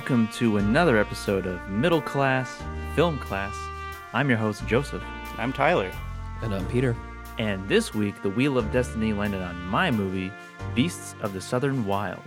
[0.00, 2.62] welcome to another episode of Middle Class
[2.96, 3.54] Film Class.
[4.14, 5.02] I'm your host, Joseph,
[5.36, 5.92] I'm Tyler.
[6.40, 6.96] And I'm Peter.
[7.38, 10.32] and this week the Wheel of Destiny landed on my movie,
[10.74, 12.22] Beasts of the Southern Wild.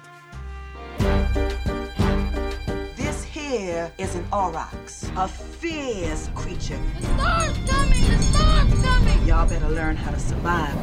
[2.96, 6.80] This here is an aurochs, a fierce creature.
[7.00, 8.02] The storm's coming!
[8.08, 9.26] The storm's coming!
[9.26, 10.78] Y'all better learn how to survive.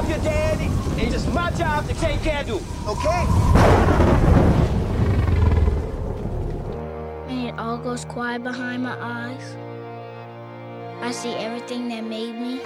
[0.00, 2.58] I'm your daddy, and it's my job to take care of you,
[2.88, 3.26] okay?
[7.28, 9.56] And it all goes quiet behind my eyes.
[11.02, 12.62] I see everything that made me.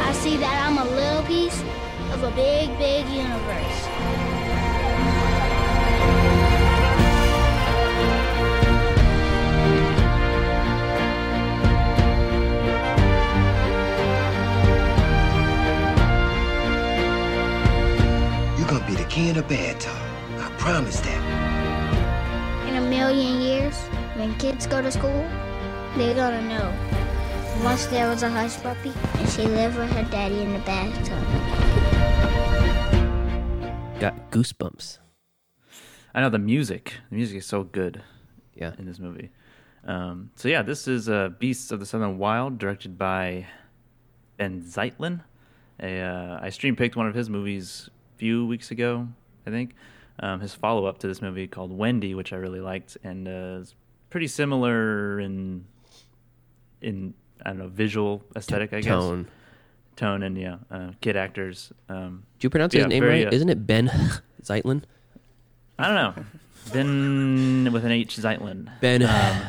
[0.00, 1.62] I see that I'm a little piece
[2.12, 4.03] of a big, big universe.
[19.16, 19.96] You're gonna be the king of bad talk.
[20.40, 22.68] I promise that.
[22.68, 23.76] In a million years,
[24.16, 25.24] when kids go to school,
[25.96, 26.72] they're gonna know.
[27.62, 31.22] Once there was a Hushpuppy, and she lived with her daddy in the bathtub.
[34.00, 34.98] Got goosebumps.
[36.12, 36.94] I know the music.
[37.10, 38.02] The music is so good
[38.54, 38.72] Yeah.
[38.78, 39.30] in this movie.
[39.84, 43.46] Um, so yeah, this is uh, Beasts of the Southern Wild, directed by
[44.38, 45.22] Ben Zeitlin.
[45.80, 49.08] A, uh, I stream picked one of his movies a few weeks ago,
[49.46, 49.74] I think.
[50.20, 53.60] Um, his follow up to this movie called Wendy, which I really liked, and uh,
[53.62, 53.74] is
[54.10, 55.64] pretty similar in
[56.80, 59.28] in I don't know visual aesthetic, I guess Tone.
[59.96, 61.72] tone, and yeah, uh, kid actors.
[61.88, 63.32] Um, Do you pronounce Yeah, his name very, right?
[63.32, 63.88] uh, Isn't it Ben
[64.42, 64.82] Zeitlin?
[65.78, 66.24] I don't know.
[66.72, 68.70] Ben with an H Zeitlin.
[68.80, 69.02] Ben.
[69.02, 69.42] Um,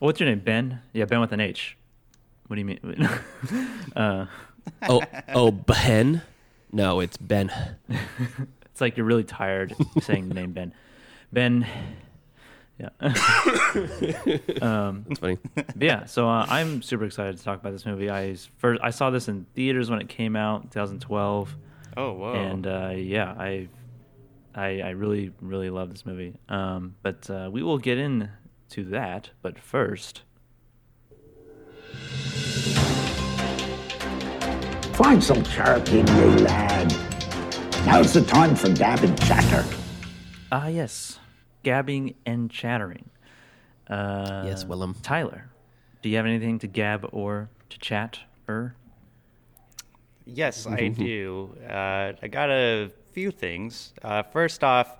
[0.00, 0.40] what's your name?
[0.40, 0.80] Ben?
[0.92, 1.76] Yeah, Ben with an H.
[2.48, 3.08] What do you mean?
[3.96, 4.26] uh,
[4.88, 5.02] oh,
[5.32, 6.20] oh, Ben?
[6.72, 7.50] No, it's Ben.
[7.88, 10.72] it's like you're really tired saying the name Ben.
[11.32, 11.66] Ben.
[12.78, 12.88] Yeah.
[14.62, 15.38] um, That's funny.
[15.54, 16.06] but yeah.
[16.06, 18.08] So uh, I'm super excited to talk about this movie.
[18.10, 21.54] I s- first I saw this in theaters when it came out, 2012,
[21.98, 22.32] Oh, wow!
[22.32, 23.68] and uh, yeah, I,
[24.54, 26.34] I I really really love this movie.
[26.48, 29.30] Um, but uh, we will get into that.
[29.42, 30.22] But first.
[35.02, 36.88] Find some chirp in ye, lad.
[37.84, 39.64] Now's the time for gab and chatter.
[40.52, 41.18] Ah, yes.
[41.64, 43.10] Gabbing and chattering.
[43.90, 44.94] Uh, Yes, Willem.
[45.02, 45.50] Tyler,
[46.02, 48.76] do you have anything to gab or to chat or?
[50.24, 51.56] yes, I do.
[51.68, 53.94] Uh, I got a few things.
[54.02, 54.98] Uh, first off,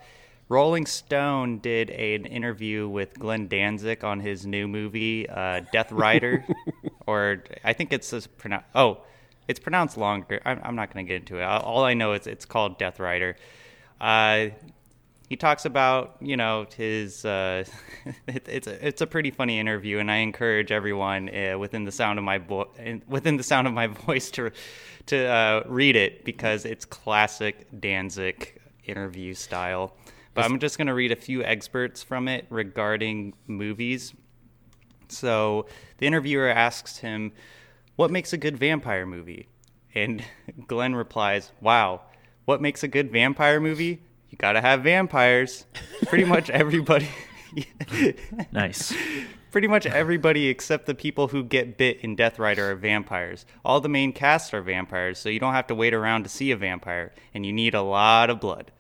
[0.49, 6.45] Rolling Stone did an interview with Glenn Danzig on his new movie, uh, Death Rider,
[7.07, 8.67] or I think it's pronounced.
[8.75, 9.03] Oh,
[9.49, 10.41] it's pronounced longer.
[10.45, 11.45] I'm, I'm not going to get into it.
[11.45, 13.37] All I know is it's called Death Rider.
[14.01, 14.49] Uh,
[15.29, 17.65] he talks about you know his uh,
[18.27, 21.93] it, it's a, it's a pretty funny interview and I encourage everyone uh, within the
[21.93, 22.71] sound of my vo-
[23.09, 24.51] within the sound of my voice to
[25.07, 29.97] to uh, read it because it's classic Danzig interview style.
[30.35, 34.15] But I'm just going to read a few excerpts from it regarding movies.
[35.09, 35.67] So
[35.99, 37.33] the interviewer asks him,
[37.97, 39.49] What makes a good vampire movie?
[39.95, 40.25] And
[40.67, 42.03] Glenn replies, Wow,
[42.45, 44.03] what makes a good vampire movie?
[44.31, 45.67] You gotta have vampires.
[46.07, 47.09] Pretty much everybody.
[48.53, 48.95] Nice.
[49.51, 53.45] Pretty much everybody except the people who get bit in Death Rider are vampires.
[53.65, 56.51] All the main cast are vampires, so you don't have to wait around to see
[56.51, 58.73] a vampire, and you need a lot of blood.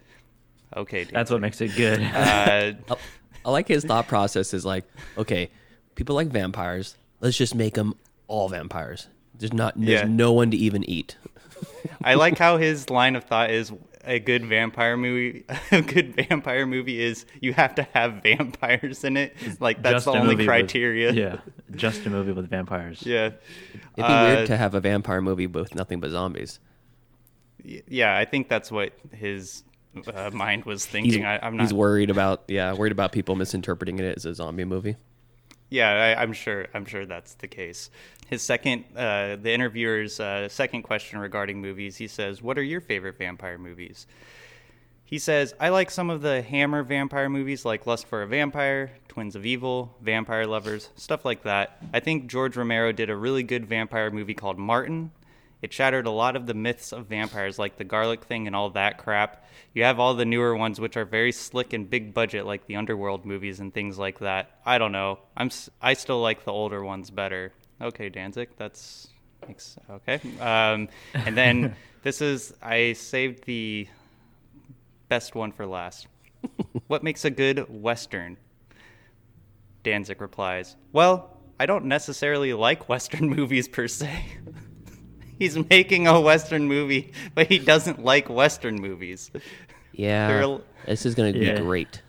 [0.75, 2.01] Okay, That's what makes it good.
[2.01, 2.97] uh, I,
[3.45, 4.87] I like his thought process is like,
[5.19, 5.51] okay,
[5.95, 6.97] people like vampires.
[7.21, 7.95] Let's just make them
[8.32, 9.09] all vampires.
[9.38, 10.06] There's not, there's Yeah.
[10.09, 11.16] no one to even eat.
[12.04, 13.72] I like how his line of thought is
[14.04, 15.45] a good vampire movie.
[15.71, 19.36] A good vampire movie is you have to have vampires in it.
[19.60, 21.12] Like that's Just the only movie with- criteria.
[21.12, 21.36] yeah,
[21.77, 23.03] just a movie with vampires.
[23.07, 23.41] yeah, It'd
[23.97, 26.59] be Uh, weird to have a vampire movie with nothing but zombies.
[27.65, 28.16] Yeah.
[28.16, 29.62] I think that's what his
[30.12, 31.24] uh, mind was thinking.
[31.24, 31.62] I, I'm not.
[31.65, 34.97] he's worried about yeah, worried about people misinterpreting it as a zombie movie.
[35.71, 36.66] Yeah, I, I'm sure.
[36.74, 37.89] I'm sure that's the case.
[38.33, 42.81] His second, uh, the interviewer's uh, second question regarding movies, he says, "What are your
[42.81, 44.07] favorite vampire movies?"
[45.05, 48.93] He says, "I like some of the Hammer vampire movies, like Lust for a Vampire,
[49.07, 51.77] Twins of Evil, Vampire Lovers, stuff like that.
[51.93, 55.11] I think George Romero did a really good vampire movie called Martin.
[55.61, 58.71] It shattered a lot of the myths of vampires, like the garlic thing and all
[58.71, 59.47] that crap.
[59.75, 62.77] You have all the newer ones, which are very slick and big budget, like the
[62.77, 64.59] Underworld movies and things like that.
[64.65, 65.19] I don't know.
[65.37, 65.51] I'm
[65.83, 67.53] I still like the older ones better.
[67.83, 69.09] Okay, Danzig, that's
[69.49, 70.21] Makes, okay.
[70.41, 73.89] Um, and then this is I saved the
[75.09, 76.07] best one for last.
[76.87, 78.37] what makes a good western?
[79.83, 84.27] Danzig replies, "Well, I don't necessarily like western movies per se."
[85.39, 89.29] He's making a western movie, but he doesn't like western movies.
[89.93, 91.55] Yeah, are- this is gonna Yeah.
[91.55, 92.01] be great.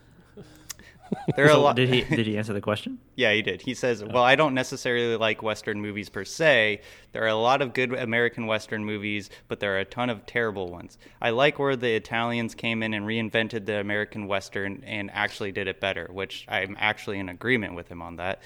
[1.36, 1.76] There are a lot.
[1.76, 3.00] did he did he answer the question?
[3.16, 3.62] Yeah, he did.
[3.62, 4.08] He says, oh.
[4.08, 6.82] "Well, I don't necessarily like Western movies per se.
[7.12, 10.26] There are a lot of good American Western movies, but there are a ton of
[10.26, 10.98] terrible ones.
[11.22, 15.68] I like where the Italians came in and reinvented the American Western and actually did
[15.68, 18.42] it better, which I'm actually in agreement with him on that.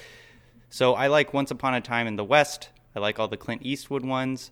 [0.69, 2.69] So I like Once Upon a Time in the West.
[2.95, 4.51] I like all the Clint Eastwood ones.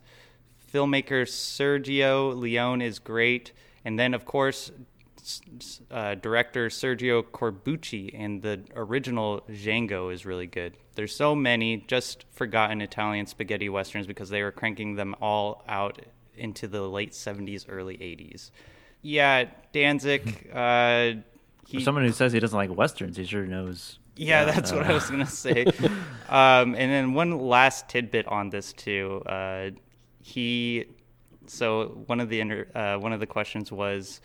[0.72, 3.52] Filmmaker Sergio Leone is great,
[3.84, 4.70] and then of course."
[5.90, 10.76] Uh, director Sergio Corbucci and the original Django is really good.
[10.94, 16.00] There's so many just forgotten Italian spaghetti westerns because they were cranking them all out
[16.36, 18.50] into the late 70s, early 80s.
[19.02, 20.50] Yeah, Danzig.
[20.52, 21.14] Uh,
[21.66, 23.98] he, For someone who says he doesn't like westerns, he sure knows.
[24.16, 25.64] yeah, that's what I was gonna say.
[26.28, 29.22] um, and then one last tidbit on this too.
[29.26, 29.70] Uh,
[30.22, 30.86] he,
[31.46, 34.20] so one of the inter, uh, one of the questions was,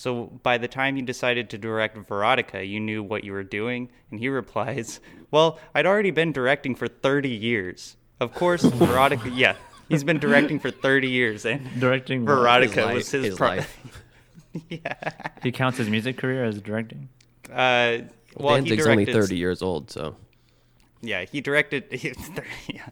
[0.00, 3.90] so by the time you decided to direct Verotika, you knew what you were doing,
[4.10, 4.98] and he replies,
[5.30, 7.98] "Well, I'd already been directing for 30 years.
[8.18, 9.30] Of course, Verotika.
[9.36, 9.56] Yeah,
[9.90, 12.32] he's been directing for 30 years, and Directing what?
[12.38, 13.78] Verotika His was life- his, his pro- life.
[14.70, 14.94] Yeah.
[15.42, 17.08] He counts his music career as directing.
[17.52, 17.98] Uh,
[18.36, 20.16] well, he Danzig's only thirty years old, so
[21.02, 21.84] Yeah, he directed.
[21.90, 22.12] He,
[22.68, 22.86] yeah,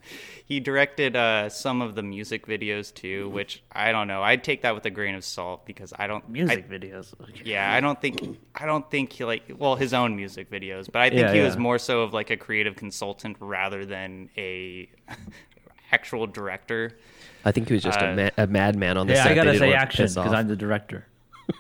[0.47, 4.23] he directed uh, some of the music videos too, which I don't know.
[4.23, 7.13] I'd take that with a grain of salt because I don't Music I- videos.
[7.45, 11.03] yeah, I don't think I don't think he like well his own music videos, but
[11.03, 14.89] I think Yeah, he was more so of like a creative consultant rather than a
[15.93, 16.97] actual director.
[17.45, 19.33] I think he was just Uh, a, ma- a madman on the Yeah, set.
[19.33, 20.33] I gotta say want action because.
[20.33, 21.07] I'm the director.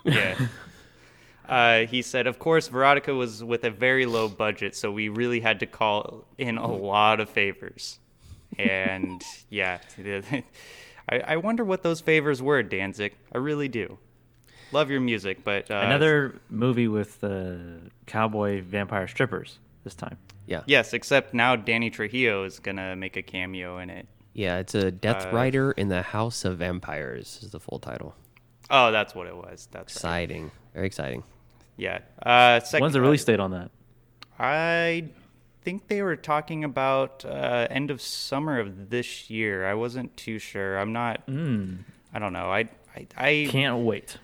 [0.05, 0.35] Yeah.
[1.49, 5.41] Uh, he said, of course, Verotika was with a very low budget, so we really
[5.41, 7.99] had to call in a lot of favors.
[8.59, 9.79] And yeah,
[11.09, 13.15] I, I wonder what those favors were, Danzig.
[13.35, 13.99] I really do.
[14.73, 17.55] Love your music, but uh, Another movie with uh,
[18.05, 20.19] cowboy vampire strippers this time.
[20.47, 24.06] yeah, Yes, except now Danny Trejo is gonna make a cameo in it.
[24.35, 24.59] yeah.
[24.59, 28.15] It's a Death Uh, Rider in the House of Vampires is the full title.
[28.69, 29.67] Oh, that's what it was.
[29.73, 29.97] That's right.
[30.27, 31.23] Exciting, very exciting.
[31.78, 32.00] Yeah.
[32.22, 33.70] Uh, second, When's the release date on that?
[34.38, 35.08] I
[35.62, 39.66] think they were talking about uh, end of summer of this year.
[39.66, 40.76] I wasn't too sure.
[40.78, 41.22] I'm not.
[41.28, 42.50] I don't know.
[42.50, 44.19] I I I, Can't wait.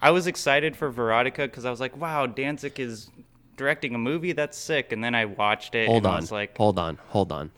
[0.00, 3.10] I was excited for Verotika because I was like, wow, Danzig is
[3.56, 4.32] directing a movie.
[4.32, 4.92] That's sick.
[4.92, 5.88] And then I watched it.
[5.88, 7.50] Hold and I on, was like, hold on, hold on.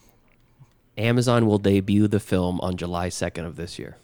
[0.96, 3.96] Amazon will debut the film on July second of this year,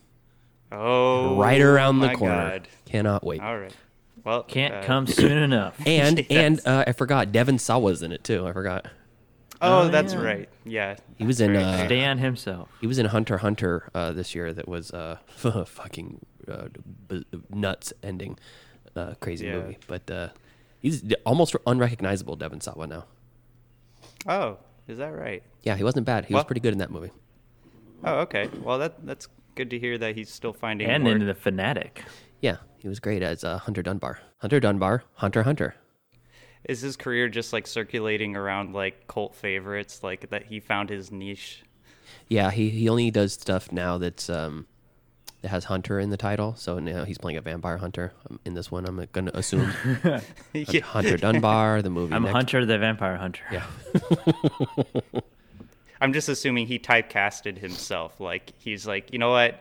[0.73, 2.51] oh, right around the corner.
[2.51, 2.69] God.
[2.87, 3.41] Cannot wait.
[3.41, 3.75] All right.
[4.27, 5.77] Well, Can't uh, come soon enough.
[5.87, 6.27] And Yes.
[6.31, 8.47] and uh, I forgot Devon Sawa's in it too.
[8.47, 8.87] I forgot
[9.63, 10.21] Oh, Oh, that's yeah.
[10.23, 10.49] right.
[10.65, 10.97] Yeah.
[11.17, 11.63] he was in right.
[11.63, 12.69] uh, Stan himself.
[12.81, 14.53] he was in Hunter Hunter uh, this year.
[14.53, 15.19] That was uh,
[15.67, 16.69] fucking uh,
[17.09, 18.37] b- nuts ending,
[18.97, 19.55] uh, crazy Yeah.
[19.59, 19.79] movie.
[19.87, 20.29] But uh,
[20.81, 22.35] he's almost unrecognizable.
[22.37, 23.05] Devon Sawa now.
[24.27, 24.59] oh,
[24.89, 25.43] is that right?
[25.63, 26.25] Yeah, he wasn't bad.
[26.27, 27.11] He was pretty good in that movie.
[28.05, 28.51] Oh, okay.
[28.63, 31.15] Well, that that's good to hear that he's still finding And work.
[31.15, 32.03] into the fanatic.
[32.43, 34.21] Yeah, he was great as uh, Hunter Dunbar.
[34.39, 35.75] Hunter Dunbar, Hunter Hunter.
[36.69, 41.11] Is his career just like circulating around like cult favorites, like that he found his
[41.11, 41.65] niche?
[42.29, 44.67] Yeah, he, he only does stuff now that's um
[45.43, 46.55] that has Hunter in the title.
[46.55, 48.87] So now he's playing a vampire hunter um, in this one.
[48.87, 49.73] I'm gonna assume
[50.53, 50.81] Yeah.
[50.83, 52.15] Hunter Dunbar, the movie.
[52.15, 52.35] I'm next.
[52.35, 53.43] Hunter the Vampire Hunter.
[53.51, 53.67] Yeah,
[56.01, 58.21] I'm just assuming he typecasted himself.
[58.21, 59.61] Like he's like, you know what?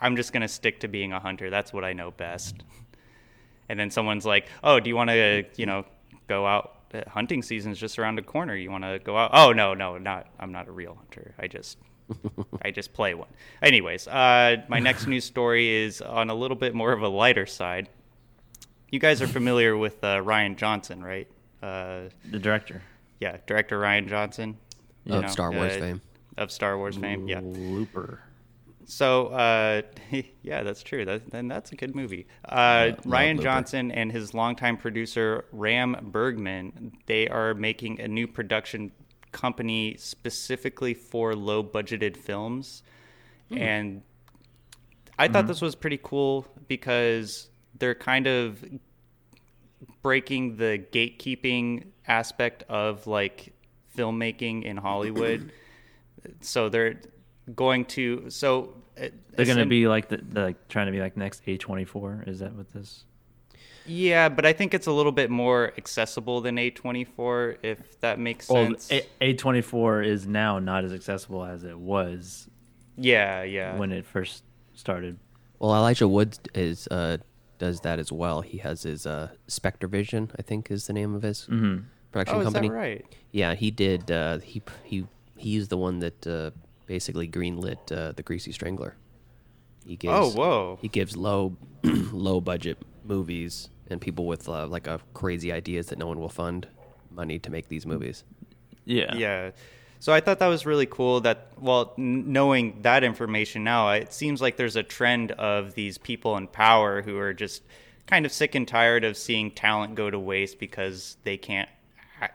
[0.00, 1.50] I'm just gonna stick to being a hunter.
[1.50, 2.62] That's what I know best.
[3.68, 5.84] And then someone's like, oh, do you want to, you know,
[6.28, 6.72] go out?
[6.94, 8.54] Uh, Hunting season's just around the corner.
[8.54, 9.30] You want to go out?
[9.34, 10.28] Oh no, no, not.
[10.38, 11.34] I'm not a real hunter.
[11.38, 11.78] I just,
[12.62, 13.28] I just play one.
[13.62, 17.44] Anyways, uh, my next news story is on a little bit more of a lighter
[17.46, 17.88] side.
[18.92, 21.26] You guys are familiar with uh, Rian Johnson, right?
[21.60, 22.82] Uh, The director.
[23.18, 24.56] yeah, director Rian Johnson.
[25.10, 26.00] Of know, Star Wars uh, fame.
[26.36, 27.40] Of Star Wars fame, yeah.
[27.42, 28.20] Looper.
[28.86, 29.82] So, uh,
[30.42, 31.04] yeah, that's true.
[31.04, 32.26] That, then that's a good movie.
[32.44, 38.92] Uh, Rian Johnson and his longtime producer Ram Bergman, they are making a new production
[39.32, 42.82] company specifically for low-budgeted films,
[43.50, 44.02] and
[45.18, 48.64] I thought this was pretty cool because they're kind of
[50.02, 53.52] breaking the gatekeeping aspect of like
[53.96, 55.52] filmmaking in Hollywood.
[56.40, 57.00] so they're
[57.54, 61.00] going to so uh, They're going to be like the, the like trying to be
[61.00, 62.28] like next A24.
[62.28, 63.04] Is that what this?
[63.88, 68.48] yeah, but I think it's a little bit more accessible than A24 if that makes
[68.48, 68.90] Well, sense.
[68.90, 72.48] A- A24 is now not as accessible as it was
[72.96, 73.76] yeah, yeah.
[73.76, 74.42] when it first
[74.74, 75.18] started.
[75.58, 77.18] Well, Elijah Wood is uh,
[77.58, 78.42] does that as well.
[78.42, 82.40] He has his uh, Spectre Vision, I think, is the name of his production oh,
[82.40, 82.68] is company.
[82.68, 83.04] that right?
[83.32, 84.10] Yeah, he did.
[84.10, 86.50] Uh, he he he's the one that uh,
[86.86, 88.94] basically greenlit uh, the Greasy Strangler.
[89.86, 90.78] He gives, Oh, whoa.
[90.82, 95.98] He gives low low budget movies and people with uh, like a crazy ideas that
[95.98, 96.66] no one will fund
[97.10, 98.24] money to make these movies.
[98.84, 99.14] Yeah.
[99.14, 99.50] Yeah.
[99.98, 104.12] So I thought that was really cool that, well, n- knowing that information now, it
[104.12, 107.62] seems like there's a trend of these people in power who are just
[108.06, 111.68] kind of sick and tired of seeing talent go to waste because they can't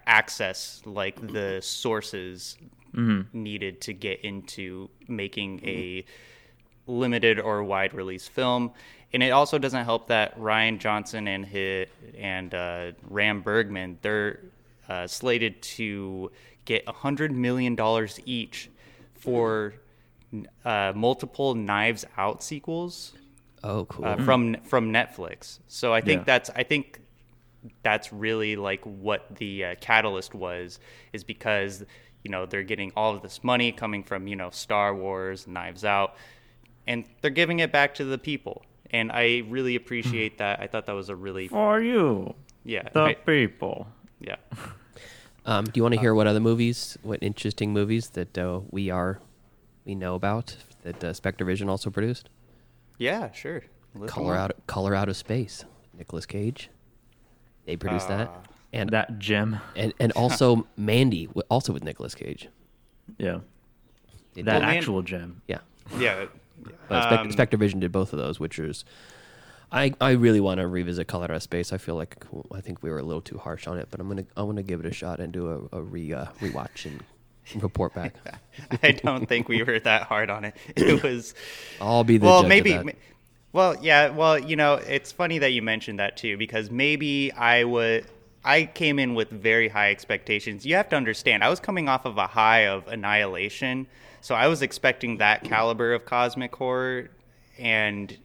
[0.05, 2.58] access like the sources
[2.93, 6.05] needed to get into making a
[6.88, 8.71] limited or wide release film.
[9.13, 14.39] And it also doesn't help that Rian Johnson and his, and uh, Ram Bergman they're
[14.88, 16.31] uh, slated to
[16.65, 18.69] get hundred million dollars each
[19.13, 19.74] for
[20.65, 23.13] uh, multiple Knives Out sequels
[23.63, 24.05] Oh, cool.
[24.05, 25.60] uh, from from Netflix.
[25.67, 26.25] So I think Yeah.
[26.25, 27.00] that's I think
[27.83, 30.79] that's really like what the uh, catalyst was
[31.13, 31.83] is because
[32.24, 35.84] you know they're getting all of this money coming from you know Star Wars, Knives
[35.86, 36.16] Out,
[36.88, 38.63] and they're giving it back to the people.
[38.92, 40.60] And I really appreciate that.
[40.60, 42.34] I thought that was a really For you,
[42.66, 43.88] yeah the I- people.
[44.20, 44.36] yeah.
[45.46, 48.92] Um, do you want to hear what other movies, what interesting movies that uh, we
[48.92, 49.20] are,
[49.86, 52.30] we know about that uh, Spectre Vision also produced?
[53.00, 53.63] Yeah, sure.
[53.96, 55.66] List them Color out, Color Out of Space,
[55.98, 56.70] Nicolas Cage.
[57.66, 58.30] They produced that,
[58.74, 59.60] and That gem.
[59.75, 62.48] and and also Mandy, also with Nicolas Cage.
[63.18, 63.40] Yeah.
[64.34, 65.42] They That did- man- actual gem.
[65.48, 65.60] yeah.
[65.98, 66.25] Yeah.
[66.88, 68.86] But Spec- Um, Spectre Vision did both of those, which is,
[69.72, 71.74] I I really want to revisit Color Out Space.
[71.74, 72.24] I feel like
[72.54, 74.62] I think we were a little too harsh on it, but I'm gonna I'm gonna
[74.63, 77.01] give it a shot and do a, a re uh, rewatch and
[77.63, 78.13] report back.
[78.84, 80.56] I don't think we were that hard on it.
[80.75, 81.34] It was
[81.82, 82.72] I'll be the well, judge of maybe.
[82.74, 82.86] that.
[82.86, 82.92] ma-
[83.54, 84.10] Well, yeah.
[84.10, 88.06] Well, you know, it's funny that you mentioned that too, because maybe I would.
[88.43, 90.65] I came in with very high expectations.
[90.65, 93.88] You have to understand, I was coming off of a high of Annihilation,
[94.21, 97.10] so I was expecting that caliber of cosmic horror,
[97.60, 98.17] and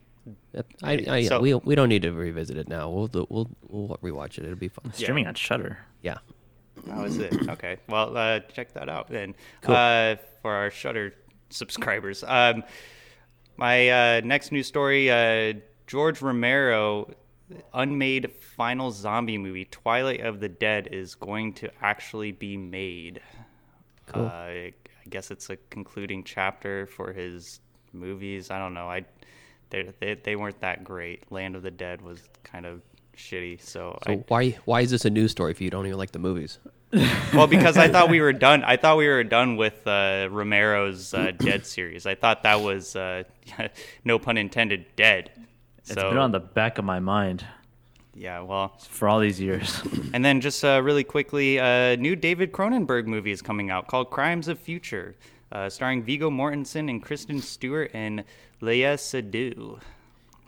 [0.83, 2.89] I, I, yeah, So- we we don't need to revisit it now.
[2.89, 4.45] We'll do, we'll we'll rewatch it.
[4.45, 4.91] It'll be fun.
[4.93, 5.79] Streaming on Shudder.
[6.01, 6.17] Yeah.
[6.89, 7.33] How is it?
[7.49, 7.77] Okay.
[7.89, 9.35] Well, uh, check that out then.
[9.61, 9.75] Cool.
[9.75, 11.13] Uh, for our Shudder
[11.49, 12.23] subscribers.
[12.27, 12.63] Um,
[13.57, 15.53] my uh, next news story: uh,
[15.87, 17.09] George Romero,
[17.73, 23.21] unmade final zombie movie Twilight of the Dead is going to actually be made.
[24.07, 24.25] Cool.
[24.25, 24.73] Uh, I
[25.09, 27.59] guess it's a concluding chapter for his
[27.93, 28.51] movies.
[28.51, 28.89] I don't know.
[28.89, 29.05] I
[29.69, 31.31] they they, they weren't that great.
[31.31, 32.81] Land of the Dead was kind of
[33.15, 33.61] shitty.
[33.61, 36.11] So, So I, why why is this a news story if you don't even like
[36.11, 36.59] the movies?
[37.33, 38.63] well, because I thought we were done.
[38.63, 42.05] I thought we were done with uh, Romero's uh, Dead series.
[42.05, 43.23] I thought that was, uh,
[44.05, 45.31] no pun intended, dead.
[45.89, 47.45] It's So been on the back of my mind
[48.17, 49.81] yeah, well, for all these years.
[50.13, 54.09] and then just uh, really quickly, a new David Cronenberg movie is coming out called
[54.09, 55.15] Crimes of Future,
[55.51, 58.23] uh, starring Viggo Mortensen and Kristen Stewart and
[58.61, 59.79] Léa Seydoux.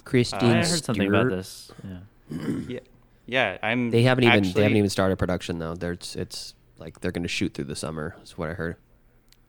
[0.04, 1.72] Christine I heard something about this.
[1.84, 2.58] Yeah.
[2.68, 2.80] Yeah,
[3.28, 3.58] yeah.
[3.62, 3.92] I'm.
[3.92, 5.76] They haven't even actually, they haven't even started production though.
[5.76, 8.16] There's it's like they're going to shoot through the summer.
[8.24, 8.78] Is what I heard.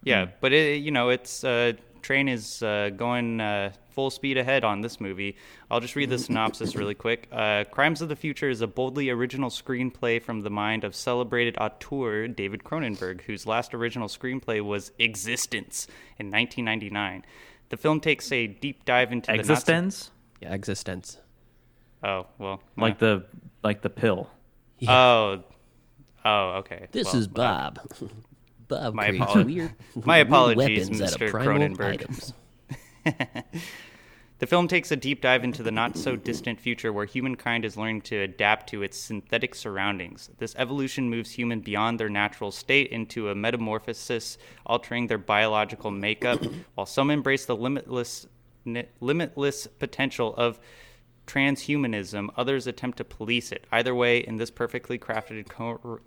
[0.02, 4.64] Yeah, but it, you know, it's uh, train is uh, going uh, full speed ahead
[4.64, 5.36] on this movie.
[5.70, 7.28] I'll just read the synopsis really quick.
[7.32, 11.56] Uh, Crimes of the Future is a boldly original screenplay from the mind of celebrated
[11.58, 15.86] auteur David Cronenberg, whose last original screenplay was eXistenZ
[16.18, 17.24] in 1999.
[17.68, 21.18] The film takes a deep dive into the Nazi- eXistenZ, Yeah, existence.
[22.02, 23.26] Oh well, like the
[23.62, 24.30] like the pill.
[24.88, 25.44] oh,
[26.24, 26.86] oh, okay.
[26.92, 27.78] This Well, is Bob.
[28.70, 29.74] Bob my creates apolo- weird,
[30.04, 31.26] my weird apologies, weapons out Mr.
[31.26, 31.92] of primal Cronenberg.
[31.92, 32.32] items.
[34.40, 37.76] The film takes a deep dive into the not so distant future where humankind is
[37.76, 40.30] learning to adapt to its synthetic surroundings.
[40.38, 46.42] This evolution moves humans beyond their natural state into a metamorphosis, altering their biological makeup,
[46.74, 48.28] while some embrace the limitless,
[48.98, 50.58] limitless potential of
[51.26, 53.66] transhumanism, others attempt to police it.
[53.70, 56.00] Either way, in this perfectly crafted Cro-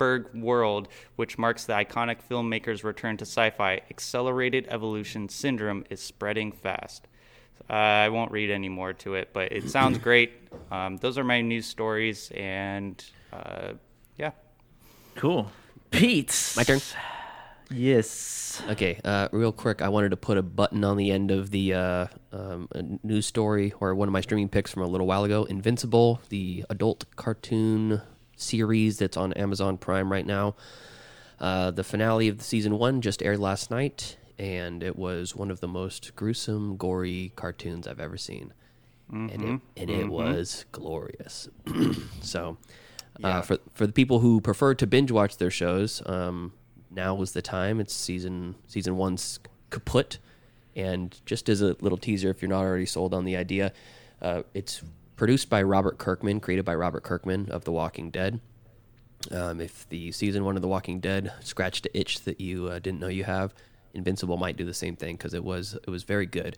[0.00, 6.00] Cronenberg world, which marks the iconic filmmaker's return to sci fi, accelerated evolution syndrome is
[6.00, 7.06] spreading fast.
[7.68, 10.32] Uh, I won't read any more to it, but it sounds great.
[10.70, 13.02] Um, those are my news stories, and
[13.32, 13.72] uh,
[14.16, 14.32] yeah.
[15.14, 15.50] Cool.
[15.90, 16.54] Pete.
[16.56, 16.80] My turn.
[17.72, 18.60] Yes.
[18.68, 21.74] Okay, uh, real quick, I wanted to put a button on the end of the
[21.74, 25.22] uh, um, a news story or one of my streaming picks from a little while
[25.22, 25.44] ago.
[25.44, 28.02] Invincible, the adult cartoon
[28.40, 30.54] series that's on Amazon Prime right now.
[31.38, 35.50] Uh, the finale of the season one just aired last night, and it was one
[35.50, 38.52] of the most gruesome, gory cartoons I've ever seen,
[39.10, 41.48] and it and it was glorious.
[42.20, 42.58] so,
[43.24, 46.52] uh, for for the people who prefer to binge watch their shows, um,
[46.90, 47.80] now was the time.
[47.80, 50.18] It's season season one's kaput,
[50.76, 53.72] and just as a little teaser, if you're not already sold on the idea,
[54.20, 54.82] uh, it's
[55.20, 58.40] produced by Robert Kirkman, created by Robert Kirkman of The Walking Dead.
[59.30, 62.78] Um, if the season one of The Walking Dead scratched the itch that you uh,
[62.78, 63.52] didn't know you have,
[63.92, 66.56] Invincible might do the same thing because it was it was very good,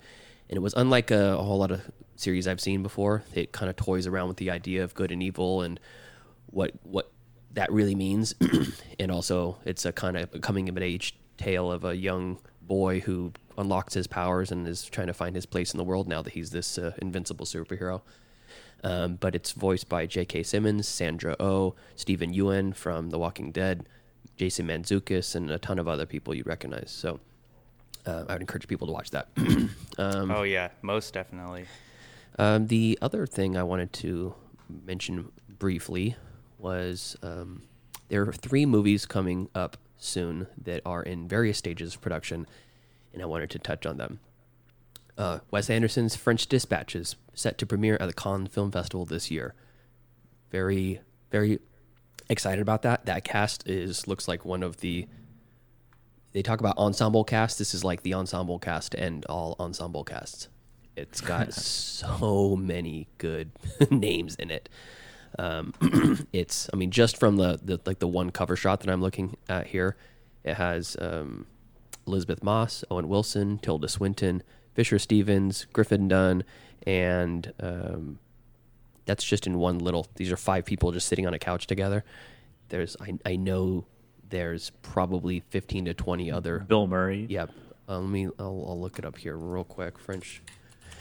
[0.49, 1.81] and it was unlike a, a whole lot of
[2.15, 3.25] series I've seen before.
[3.35, 5.81] It kind of toys around with the idea of good and evil and
[6.47, 7.11] what what
[7.55, 8.33] that really means,
[9.01, 13.33] and also it's a kind of coming of age tale of a young boy who
[13.59, 16.35] unlocks his powers and is trying to find his place in the world now that
[16.35, 18.03] he's this uh, invincible superhero.
[18.85, 20.43] Um, but it's voiced by J.K.
[20.43, 23.89] Simmons, Sandra Oh, Steven Yeun from The Walking Dead,
[24.37, 26.91] Jason Mantzoukas, and a ton of other people you recognize.
[26.91, 27.21] So
[28.07, 29.29] uh, I would encourage people to watch that.
[29.99, 31.67] oh yeah, most definitely.
[32.39, 34.35] Um, the other thing I wanted to
[34.85, 36.17] mention briefly
[36.59, 37.63] was um,
[38.09, 42.47] there are three movies coming up soon that are in various stages of production,
[43.13, 44.21] and I wanted to touch on them.
[45.17, 49.31] Uh, Wes Anderson's French Dispatch is set to premiere at the Cannes Film Festival this
[49.31, 49.55] year.
[50.51, 51.01] Very,
[51.31, 51.59] very
[52.29, 53.07] excited about that.
[53.07, 55.07] That cast is looks like one of the.
[56.33, 57.59] They talk about ensemble cast.
[57.59, 60.49] This is like the ensemble cast and all ensemble casts.
[60.97, 63.51] It's got so many good
[63.91, 64.69] names in it.
[65.39, 65.75] Um,
[66.33, 69.37] it's, I mean, just from the, the like the one cover shot that I'm looking
[69.49, 69.97] at here,
[70.45, 71.47] it has um,
[72.07, 74.43] Elizabeth Moss, Owen Wilson, Tilda Swinton,
[74.75, 76.45] Fisher Stevens, Griffin Dunne,
[76.87, 78.19] and um,
[79.05, 80.07] that's just in one little.
[80.17, 82.05] These are five people just sitting on a couch together.
[82.69, 83.87] There's, I, I know,
[84.29, 86.61] there's probably 15 to 20 other.
[86.61, 87.27] Bill Murray.
[87.29, 87.51] Yep.
[87.89, 88.27] uh, let me.
[88.39, 89.99] I'll, I'll look it up here real quick.
[89.99, 90.43] French.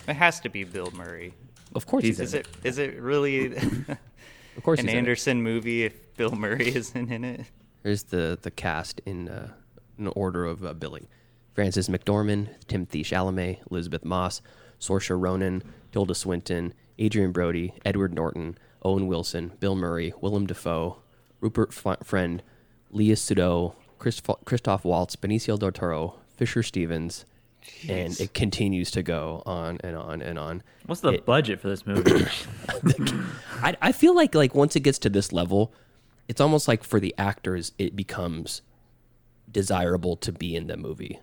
[0.08, 1.34] It has to be Bill Murray.
[1.74, 2.48] Of course, he's, Is in it?
[2.64, 3.56] Is it really
[4.58, 5.00] Of course, an he's in it.
[5.00, 7.46] Anderson movie if Bill Murray isn't in it?
[7.84, 9.54] Here's the the cast in uh,
[9.98, 11.08] in order of uh, billing:
[11.54, 14.42] Frances McDormand, Timothée Chalamet, Elizabeth Moss,
[14.80, 15.62] Saoirse Ronan,
[15.92, 20.98] Tilda Swinton, Adrien Brody, Edward Norton, Owen Wilson, Bill Murray, Willem Dafoe,
[21.40, 22.42] Rupert F- Friend,
[22.94, 27.26] Léa Seydoux, Christoph, Christoph Waltz, Benicio del Toro, Fisher Stevens,
[27.88, 30.64] and it continues to go on and on and on.
[30.88, 32.26] What's the It- budget for this movie?
[33.62, 35.72] I, I feel like like once it gets to this level,
[36.28, 38.62] it's almost like for the actors it becomes
[39.52, 41.20] desirable to be in the movie.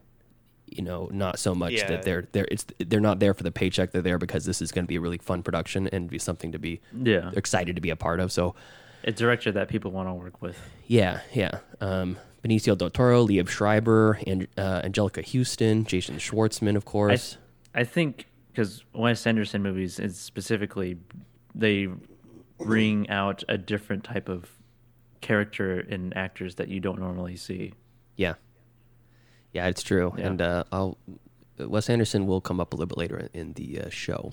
[0.77, 1.89] You know, not so much Yeah.
[1.89, 3.93] that they're they're it's they're not there for the paycheck.
[3.93, 6.53] They're there because this is going to be a really fun production and be something
[6.53, 7.31] to be Yeah.
[7.37, 8.33] excited to be a part of.
[8.33, 8.55] So
[9.05, 10.59] a director that people want to work with.
[10.87, 11.59] yeah, yeah.
[11.81, 17.37] Um, Benicio del Toro, Liev Schreiber, and uh, Anjelica Huston, Jason Schwartzman, of I, course.
[17.75, 20.97] I think because Wes Anderson movies is specifically
[21.55, 21.89] they
[22.59, 24.51] bring out a different type of
[25.21, 27.75] character in actors that you don't normally see.
[28.17, 28.35] Yeah,
[29.53, 30.15] yeah, it's true.
[30.17, 30.27] Yeah.
[30.27, 30.99] And uh, I'll
[31.59, 34.33] Wes Anderson will come up a little bit later in, the uh, show.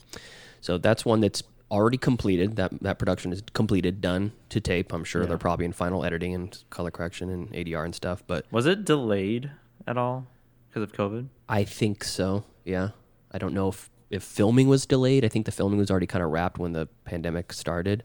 [0.61, 2.55] So that's one that's already completed.
[2.55, 4.93] That that production is completed, done to tape.
[4.93, 5.29] I'm sure Yeah.
[5.29, 8.23] they're probably in final editing and color correction and ADR and stuff.
[8.27, 9.51] But Was it delayed
[9.87, 10.27] at all
[10.69, 11.27] because of COVID?
[11.49, 12.43] I think so.
[12.63, 12.89] Yeah,
[13.31, 15.25] I don't know if if filming was delayed.
[15.25, 18.03] I think the filming was already kind of wrapped when the pandemic started.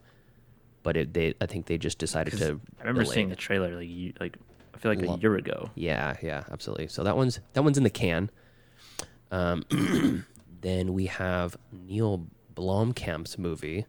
[0.82, 2.58] But it, they, I think they just decided to.
[2.78, 3.30] I remember delay seeing it.
[3.30, 4.38] the trailer like like
[4.80, 5.70] feel like Lo- a year ago.
[5.74, 6.88] Yeah, yeah, absolutely.
[6.88, 8.30] So that one's that one's in the can.
[9.30, 9.64] Um,
[10.60, 13.86] then we have Neil Blomkamp's movie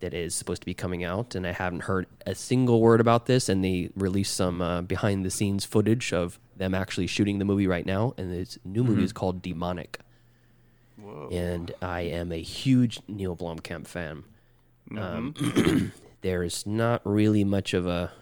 [0.00, 3.26] that is supposed to be coming out, and I haven't heard a single word about
[3.26, 3.48] this.
[3.48, 7.66] And they released some uh, behind the scenes footage of them actually shooting the movie
[7.66, 10.00] right now, and this new movie is called Demonic.
[10.96, 11.28] Whoa.
[11.30, 14.24] And I am a huge Neil Blomkamp fan.
[14.96, 18.12] Um, there's not really much of a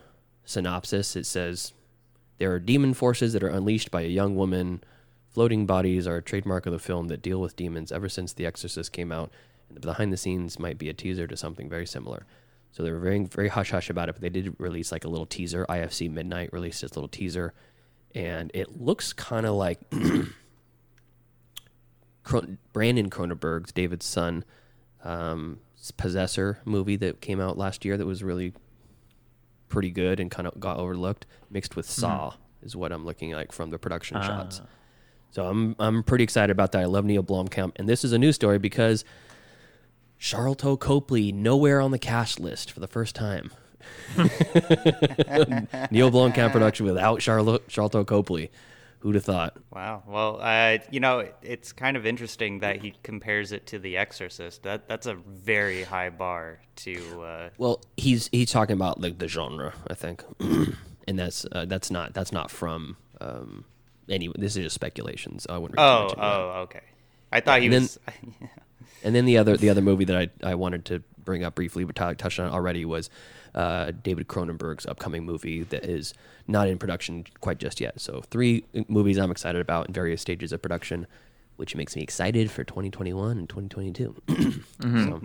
[0.44, 1.16] synopsis.
[1.16, 1.72] It says
[2.42, 4.83] there are demon forces that are unleashed by a young woman.
[5.31, 8.46] Floating bodies are a trademark of the film that deal with demons ever since The
[8.46, 9.31] Exorcist came out.
[9.68, 12.26] And the behind the scenes might be a teaser to something very similar.
[12.72, 15.09] So they were very, very hush hush about it, but they did release like a
[15.09, 15.64] little teaser.
[15.68, 17.55] IFC Midnight released its little teaser,
[18.12, 19.78] and it looks kind of like
[22.72, 24.44] Brandon Cronenberg's David's son
[25.05, 25.61] um,
[25.96, 28.52] Possessor movie that came out last year that was really
[29.72, 32.02] pretty good and kind of got overlooked, mixed with mm-hmm.
[32.02, 32.35] Saw.
[32.62, 34.22] is what I'm looking like from the production ah.
[34.22, 34.61] shots.
[35.30, 36.82] So I'm I'm pretty excited about that.
[36.82, 39.04] I love Neil Blomkamp, and this is a new story because
[40.20, 43.50] Sharlto Copley nowhere on the cast list for the first time.
[45.90, 48.50] Neil Blomkamp production without Charlotte Sharlto Copley.
[49.02, 49.56] Who'd have thought?
[49.72, 50.04] Wow.
[50.06, 54.62] Well, uh, you know, it's kind of interesting that he compares it to The Exorcist.
[54.62, 57.22] That that's a very high bar to.
[57.22, 61.90] Uh, Well, he's he's talking about like the genre, I think, and that's uh, that's
[61.90, 63.64] not that's not from um,
[64.08, 64.30] any.
[64.38, 65.48] This is just speculations.
[65.50, 65.78] I wouldn't.
[65.78, 66.18] too oh, that.
[66.24, 66.82] oh, okay.
[67.32, 67.98] I thought he And then- was.
[69.04, 71.82] And then the other the other movie that I, I wanted to bring up briefly,
[71.82, 73.10] but Tyler touched on already, was
[73.54, 76.14] uh, David Cronenberg's upcoming movie that is
[76.46, 78.00] not in production quite just yet.
[78.00, 81.06] So three movies I'm excited about in various stages of production,
[81.56, 84.22] which makes me excited for 2021 and 2022.
[84.80, 85.20] so,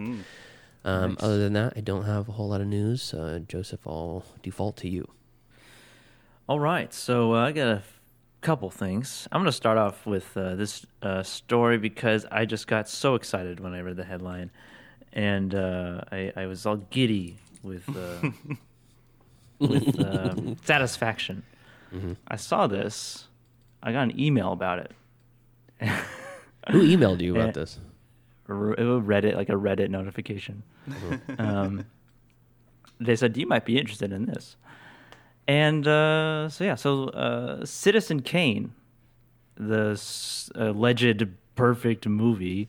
[0.86, 3.14] um, Other than that, I don't have a whole lot of news.
[3.14, 5.10] Uh, Joseph, I'll default to you.
[6.48, 7.84] All right, so uh, I got a
[8.40, 9.28] couple things.
[9.32, 13.16] I'm going to start off with uh, this uh, story because I just got so
[13.16, 14.52] excited when I read the headline,
[15.12, 18.30] and uh, I, I was all giddy with uh,
[19.60, 21.44] with um satisfaction.
[22.28, 23.28] I saw this.
[23.82, 24.92] I got an email about it.
[26.72, 27.80] Who emailed you about this?
[28.50, 30.64] R- a Reddit, like a Reddit notification.
[31.40, 31.86] um,
[33.00, 34.58] they said you might be interested in this,
[35.48, 38.74] and uh, so yeah, so uh, Citizen Kane,
[39.56, 42.68] the s- alleged perfect movie,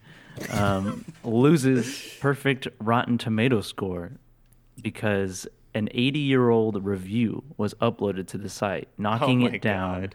[0.51, 4.13] um, loses perfect Rotten Tomato score
[4.83, 9.63] because an 80 year old review was uploaded to the site, knocking oh my it
[9.63, 10.11] down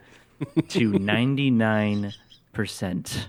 [0.68, 2.12] to 99
[2.52, 3.28] percent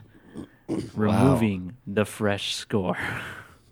[0.96, 2.98] removing the fresh score.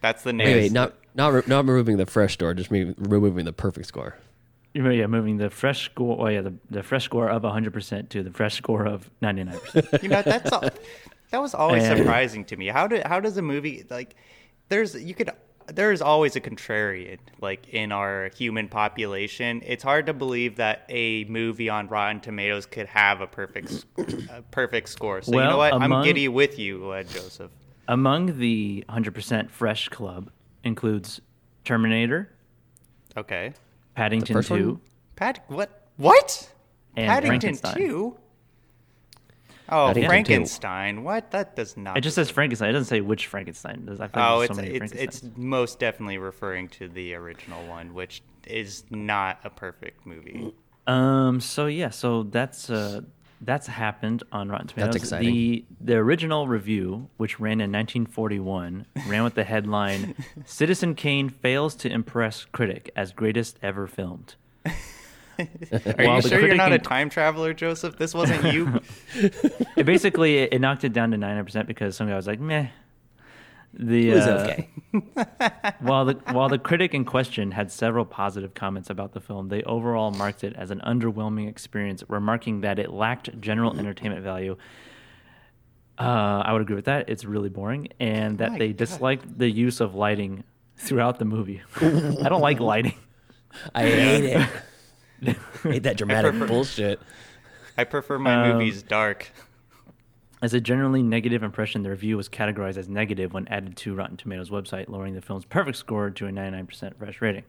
[0.00, 0.46] that's the name.
[0.46, 3.86] Wait, wait, not not re- not removing the fresh score, just me removing the perfect
[3.86, 4.16] score.
[4.74, 6.16] Yeah, moving the fresh score.
[6.20, 10.02] Oh yeah, the, the fresh score of 100% to the fresh score of 99%.
[10.02, 10.62] you know that's all,
[11.30, 12.68] that was always And- surprising to me.
[12.68, 14.14] How do how does a movie like
[14.68, 15.30] there's you could
[15.72, 19.62] there's always a contrarian like in our human population.
[19.64, 23.84] It's hard to believe that a movie on Rotten Tomatoes could have a perfect s-
[24.30, 25.22] a perfect score.
[25.22, 25.82] So you know Well, what?
[25.82, 27.50] I'm giddy with you, uh, Joseph.
[27.86, 30.30] Among the 100% fresh club
[30.64, 31.20] includes
[31.64, 32.30] Terminator,
[33.16, 33.52] Okay.
[33.94, 34.80] Paddington 2, one?
[35.16, 35.88] Pat what?
[35.96, 36.52] What?
[36.96, 38.16] and Paddington 2?
[39.70, 40.08] Oh, Paddington 2.
[40.08, 41.04] Frankenstein.
[41.04, 41.30] What?
[41.30, 42.70] That does not It just says Frankenstein.
[42.70, 43.82] It doesn't say which Frankenstein.
[43.84, 47.14] There's, I feel Oh, there's it's so many it's it's most definitely referring to the
[47.14, 50.54] original one, which is not a perfect movie.
[50.86, 51.40] Um.
[51.40, 51.90] So yeah.
[51.90, 53.02] So that's uh
[53.40, 54.94] that's happened on Rotten Tomatoes.
[54.94, 55.32] That's exciting.
[55.32, 61.74] The the original review, which ran in 1941, ran with the headline "Citizen Kane fails
[61.76, 64.34] to impress critic as greatest ever filmed."
[65.38, 65.44] Are
[66.04, 67.96] While you sure you're critic not a time traveler, Joseph?
[67.96, 68.80] This wasn't you.
[69.76, 72.68] It basically it, it knocked it down to 99% because some guy was like, "Meh."
[73.74, 74.68] The It was uh, okay.
[75.80, 79.62] While the while the critic in question had several positive comments about the film, they
[79.64, 84.56] overall marked it as an underwhelming experience, remarking that it lacked general entertainment value.
[85.98, 87.08] Uh, I would agree with that.
[87.08, 88.76] It's really boring, and that my they God.
[88.78, 90.44] disliked the use of lighting
[90.76, 91.60] throughout the movie.
[91.80, 92.94] I don't like lighting.
[93.74, 94.48] I hate it.
[95.22, 97.00] Hate that dramatic prefer- bullshit.
[97.76, 99.30] I prefer my movies dark.
[100.40, 104.16] As a generally negative impression, the review was categorized as negative when added to Rotten
[104.16, 107.42] Tomatoes website, lowering the film's perfect score to a 99% fresh rating.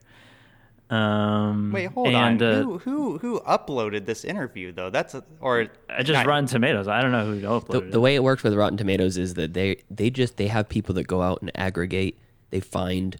[0.89, 2.43] Um, Wait, hold and, on.
[2.43, 4.89] Uh, who who who uploaded this interview though?
[4.89, 6.87] That's a, or I just not- Rotten Tomatoes.
[6.87, 7.91] I don't know who uploaded the, it.
[7.91, 10.95] the way it works with Rotten Tomatoes is that they they just they have people
[10.95, 12.17] that go out and aggregate.
[12.49, 13.17] They find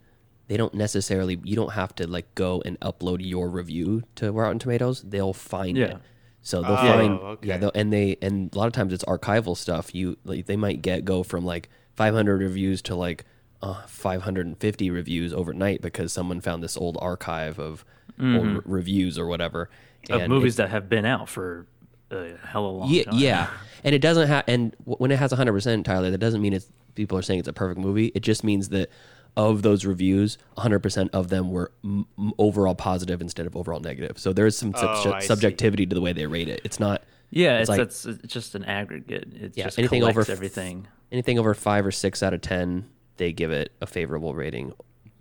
[0.50, 4.60] they don't necessarily you don't have to like go and upload your review to Rotten
[4.60, 5.02] Tomatoes.
[5.04, 5.86] They'll find Yeah.
[5.86, 5.98] it.
[6.42, 7.48] So they'll Oh, find okay.
[7.48, 9.96] yeah, they'll, and they and a lot of times it's archival stuff.
[9.96, 13.24] You like they might get go from like 500 reviews to like
[13.62, 17.84] uh, 550 reviews overnight because someone found this old archive of
[18.20, 19.70] old re- reviews or whatever.
[20.04, 20.14] Mm-hmm.
[20.14, 21.68] of And movies it- that have been out for
[22.12, 23.16] a hell of a long yeah, time.
[23.20, 23.48] yeah,
[23.84, 24.44] and it doesn't have.
[24.48, 27.40] And w- when it has 100 percent, Tyler, that doesn't mean it's people are saying
[27.40, 28.08] it's a perfect movie.
[28.16, 28.90] It just means that
[29.38, 33.80] of those reviews, 100 percent of them were m- m- overall positive instead of overall
[33.80, 34.20] negative.
[34.20, 35.28] So there is some sub- Oh, I see.
[35.28, 36.62] subjectivity to the way they rate it.
[36.64, 37.04] It's not.
[37.30, 37.60] yeah.
[37.60, 39.28] It's It's, like- it's, it's just an aggregate.
[39.34, 40.88] It Yeah, just anything collects over f- everything.
[41.12, 44.74] Anything over five or six out of ten, they give it a favorable rating.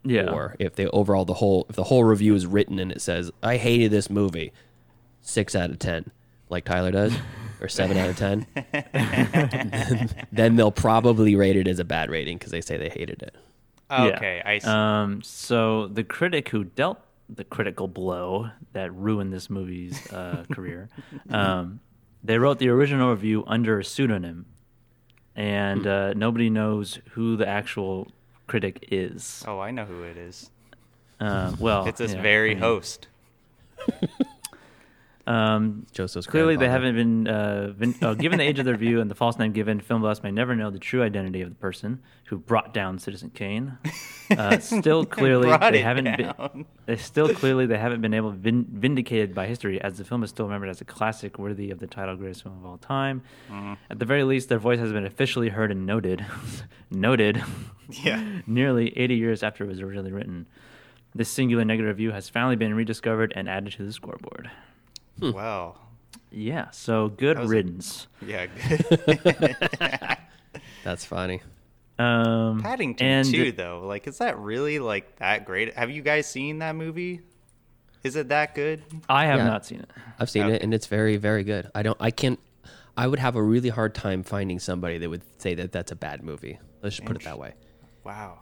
[0.04, 0.30] Yeah.
[0.30, 3.30] Or if they overall the whole if the whole review is written and it says
[3.42, 4.52] I hated this movie,
[5.22, 6.10] six out of ten,
[6.48, 7.12] like Tyler does,
[7.60, 8.46] or seven out of ten,
[10.32, 13.34] then they'll probably rate it as a bad rating because they say they hated it.
[13.90, 14.50] Okay, yeah.
[14.50, 14.68] I see.
[14.68, 20.88] Um, so the critic who dealt the critical blow that ruined this movie's uh, career.
[21.30, 21.80] Um,
[22.24, 24.46] they wrote the original review under a pseudonym,
[25.36, 28.08] and uh, nobody knows who the actual
[28.46, 29.44] critic is.
[29.46, 30.50] Oh, I know who it is.
[31.20, 33.08] Uh, well, It's this yeah, very I mean, host.
[35.28, 39.02] Um, Joseph's clearly, they haven't been, uh, been uh, given the age of their review
[39.02, 39.78] and the false name given.
[39.78, 43.28] Film buffs may never know the true identity of the person who brought down Citizen
[43.28, 43.76] Kane.
[44.30, 46.16] Uh, still, clearly, they haven't down.
[46.16, 46.64] been.
[46.86, 50.24] They still clearly they haven't been able to vin- vindicated by history, as the film
[50.24, 53.20] is still remembered as a classic worthy of the title greatest film of all time.
[53.50, 53.74] Mm-hmm.
[53.90, 56.24] At the very least, their voice has been officially heard and noted.
[56.90, 57.42] noted.
[57.90, 58.42] Yeah.
[58.46, 60.46] nearly 80 years after it was originally written.
[61.14, 64.50] This singular negative review has finally been rediscovered and added to the scoreboard.
[65.20, 65.80] Well,
[66.30, 68.06] Yeah, so good That was a- riddance.
[68.24, 68.46] yeah.
[70.84, 71.42] That's funny.
[71.98, 73.82] Um, Paddington and 2, though.
[73.84, 75.74] Like, is that really like that great?
[75.74, 77.20] Have you guys seen that movie?
[78.04, 78.82] Is it that good?
[79.08, 79.46] I have Yeah.
[79.46, 79.90] not seen it.
[80.20, 81.68] I've seen it and it's very very good.
[81.74, 82.38] I don't I can't
[82.96, 85.96] I would have a really hard time finding somebody that would say that that's a
[85.96, 86.58] bad movie.
[86.82, 87.54] Let's just put it that way.
[88.04, 88.38] Wow.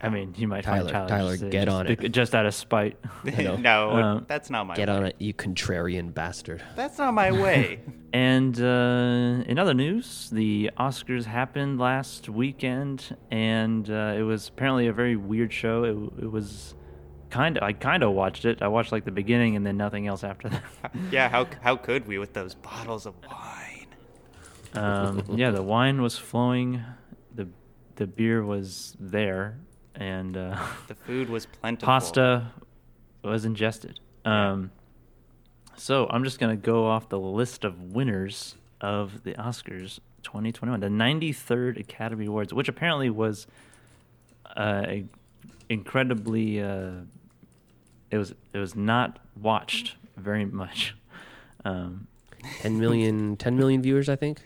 [0.00, 2.12] I mean, you might Tyler, find Tyler, Tyler, just, get just, on it.
[2.12, 2.98] just out of spite.
[3.24, 3.56] know.
[3.56, 4.76] no, Um, that's not my way.
[4.76, 4.94] Get way.
[4.94, 6.62] on it, you contrarian bastard.
[6.74, 7.80] That's not my way.
[8.12, 14.86] And uh, in other news, the Oscars happened last weekend, and uh, it was apparently
[14.86, 15.84] a very weird show.
[15.84, 16.74] It, it was
[17.28, 18.62] kind of I kind of watched it.
[18.62, 20.64] I watched like the beginning and then nothing else after that.
[21.10, 23.86] yeah, how how could we with those bottles of wine?
[24.74, 26.82] um, yeah, the wine was flowing,
[27.34, 27.48] the
[27.96, 29.58] the beer was there,
[29.96, 30.56] and uh,
[30.88, 31.86] The food was plentiful.
[31.86, 32.52] pasta
[33.22, 33.98] was ingested.
[34.24, 34.70] Um,
[35.76, 40.86] so I'm just gonna go off the list of winners of the Oscars 2021, the
[40.88, 43.46] 93rd Academy Awards, which apparently was
[44.56, 45.04] uh, a-
[45.68, 46.62] incredibly.
[46.62, 46.90] Uh,
[48.10, 50.94] it was it was not watched very much.
[51.64, 52.06] Um,
[52.60, 54.38] 10 million 10 million viewers, I think.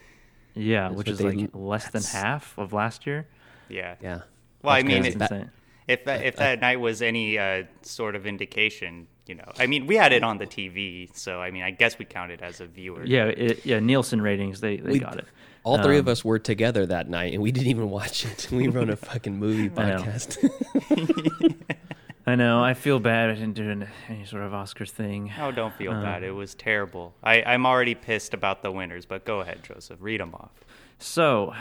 [0.55, 3.27] yeah, That's which is they- like less than half of last year.
[3.69, 3.97] Yeah.
[4.01, 4.21] Yeah.
[4.63, 5.51] Well, I mean, it, That's Ba- insane.
[5.89, 9.87] if that if that night was any uh, sort of indication, you know, I mean,
[9.87, 12.61] we had it on the TV, so I mean, I guess we count it as
[12.61, 13.05] a viewer.
[13.05, 13.79] Yeah, it, yeah.
[13.81, 15.25] Nielsen ratings, they they We- got it.
[15.63, 18.49] All three of Um, us were together that night and we didn't even watch it.
[18.51, 19.97] We run a fucking movie I know.
[19.99, 20.51] podcast.
[22.27, 22.63] I know.
[22.63, 23.29] I feel bad.
[23.29, 25.31] I didn't do an- any sort of Oscar thing.
[25.39, 26.23] Oh, don't feel Uh, bad.
[26.23, 27.13] It was terrible.
[27.23, 29.99] I, I'm already pissed about the winners, but go ahead, Joseph.
[30.01, 30.51] Read them off.
[30.99, 31.55] So,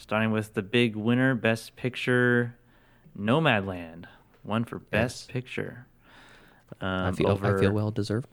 [0.00, 2.56] starting with the big winner, Best Picture,
[3.18, 4.06] Nomadland,
[4.42, 5.32] one for Best Yes.
[5.32, 5.86] Picture.
[6.80, 8.26] Um, I feel over, I feel well deserved.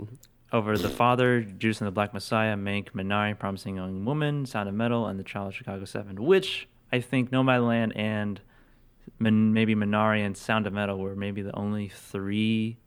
[0.54, 4.76] over The Father, Judas and the Black Messiah, Mank, Minari, Promising Young Woman, Sound of
[4.76, 6.24] Metal, and The Trial of Chicago Seven.
[6.24, 8.40] Which I think Nomadland and
[9.20, 12.78] Min- maybe Minari and Sound of Metal were maybe the only three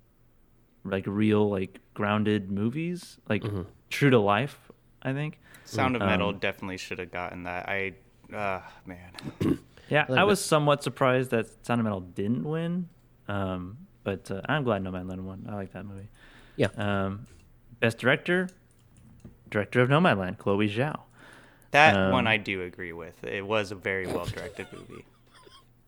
[0.85, 3.63] like real like grounded movies, like Mm-hmm.
[3.91, 4.59] true to life.
[5.03, 5.39] I think.
[5.65, 7.69] Sound of Metal Um, definitely should have gotten that.
[7.69, 7.93] I,
[8.35, 9.59] uh, man.
[9.89, 12.89] Yeah, I was somewhat surprised that Sound of Metal didn't win,
[13.27, 15.49] um, but uh, I'm glad Nomadland won.
[15.51, 16.07] I like that movie.
[16.55, 16.69] Yeah.
[16.77, 17.27] Um,
[17.81, 18.49] best director,
[19.51, 21.01] director of Nomadland, Chloe Zhao.
[21.73, 23.25] That Um, one I do agree with.
[23.25, 25.05] It was a very well directed movie.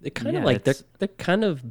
[0.01, 1.63] They're kind Yeah, of like they're they're kind of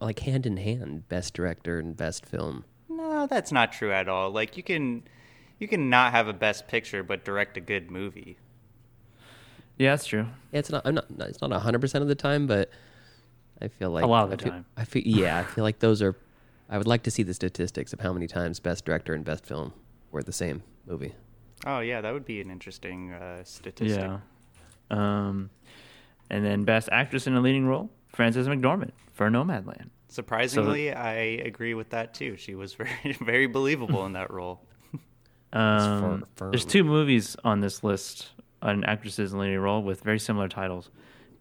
[0.00, 2.64] like hand in hand, best director and best film.
[2.88, 4.32] No, that's not true at all.
[4.32, 5.04] Like you can,
[5.60, 8.36] you can not have a best picture but direct a good movie.
[9.78, 10.26] Yeah, that's true.
[10.52, 10.82] Yeah, it's not.
[10.84, 11.06] I'm not.
[11.20, 12.70] It's not hundred percent of the time, but
[13.60, 14.64] I feel like A lot of the I feel, time.
[14.76, 15.02] I feel.
[15.04, 16.16] Yeah, I feel like those are.
[16.68, 19.44] I would like to see the statistics of how many times best director and best
[19.44, 19.72] film
[20.10, 21.14] were the same movie.
[21.66, 24.00] Oh yeah, that would be an interesting uh, statistic.
[24.00, 24.18] Yeah.
[24.90, 25.50] Um,
[26.30, 29.88] and then best actress in a leading role, Frances McDormand for Nomadland.
[30.08, 32.36] Surprisingly, I agree with that too.
[32.36, 34.60] She was very, very believable in that role.
[35.54, 38.30] Um, fir- there's two movies on this list
[38.62, 40.90] on actresses in a leading role with very similar titles: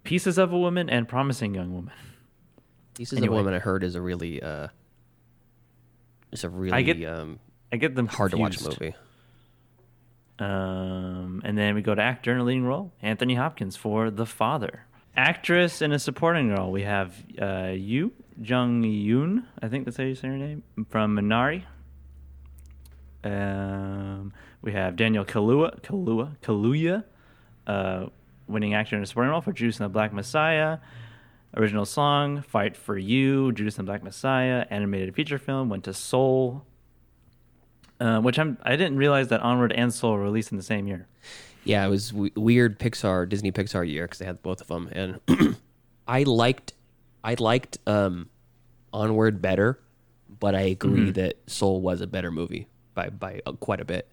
[0.03, 1.93] "Pieces of a Woman" and "Promising Young Woman."
[2.95, 3.27] Pieces Anyway.
[3.27, 4.41] of a Woman I heard is a really.
[4.43, 4.67] uh
[6.31, 7.39] It's a really I get um,
[7.71, 8.95] I get them hard to watch movie.
[10.39, 14.25] Um, and then we go to actor in a leading role, Anthony Hopkins for The
[14.25, 14.85] Father.
[15.15, 20.03] Actress in a supporting role, we have uh, Yu Jung Yoon, I think that's how
[20.03, 21.63] you say her name, from Minari.
[23.23, 27.03] Um, we have Daniel Kalua, Kalua, Kaluuya,
[27.67, 28.07] uh,
[28.47, 30.79] winning actor in a supporting role for Judas and the Black Messiah.
[31.55, 34.65] Original song, Fight for You, Judas and the Black Messiah.
[34.69, 36.65] Animated feature film, went to Soul.
[37.99, 40.87] Uh, which I'm, I didn't realize that Onward and Soul were released in the same
[40.87, 41.07] year.
[41.63, 44.89] Yeah, it was w- weird Pixar Disney Pixar year because they had both of them,
[44.91, 45.55] and
[46.07, 46.73] I liked
[47.23, 48.29] I liked um,
[48.91, 49.79] Onward better,
[50.39, 51.13] but I agree Mhm.
[51.13, 54.07] that Soul was a better movie by by uh, quite a bit.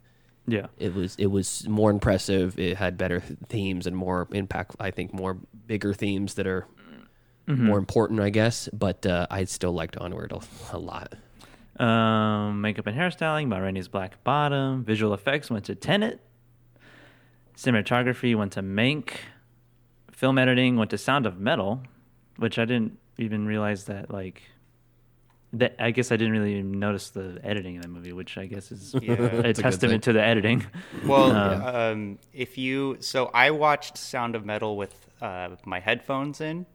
[0.47, 0.67] Yeah.
[0.79, 2.59] It was it was more impressive.
[2.59, 4.77] It had better themes and more impact.
[4.81, 5.37] I think more
[5.67, 6.67] bigger themes that are
[7.47, 7.61] Mhm.
[7.61, 8.69] more important, I guess.
[8.73, 10.41] But uh, I still liked Onward a,
[10.77, 11.15] a lot.
[11.83, 14.85] Um, makeup and hairstyling, by Rainey's Black Bottom.
[14.85, 16.21] Visual effects went to Tenet.
[17.57, 19.11] Cinematography went to Mank.
[20.13, 21.83] Film editing went to Sound of Metal,
[22.37, 24.43] which I didn't even realize that like.
[25.55, 28.45] That I guess I didn't really even notice the editing in the movie, which I
[28.47, 29.13] guess is Yeah.
[29.15, 30.13] a That's a testament thing.
[30.13, 30.67] to the editing.
[31.07, 36.41] Well, Um, um, if you so I watched Sound of Metal with uh, my headphones
[36.43, 36.67] in,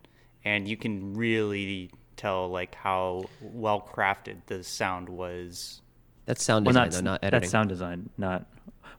[0.44, 5.82] and you can really tell like how well crafted the sound was.
[6.26, 7.40] That's sound well, design, not, though, not editing.
[7.42, 8.46] That's sound design, not.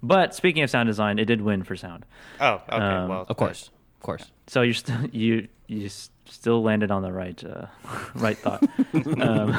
[0.04, 2.04] But speaking of sound design, it did win for sound.
[2.40, 3.73] Oh, okay, Um, well, Of course, of
[4.04, 4.30] course.
[4.46, 5.88] So you're still you you
[6.26, 7.66] still landed on the right uh,
[8.14, 8.62] right thought.
[9.20, 9.50] um,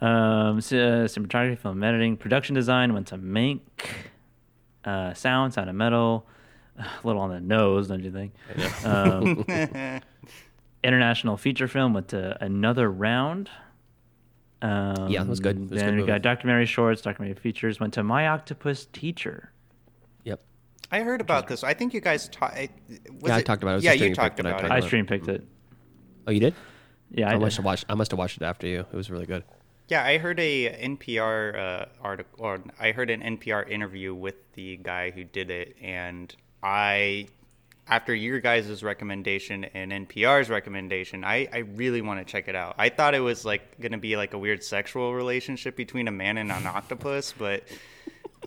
[0.00, 3.60] um, c- uh, cinematography, film editing, production design went to Mank.
[4.84, 6.26] Uh, sound, sound of metal,
[6.78, 8.32] a little on the nose, don't you think?
[8.84, 9.44] Um,
[10.84, 13.50] international feature film went to another round.
[14.62, 15.56] Um, Yeah, it was good.
[15.56, 16.22] It was then good we got movie.
[16.22, 17.80] documentary shorts, documentary features.
[17.80, 19.50] Went to My Octopus Teacher.
[20.24, 20.40] Yep.
[20.90, 21.64] I heard about this.
[21.64, 22.56] I think you guys talked.
[22.56, 23.78] Yeah, I talked about it.
[23.78, 24.70] It yeah, you streaming pick, talked about it.
[24.70, 25.46] I about stream picked it.
[26.26, 26.54] Oh, you did?
[27.10, 27.84] Yeah, I, I must have watched.
[27.88, 28.80] I must have watched it after you.
[28.80, 29.44] It was really good.
[29.88, 34.76] Yeah, I heard a NPR uh, article, or I heard an NPR interview with the
[34.78, 37.28] guy who did it, and I,
[37.86, 42.74] after your guys' recommendation and NPR's recommendation, I, I really want to check it out.
[42.78, 46.12] I thought it was like going to be like a weird sexual relationship between a
[46.12, 47.62] man and an octopus, but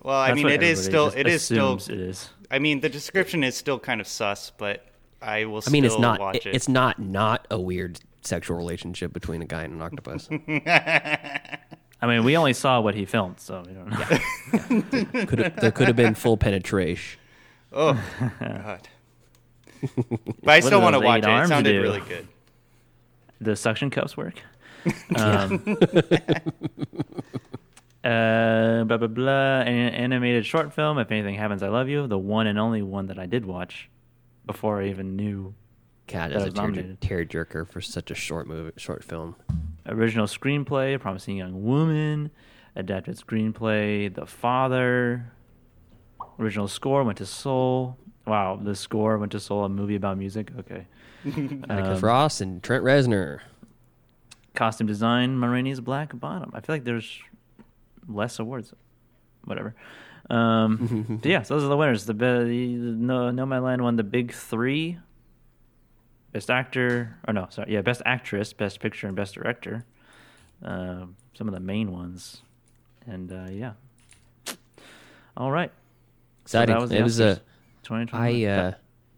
[0.02, 2.30] well, I That's mean, it is still, it is still, it is.
[2.52, 4.86] I mean, the description is still kind of sus, but
[5.22, 5.62] I will.
[5.66, 6.20] I mean, it's not.
[6.20, 6.56] Watch it.
[6.56, 10.30] It's not not a weird sexual relationship between a guy and an octopus.
[12.02, 15.26] I mean, we only saw what he filmed, so we don't know.
[15.26, 17.20] could have, there could have been full penetration.
[17.74, 18.02] Oh
[18.40, 18.88] God!
[20.44, 21.30] But I still want to watch it.
[21.30, 21.82] It sounded do?
[21.82, 22.28] really good.
[23.40, 24.36] The suction cups work.
[25.16, 25.78] Um,
[28.04, 29.60] uh, blah blah blah.
[29.62, 30.98] An animated short film.
[31.00, 32.08] If anything happens, I love you.
[32.08, 33.90] The one and only one that I did watch
[34.46, 35.54] before I even knew
[36.08, 39.36] Cat it a tear, jerker for such a short movie, short film.
[39.86, 42.32] Original screenplay: A Promising Young Woman.
[42.76, 45.32] Adapted screenplay: The Father.
[46.40, 47.98] Original score went to Soul.
[48.26, 49.66] Wow, the score went to Soul.
[49.66, 50.52] A movie about music.
[50.60, 50.88] Okay.
[51.26, 53.40] Atticus Um, Ross and Trent Reznor.
[54.56, 56.52] costume design, Ma Rainey's Black Bottom.
[56.54, 57.20] I feel like there's
[58.10, 58.74] less awards.
[59.46, 59.76] Whatever.
[60.30, 62.06] Um, but yeah, so those are the winners.
[62.06, 62.26] The, be-
[62.78, 64.98] the No Nomadland won the big three.
[66.32, 69.84] Best actor, or no, sorry, yeah, best actress, best picture, and best director.
[70.64, 72.44] Uh, some of the main ones,
[73.08, 73.74] and uh, yeah.
[75.36, 75.72] All right.
[76.46, 76.76] So Exciting.
[76.76, 77.38] that was the it was Oscars.
[77.38, 77.42] a.
[77.84, 78.22] 2021.
[78.22, 78.72] I uh,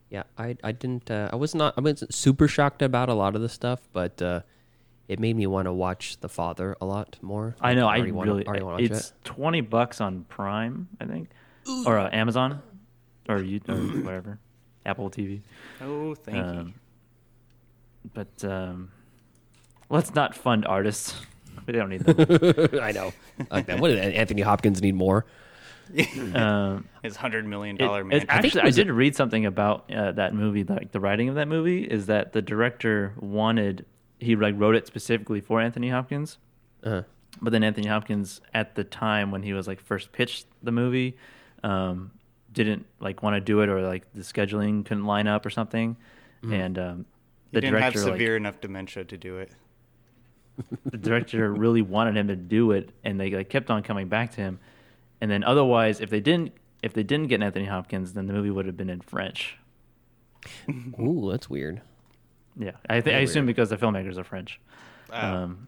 [0.10, 1.12] yeah, I I didn't.
[1.12, 1.74] Uh, I was not.
[1.78, 4.42] I wasn't super shocked about a lot of the stuff, but uh,
[5.12, 7.56] it made me want to watch The Father a lot more.
[7.60, 7.88] I know.
[7.88, 8.48] I already wanna- really.
[8.48, 9.14] already wanna watch it's it.
[9.26, 11.30] twenty bucks on Prime, I think,
[11.86, 12.62] or uh, Amazon,
[13.28, 14.40] or you or whatever,
[14.86, 15.42] Apple TV.
[15.82, 16.44] Oh, thank you.
[16.44, 16.74] Um,
[18.14, 18.92] But um,
[19.90, 21.16] let's not fund artists.
[21.68, 22.80] We don't need them.
[22.82, 23.14] I know.
[23.52, 23.80] Like that.
[23.80, 25.26] What did Anthony Hopkins need more?
[26.34, 28.26] um, His hundred million dollar dollar man.
[28.30, 30.64] actually, I did read something about uh, that movie.
[30.64, 33.86] Like the writing of that movie is that the director wanted
[34.22, 36.38] he like wrote it specifically for Anthony Hopkins.
[36.84, 37.04] Uh-huh.
[37.42, 41.18] But then Anthony Hopkins, at the time when he was like first pitched the movie,
[41.64, 42.12] um,
[42.52, 45.98] didn't like want to do it, or like the scheduling couldn't line up or something.
[46.44, 46.54] Mm-hmm.
[46.54, 47.06] And um,
[47.50, 49.52] He the didn't have director, like, severe enough dementia to do it.
[50.86, 54.32] the director really wanted him to do it, and they like kept on coming back
[54.34, 54.60] to him.
[55.20, 56.54] And then otherwise, if they didn't,
[56.84, 59.58] if they didn't get Anthony Hopkins, then the movie would have been in French.
[61.00, 61.82] Ooh, that's weird.
[62.58, 64.60] Yeah, I, th- I Very assume because the filmmakers are French.
[65.12, 65.68] Um,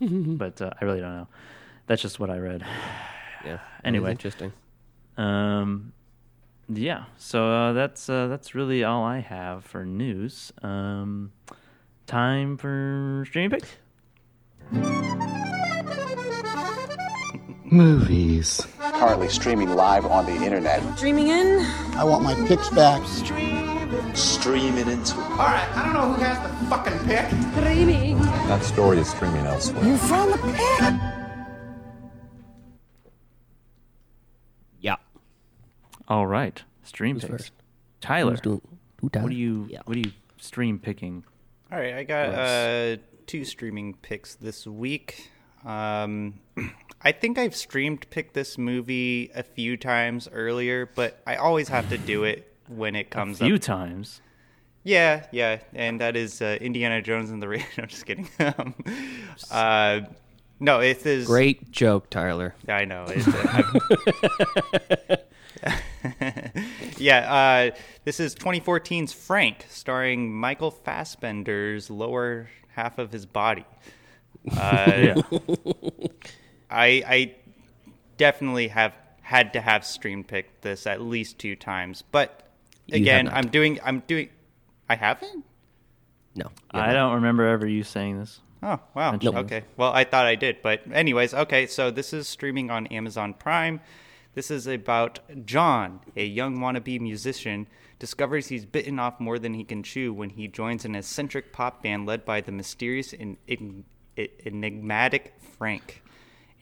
[0.00, 1.28] but uh, I really don't know.
[1.86, 2.64] That's just what I read.
[3.44, 3.58] Yeah.
[3.82, 4.12] Anyway.
[4.12, 4.52] interesting.
[5.16, 5.92] Um,
[6.68, 7.06] yeah.
[7.16, 10.52] So uh, that's uh, that's really all I have for news.
[10.62, 11.32] Um,
[12.06, 13.68] time for streaming picks.
[17.64, 18.64] Movies.
[18.78, 20.82] Currently streaming live on the internet.
[20.96, 21.58] Streaming in?
[21.96, 23.00] I want my picks back.
[24.14, 25.18] Streaming into it.
[25.18, 27.26] All right, I don't know who has the fucking pick.
[27.56, 28.18] Streaming.
[28.48, 29.84] That story is streaming elsewhere.
[29.84, 31.00] You found the pick.
[34.80, 34.96] Yeah.
[36.08, 36.62] All right.
[36.82, 37.32] Stream Who's picks.
[37.32, 37.52] first?
[38.00, 38.60] Tyler, Who's doing-
[39.00, 39.24] who Tyler?
[39.24, 39.80] what are you Yeah.
[39.84, 41.24] what are you stream picking?
[41.70, 45.30] All right, I got uh, two streaming picks this week.
[45.64, 46.40] Um,
[47.02, 51.88] I think I've streamed picked this movie a few times earlier, but I always have
[51.90, 53.60] to do it when it comes a few up.
[53.60, 54.20] times.
[54.84, 57.68] Yeah, yeah, and that is uh, Indiana Jones and the Raiders.
[57.78, 58.28] I'm just kidding.
[58.40, 58.74] um,
[59.50, 60.00] uh,
[60.58, 62.54] no, it is Great joke, Tyler.
[62.68, 63.04] I know.
[63.08, 65.16] It's, uh,
[66.98, 73.64] yeah, uh, this is 2014's Frank, starring Michael Fassbender's lower half of his body.
[74.56, 75.22] Uh,
[76.70, 77.34] I, I
[78.16, 82.51] definitely have had to have stream picked this at least two times, but You have
[82.92, 83.28] again.
[83.28, 83.80] I'm doing.
[83.84, 84.28] I'm doing.
[84.88, 85.44] I haven't.
[86.34, 86.50] No.
[86.70, 88.40] I don't remember ever you saying this.
[88.62, 89.10] Oh wow.
[89.12, 89.64] Mentioning Okay.
[89.76, 91.66] Well, I thought I did, but anyways, okay.
[91.66, 93.80] So this is streaming on Amazon Prime.
[94.34, 97.66] This is about John, a young wannabe musician,
[97.98, 101.82] discovers he's bitten off more than he can chew when he joins an eccentric pop
[101.82, 103.84] band led by the mysterious and en-
[104.16, 106.02] en- enigmatic Frank.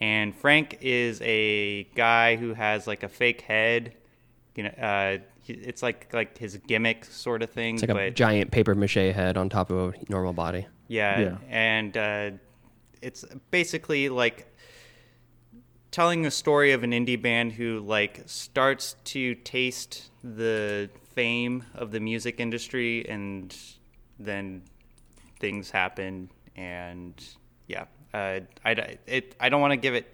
[0.01, 3.95] And Frank is a guy who has like a fake head.
[4.57, 7.75] You know, uh, he- it's like like his gimmick sort of thing.
[7.75, 10.67] It's like a giant paper mache head on top of a normal body.
[10.89, 11.37] yeah, Yeah.
[11.49, 12.31] and uh,
[13.03, 14.47] it's basically like
[15.91, 21.91] telling a story of an indie band who like starts to taste the fame of
[21.91, 23.57] the music industry, and
[24.19, 24.63] then
[25.41, 27.15] things happen, and
[27.67, 27.85] yeah,
[28.15, 30.07] uh, I it, I don't want to give it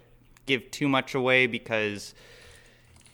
[0.45, 2.15] give too much away because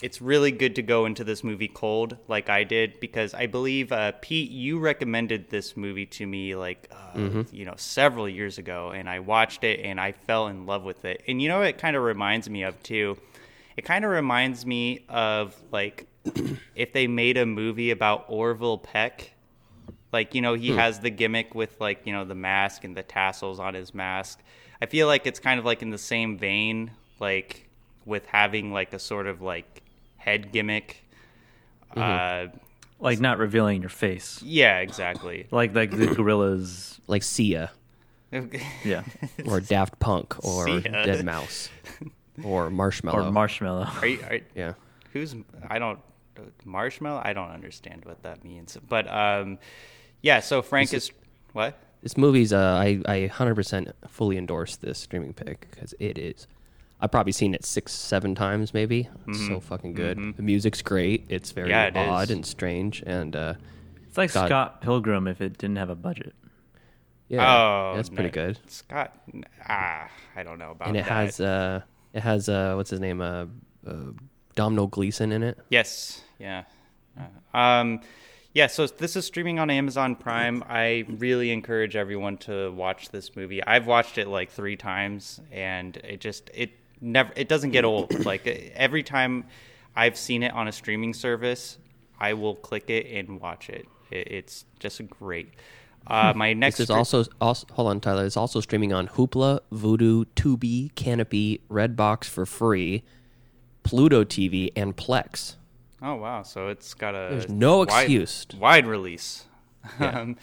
[0.04, 3.92] it's really good to go into this movie cold like I did because I believe
[3.94, 7.54] uh, Pete you recommended this movie to me like uh, Mhm.
[7.54, 11.06] you know several years ago and I watched it and I fell in love with
[11.06, 13.18] it and you know what it kind of reminds me of too
[13.78, 16.06] it kind of reminds me of like
[16.76, 19.32] if they made a movie about Orville Peck
[20.12, 20.78] like you know he Hmm.
[20.80, 24.40] has the gimmick with like you know the mask and the tassels on his mask
[24.82, 26.92] I feel like it's kind of like in the same vein
[27.22, 27.70] like
[28.06, 29.82] with having like a sort of like
[30.24, 31.04] head gimmick
[31.96, 32.48] uh
[33.00, 34.42] Like not revealing your face.
[34.44, 37.00] yeah exactly Like like the Gorillaz.
[37.08, 37.72] Like Sia
[38.84, 39.04] Yeah.
[39.46, 40.82] or Daft Punk or Sia.
[41.06, 41.70] Dead Mouse
[42.44, 43.14] or Marshmello.
[43.14, 44.02] Or Marshmello.
[44.02, 44.74] Are you, are, Yeah.
[45.12, 45.36] Who's
[45.70, 46.00] I don't
[46.66, 47.22] Marshmello?
[47.24, 48.76] I don't understand what that means.
[48.90, 49.60] But um,
[50.22, 50.40] yeah.
[50.40, 51.12] So Frank This is
[51.52, 51.78] what?
[52.02, 56.48] This movie's uh, I I hundred percent fully endorse this streaming pick because it is.
[57.04, 59.10] I've probably seen it six, seven times maybe.
[59.28, 60.18] It's so fucking good.
[60.18, 60.36] Mhm.
[60.38, 61.26] The music's great.
[61.28, 62.32] It's very Yeah, it odd is.
[62.32, 63.56] and strange, and uh,
[64.08, 66.34] It's like got- Scott Pilgrim if it didn't have a budget.
[67.28, 67.46] Yeah,
[67.92, 68.60] oh, that's pretty no, good.
[68.68, 69.14] Scott.
[69.68, 71.12] Ah, I don't know about and it that.
[71.12, 71.82] has uh,
[72.14, 73.20] it has uh, what's his name?
[73.22, 73.46] Uh,
[73.86, 73.94] uh,
[74.56, 75.58] Domhnall Gleeson in it.
[75.70, 76.22] Yes.
[76.40, 76.64] Yeah.
[77.20, 78.02] Uh, Um,
[78.54, 78.68] yeah.
[78.68, 80.64] So this is streaming on Amazon Prime.
[80.70, 83.64] I really encourage everyone to watch this movie.
[83.64, 86.72] I've watched it like three times, and it just it
[87.04, 88.26] never it doesn't get old.
[88.26, 89.46] like every time
[89.96, 91.78] I've seen it on a streaming service,
[92.20, 93.88] I will click it and watch it.
[94.10, 95.54] it it's just great.
[96.06, 98.26] Uh, my next This is also, also hold on, Tyler.
[98.26, 103.04] It's also streaming on Hoopla, Vudu, Tubi, Kanopy, Redbox for free,
[103.84, 105.56] Pluto TV, and Plex.
[106.02, 106.44] Oh wow!
[106.44, 108.48] So it's got a There's no wide- excuse.
[108.60, 109.46] wide release.
[110.00, 110.20] Yeah.
[110.22, 110.36] um,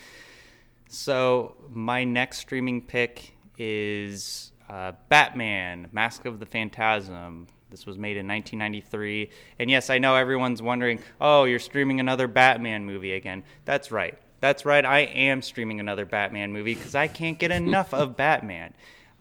[0.88, 7.48] so my next streaming pick is uh, Batman: Mask of the Phantasm.
[7.70, 12.28] This was made in 1993, and yes, I know everyone's wondering, "Oh, you're streaming another
[12.28, 14.16] Batman movie again?" That's right.
[14.40, 14.84] That's right.
[14.84, 18.74] I am streaming another Batman movie because I can't get enough of Batman.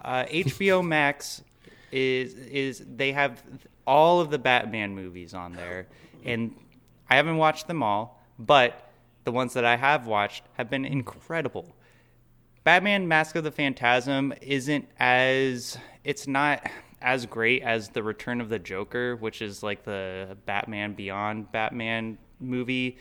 [0.03, 1.43] Uh, HBO Max
[1.91, 3.43] is is they have
[3.85, 5.87] all of the Batman movies on there,
[6.23, 6.55] and
[7.09, 8.91] I haven't watched them all, but
[9.23, 11.75] the ones that I have watched have been incredible.
[12.64, 16.66] Batman Mask of the Phantasm isn't as it's not
[17.01, 22.18] as great as The Return of the Joker, which is like the Batman Beyond Batman
[22.39, 22.97] movie,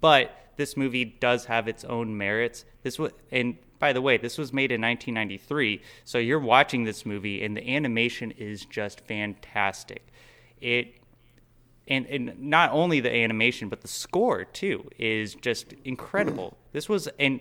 [0.00, 2.64] but this movie does have its own merits.
[2.82, 7.04] This was and by the way, this was made in 1993, so you're watching this
[7.04, 10.06] movie and the animation is just fantastic.
[10.60, 10.94] It
[11.88, 16.56] and, and not only the animation but the score too is just incredible.
[16.72, 17.40] This was and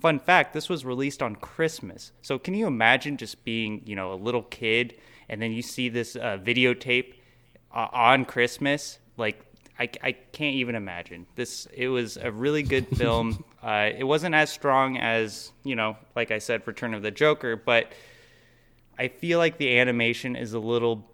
[0.00, 2.12] fun fact, this was released on Christmas.
[2.22, 4.94] So can you imagine just being, you know, a little kid
[5.28, 7.14] and then you see this uh, videotape
[7.74, 8.98] uh, on Christmas?
[9.16, 9.40] Like
[9.78, 11.26] I, I can't even imagine.
[11.34, 13.44] This it was a really good film.
[13.62, 17.56] uh, it wasn't as strong as, you know, like I said Return of the Joker,
[17.56, 17.92] but
[18.98, 21.10] I feel like the animation is a little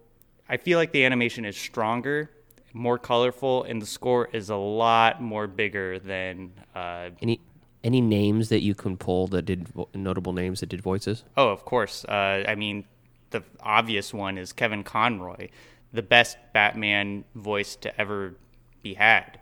[0.49, 2.31] I feel like the animation is stronger,
[2.75, 7.41] more colorful, and the score is a lot more bigger than uh, he,
[7.85, 11.25] Any names that you can pull that did vo- notable names that did voices?
[11.37, 12.05] Oh, of course.
[12.05, 12.85] Uh, I mean,
[13.31, 15.49] the obvious one is Kevin Conroy,
[15.93, 18.35] the best Batman voice to ever
[18.83, 19.39] be had.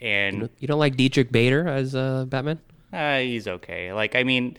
[0.00, 2.60] And You don't like Diedrich Bader as uh, Batman?
[2.92, 3.92] uh, he's okay.
[3.92, 4.56] Like, I mean,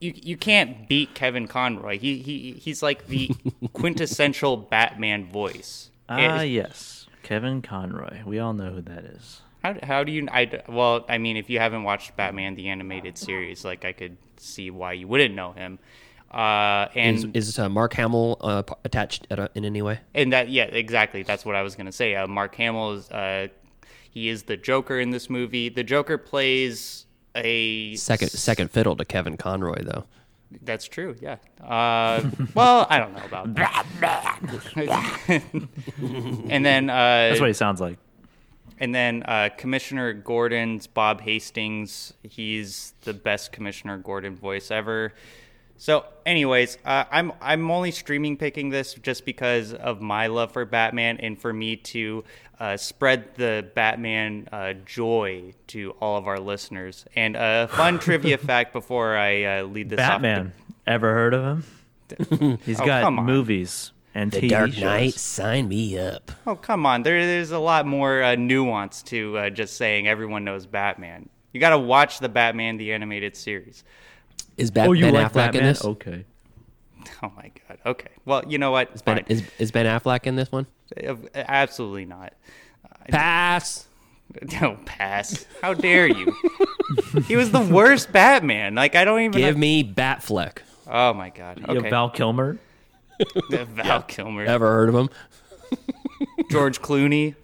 [0.00, 1.98] you you can't beat Kevin Conroy.
[1.98, 3.30] He he he's like the
[3.72, 5.90] quintessential Batman voice.
[6.08, 8.22] Ah, And yes, Kevin Conroy.
[8.26, 9.40] We all know who that is.
[9.66, 10.28] How, how do you?
[10.30, 14.16] I well, I mean, if you haven't watched Batman the animated series, like I could
[14.36, 15.78] see why you wouldn't know him.
[16.30, 20.00] Uh, and is is uh, Mark Hamill uh, attached at a, in any way?
[20.14, 21.22] And that, yeah, exactly.
[21.22, 22.14] That's what I was gonna say.
[22.14, 23.48] Uh, Mark Hamill is, uh,
[24.10, 25.68] he is the Joker in this movie.
[25.68, 30.04] The Joker plays a Second second fiddle to Kevin Conroy though.
[30.62, 31.16] That's true.
[31.20, 31.36] Yeah.
[31.60, 32.22] Uh,
[32.54, 34.38] well, I don't know about that.
[36.48, 37.98] and then uh, That's what he sounds like.
[38.78, 42.12] And then uh, Commissioner Gordon's Bob Hastings.
[42.22, 45.14] He's the best Commissioner Gordon voice ever.
[45.78, 50.64] So, anyways, uh, I'm I'm only streaming picking this just because of my love for
[50.64, 52.24] Batman and for me to
[52.58, 57.04] uh, spread the Batman uh, joy to all of our listeners.
[57.14, 60.52] And a fun trivia fact before I uh, lead this Batman.
[60.86, 62.58] Ever heard of him?
[62.64, 64.82] He's Oh, got movies and The TV Dark shows.
[64.82, 66.32] Knight, sign me up.
[66.46, 67.02] Oh, come on.
[67.02, 71.28] There, there's a lot more uh, nuance to uh, just saying everyone knows Batman.
[71.52, 73.84] You got to watch the Batman the animated series.
[74.56, 75.62] Is Bat- oh, you Ben like Affleck Batman?
[75.62, 75.84] in this?
[75.84, 76.24] Okay.
[77.22, 77.78] Oh my god.
[77.86, 78.10] Okay.
[78.24, 78.90] Well, you know what?
[78.94, 79.24] Is ben, Fine.
[79.28, 80.66] is, is Ben Affleck in this one?
[81.06, 82.32] Uh, Absolutely not.
[83.08, 83.86] Pass.
[84.60, 85.46] No pass.
[85.62, 86.34] How dare you?
[87.28, 88.74] he was the worst Batman.
[88.74, 90.58] Like I don't even Give have- me Batfleck.
[90.90, 91.60] Oh my god.
[91.60, 91.90] You have Okay.
[91.90, 92.58] Val Kilmer.
[93.50, 94.44] Val Kilmer.
[94.44, 95.08] Ever heard of him?
[96.50, 97.34] George Clooney.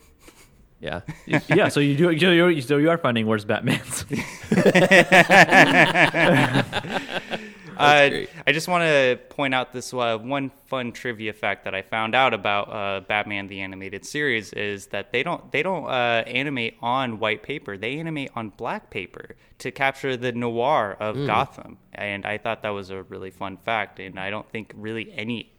[0.81, 1.01] Yeah.
[1.27, 2.11] yeah, so you do.
[2.11, 4.05] You, you, so you are finding worse Batmans.
[7.75, 11.83] Uh, I just want to point out this uh, one fun trivia fact that I
[11.83, 16.23] found out about uh, Batman the animated series is that they don't they don't uh,
[16.27, 17.77] animate on white paper.
[17.79, 21.27] They animate on black paper to capture the noir of Mm.
[21.27, 21.79] Gotham.
[21.95, 23.99] And I thought that was a really fun fact.
[23.99, 25.52] And I don't think really any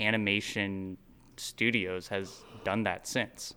[0.00, 0.96] animation
[1.36, 3.54] studios has done that since.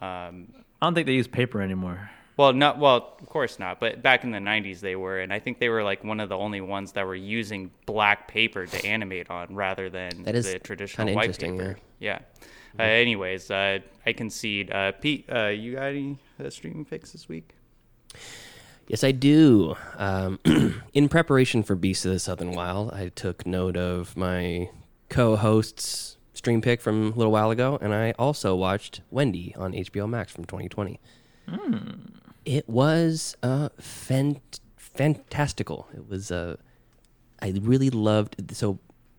[0.00, 2.10] Um, I don't think they use paper anymore.
[2.36, 3.80] well, not well, of course not.
[3.80, 6.28] But back in the '90s, they were, and I think they were like one of
[6.28, 10.50] the only ones that were using black paper to animate on rather than That is
[10.50, 11.78] the traditional kinda white interesting, paper.
[11.98, 12.20] Yeah.
[12.78, 14.70] Uh, anyways, uh, I concede.
[14.70, 17.54] Uh, Pete, uh, you got any uh, streaming picks this week?
[18.86, 19.76] Yes, I do.
[19.96, 20.38] Um,
[20.94, 24.70] in preparation for Beast of the Southern Wild, I took note of my
[25.10, 30.08] co-host's stream pick from a little while ago, and I also watched Wendy on HBO
[30.08, 30.98] Max from 2020.
[32.46, 35.88] It was uh, fant- fantastical.
[35.94, 36.30] It was.
[36.30, 36.56] Uh,
[37.42, 38.56] I really loved.
[38.56, 38.78] So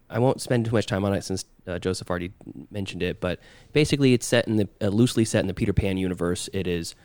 [0.09, 2.31] I won't spend too much time on it since uh, Joseph already
[2.71, 3.19] mentioned it.
[3.21, 3.39] But
[3.73, 6.49] basically, it's set in the uh, loosely set in the Peter Pan universe.
[6.53, 6.95] It is.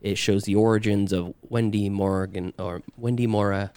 [0.00, 3.70] It shows the origins of Wendy Morgan or Wendy Moira,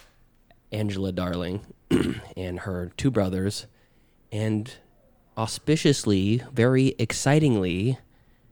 [0.72, 1.60] Angela Darling,
[2.36, 3.66] and her two brothers,
[4.34, 4.70] and
[5.36, 7.98] auspiciously, very excitingly,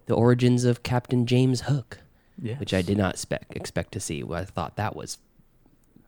[0.06, 1.98] the origins of Captain James Hook,
[2.40, 2.58] Yes.
[2.60, 4.22] which I did not expect expect to see.
[4.32, 5.18] I thought that was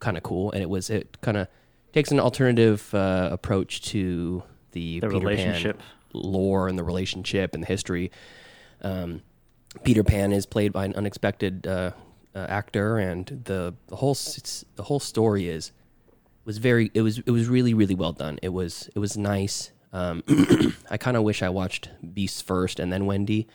[0.00, 1.48] kind of cool, and it was it kind of
[1.92, 5.80] takes an alternative uh, approach to the, The Peter Pan relationship.
[6.12, 8.10] lore and the relationship and the history.
[8.82, 9.22] Um,
[9.84, 11.92] Peter Pan is played by an unexpected uh,
[12.34, 15.72] uh, actor, and the the whole s- the whole story is
[16.44, 18.38] was very it was it was really really well done.
[18.42, 19.70] It was it was nice.
[19.92, 20.22] Um,
[20.90, 23.46] I kind of wish I watched Beasts first and then Wendy,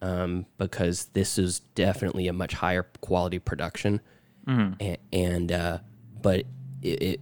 [0.00, 4.00] um, because this is definitely a much higher quality production.
[4.46, 4.80] Mhm.
[4.80, 5.78] A- and uh,
[6.20, 6.44] but
[6.82, 7.20] it, it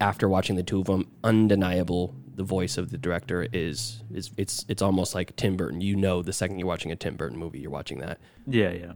[0.00, 2.14] after watching the two of them, undeniable.
[2.34, 5.82] The voice of the director is is it's it's almost like Tim Burton.
[5.82, 8.18] You know, the second you're watching a Tim Burton movie, you're watching that.
[8.46, 8.92] Yeah, yeah.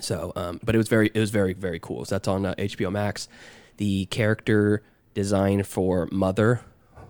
[0.00, 2.04] So, um, but it was very, it was very, very cool.
[2.04, 3.28] So that's on uh, HBO Max.
[3.80, 4.82] The character
[5.14, 6.60] design for Mother.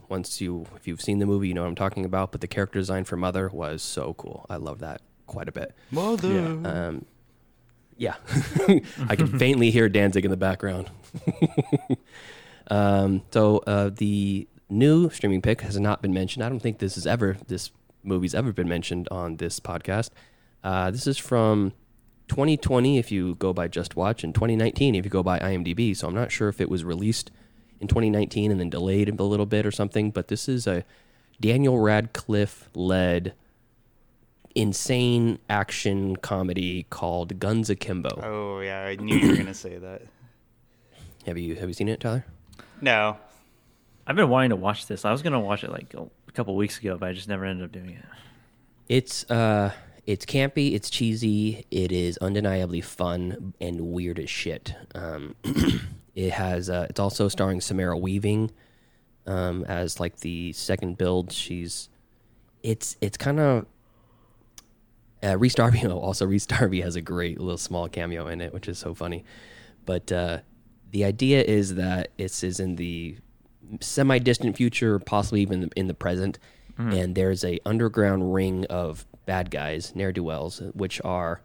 [0.09, 2.31] Once you, if you've seen the movie, you know what I'm talking about.
[2.31, 4.47] But the character design for Mother was so cool.
[4.49, 5.75] I love that quite a bit.
[5.91, 6.29] Mother.
[6.33, 6.71] Yeah.
[6.71, 7.07] Um,
[7.97, 8.14] yeah.
[9.09, 10.93] I can faintly hear Danzig in the background.
[12.71, 16.45] um, so uh, the new streaming pick has not been mentioned.
[16.45, 17.73] I don't think this is ever this
[18.05, 20.11] movie's ever been mentioned on this podcast.
[20.62, 21.73] Uh, this is from
[22.31, 25.97] 2020 if you go by Just Watch, and 2019 if you go by IMDb.
[25.97, 27.33] So I'm not sure if it was released
[27.81, 30.12] in 2019 and then delayed a little bit or something.
[30.12, 30.85] But this is a
[31.41, 33.35] Daniel Radcliffe led
[34.55, 38.20] insane action comedy called Guns Akimbo.
[38.22, 40.03] Oh yeah, I knew you were gonna say that.
[41.26, 42.24] Have you have you seen it, Tyler?
[42.81, 43.16] No.
[44.07, 45.05] I've been wanting to watch this.
[45.05, 47.64] I was gonna watch it like a couple weeks ago, but I just never ended
[47.64, 48.05] up doing it.
[48.89, 49.72] It's uh
[50.11, 54.74] it's campy, it's cheesy, it is undeniably fun and weird as shit.
[54.94, 55.36] Um,
[56.14, 58.50] it has uh, it's also starring Samara Weaving
[59.26, 61.32] um, as like the second build.
[61.32, 61.88] She's
[62.62, 63.66] it's it's kind of
[65.22, 65.80] uh, Rhys Darby.
[65.84, 68.94] Oh, also Rhys Darby has a great little small cameo in it, which is so
[68.94, 69.24] funny.
[69.86, 70.38] But uh,
[70.90, 73.16] the idea is that this is in the
[73.80, 76.38] semi-distant future, possibly even in the present,
[76.78, 76.98] Mhm.
[77.04, 81.41] and there's a underground ring of bad guys, ne'er do wells, which are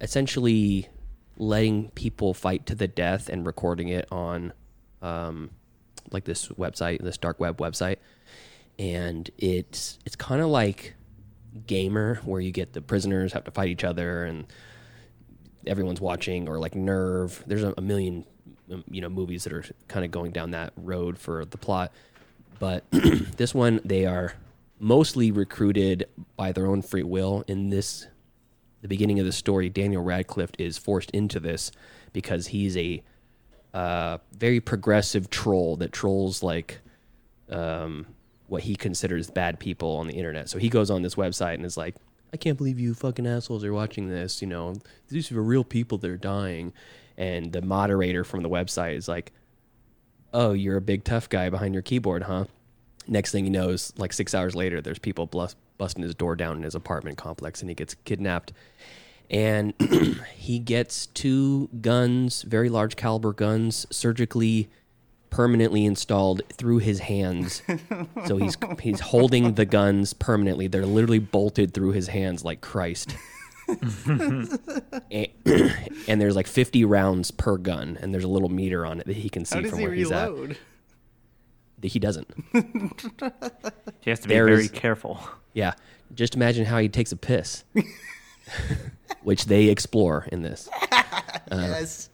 [0.00, 0.88] essentially
[1.36, 4.52] letting people fight to the death and recording it on
[5.02, 5.50] um,
[6.10, 7.96] like this website, this dark web website,
[8.78, 10.94] and it's it's kind of like
[11.66, 14.46] gamer where you get the prisoners have to fight each other and
[15.66, 17.42] everyone's watching or like nerve.
[17.46, 18.24] There's a, a million
[18.70, 21.92] um, you know movies that are kind of going down that road for the plot.
[22.58, 24.34] But this one they are
[24.78, 28.06] mostly recruited by their own free will in this
[28.82, 31.70] the beginning of the story daniel radcliffe is forced into this
[32.12, 33.02] because he's a
[33.74, 36.80] uh, very progressive troll that trolls like
[37.50, 38.06] um,
[38.46, 40.48] what he considers bad people on the internet.
[40.48, 41.96] So he goes on this website and is like,
[42.32, 44.40] I can't believe you fucking assholes are watching this.
[44.40, 44.74] You know,
[45.08, 46.72] these are real people that are dying.
[47.16, 49.32] And the moderator from the website is like,
[50.32, 52.46] Oh, you're a big tough guy behind your keyboard, huh?
[53.06, 56.56] Next thing he knows, like six hours later, there's people blus- busting his door down
[56.56, 58.52] in his apartment complex and he gets kidnapped.
[59.30, 59.74] And
[60.36, 64.68] he gets two guns, very large caliber guns, surgically
[65.30, 67.60] permanently installed through his hands.
[68.26, 70.68] so he's he's holding the guns permanently.
[70.68, 73.16] They're literally bolted through his hands like Christ.
[74.06, 74.58] and,
[76.08, 79.16] and there's like 50 rounds per gun, and there's a little meter on it that
[79.16, 80.30] he can see How does from he where he's at.
[81.84, 82.28] He doesn't.
[84.00, 85.18] He has to be There very is- careful.
[85.54, 85.74] Yeah,
[86.14, 87.64] just imagine how he takes a piss,
[89.22, 90.68] which they explore in this.
[91.50, 92.08] Uh, yes.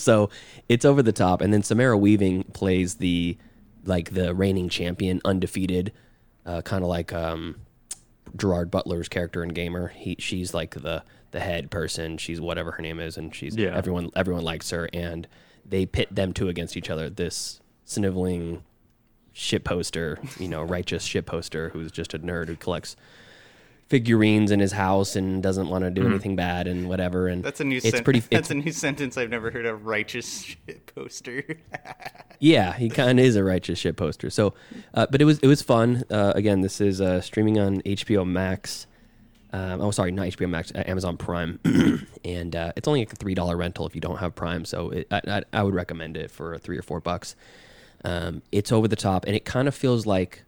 [0.00, 0.30] so
[0.68, 3.38] it's over the top, and then Samara Weaving plays the
[3.84, 5.92] like the reigning champion, undefeated,
[6.44, 7.54] uh, kind of like um,
[8.36, 9.88] Gerard Butler's character in Gamer.
[9.88, 12.18] He she's like the the head person.
[12.18, 13.76] She's whatever her name is, and she's Yeah.
[13.76, 15.28] everyone everyone likes her, and
[15.64, 17.08] they pit them two against each other.
[17.08, 17.59] This
[17.90, 18.62] sniveling
[19.32, 22.96] shit poster, you know, righteous shit poster who's just a nerd who collects
[23.88, 26.10] figurines in his house and doesn't want to do Mhm.
[26.10, 27.26] anything bad and whatever.
[27.26, 27.78] And That's a new.
[27.78, 28.20] It's sen- pretty.
[28.20, 29.66] That's a new sentence I've never heard.
[29.66, 31.42] A righteous shit poster.
[32.38, 34.30] yeah, he kind of is a righteous shit poster.
[34.30, 34.54] So,
[34.94, 36.04] uh, but it was it was fun.
[36.08, 38.86] Uh, again, this is uh, streaming on HBO Max.
[39.52, 41.58] Um, oh, sorry, not HBO Max, uh, Amazon Prime,
[42.24, 44.64] and uh, it's only like a three dollar rental if you don't have Prime.
[44.64, 47.34] So it, I, I, I would recommend it for three or four bucks.
[48.04, 50.42] Um, it's over the top, and it kind of feels like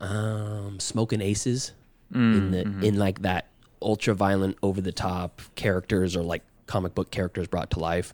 [0.00, 1.72] um, Smokin' Aces
[2.14, 2.84] in the Mm, mhm.
[2.84, 3.46] in like that
[3.80, 8.12] ultra violent, over the top characters or like comic book characters brought to life.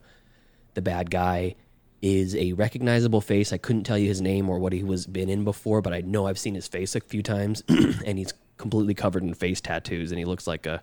[0.75, 1.57] The bad guy
[2.01, 3.53] is a recognizable face.
[3.53, 6.01] I couldn't tell you his name or what he was been in before, but I
[6.01, 10.13] know I've seen his face a few times, and he's completely covered in face tattoos,
[10.13, 10.83] and he looks like a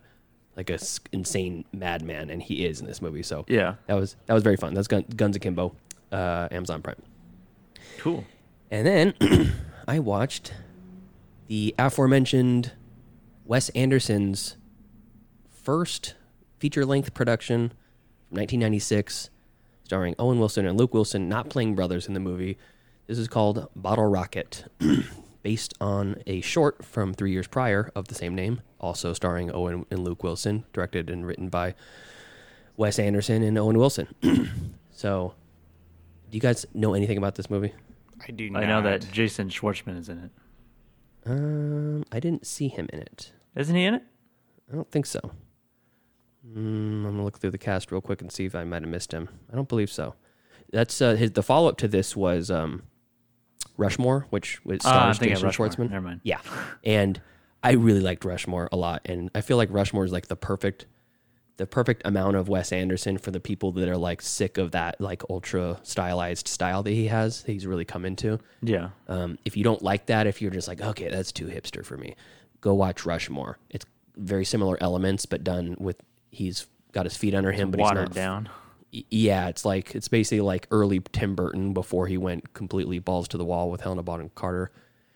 [0.57, 0.79] like a
[1.11, 3.23] insane madman, and he is in this movie.
[3.23, 3.75] So Yeah.
[3.87, 4.73] that was that was very fun.
[4.73, 5.73] That's Gun, Guns Akimbo,
[6.11, 7.01] uh, Amazon Prime.
[7.97, 8.25] Cool.
[8.71, 9.13] And then
[9.87, 10.53] I watched
[11.47, 12.71] the aforementioned
[13.45, 14.57] Wes Anderson's
[15.49, 16.15] first
[16.59, 19.29] feature length production from 1996,
[19.83, 22.57] starring Owen Wilson and Luke Wilson, not playing brothers in the movie.
[23.07, 24.65] This is called Bottle Rocket,
[25.43, 29.85] based on a short from three years prior of the same name, also starring Owen
[29.91, 31.75] and Luke Wilson, directed and written by
[32.77, 34.07] Wes Anderson and Owen Wilson.
[34.91, 35.35] so,
[36.31, 37.73] do you guys know anything about this movie?
[38.27, 38.45] I do.
[38.55, 38.83] I know not.
[38.83, 40.31] that Jason Schwartzman is in it.
[41.25, 43.31] Um, I didn't see him in it.
[43.55, 44.03] Isn't he in it?
[44.71, 45.19] I don't think so.
[46.47, 48.89] Mm, I'm gonna look through the cast real quick and see if I might have
[48.89, 49.29] missed him.
[49.51, 50.15] I don't believe so.
[50.71, 51.31] That's uh, his.
[51.31, 52.83] The follow up to this was um,
[53.77, 55.89] Rushmore, which was Ah, stars I'm Jason Schwartzman.
[55.89, 56.21] Never mind.
[56.23, 56.39] Yeah,
[56.83, 57.19] and
[57.63, 60.85] I really liked Rushmore a lot, and I feel like Rushmore is like the perfect,
[61.57, 64.99] the perfect amount of Wes Anderson for the people that are like sick of that
[64.99, 67.43] like ultra stylized style that he has.
[67.43, 68.39] That he's really come into.
[68.61, 68.89] Yeah.
[69.07, 71.97] Um, if you don't like that, if you're just like, okay, that's too hipster for
[71.97, 72.15] me,
[72.61, 73.57] go watch Rushmore.
[73.69, 73.85] It's
[74.17, 75.97] very similar elements, but done with
[76.29, 78.49] he's got his feet under him, but watered he's not down.
[78.91, 83.37] Yeah, it's like it's basically like early Tim Burton before he went completely balls to
[83.37, 84.71] the wall with Helena Bonham Carter.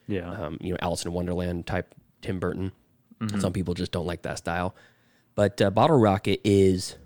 [0.07, 0.29] Yeah.
[0.31, 2.71] um, you know, Alice in Wonderland type Tim Burton.
[3.21, 3.39] Mhm.
[3.41, 4.75] Some people just don't like that style,
[5.39, 6.97] but uh, Bottle Rocket is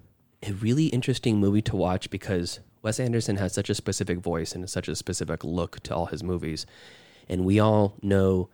[0.42, 4.68] a really interesting movie to watch because Wes Anderson has such a specific voice and
[4.68, 6.66] such a specific look to all his movies.
[7.30, 8.50] And we all know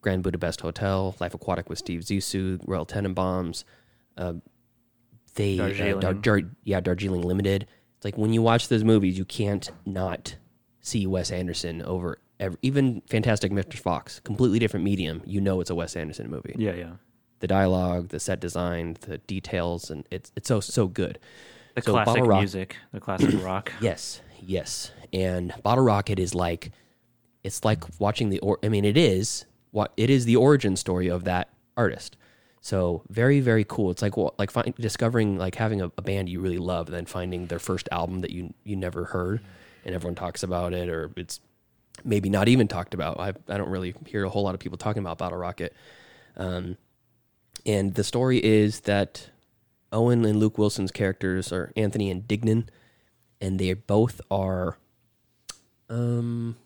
[0.00, 3.62] Grand Budapest Hotel, Life Aquatic with Steve Zissou, Royal Tenenbaums.
[4.18, 4.32] Uh,
[5.36, 6.00] they, uh, Darjeeling.
[6.00, 7.68] Dar- Dar- yeah, Darjeeling Limited.
[7.98, 10.34] It's like when you watch those movies, you can't not
[10.80, 13.78] see Wes Anderson over ev even Fantastic Mr.
[13.78, 15.22] Fox, completely different medium.
[15.24, 16.92] You know it's a Wes Anderson movie Yeah, yeah.
[17.40, 21.18] The dialogue, the set design, the details, and it's it's so so good.
[21.74, 23.72] The So classic Bottle Rock- music, the classic rock.
[23.80, 24.92] Yes, yes.
[25.12, 26.72] And Bottle Rocket is like
[27.42, 31.08] it's like watching the or I mean it is what it is the origin story
[31.08, 32.16] of that artist.
[32.60, 33.90] So very very cool.
[33.90, 36.96] It's like well, like find, discovering like having a, a band you really love, and
[36.96, 39.40] then finding their first album that you you never heard,
[39.84, 41.40] and everyone talks about it, or it's
[42.04, 43.18] maybe not even talked about.
[43.18, 45.74] I I don't really hear a whole lot of people talking about Bottle Rocket.
[46.36, 46.76] Um,
[47.66, 49.30] and the story is that
[49.92, 52.68] Owen and Luke Wilson's characters are Anthony and Dignan,
[53.40, 54.78] and they both are
[55.88, 56.56] um,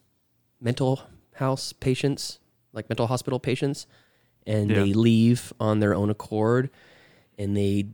[0.60, 1.02] mental
[1.34, 2.38] house patients,
[2.72, 3.86] like mental hospital patients,
[4.46, 4.80] and Yeah.
[4.84, 6.70] they leave on their own accord,
[7.38, 7.86] and they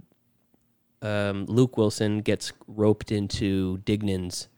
[1.02, 4.48] um, Luke Wilson gets roped into Dignan's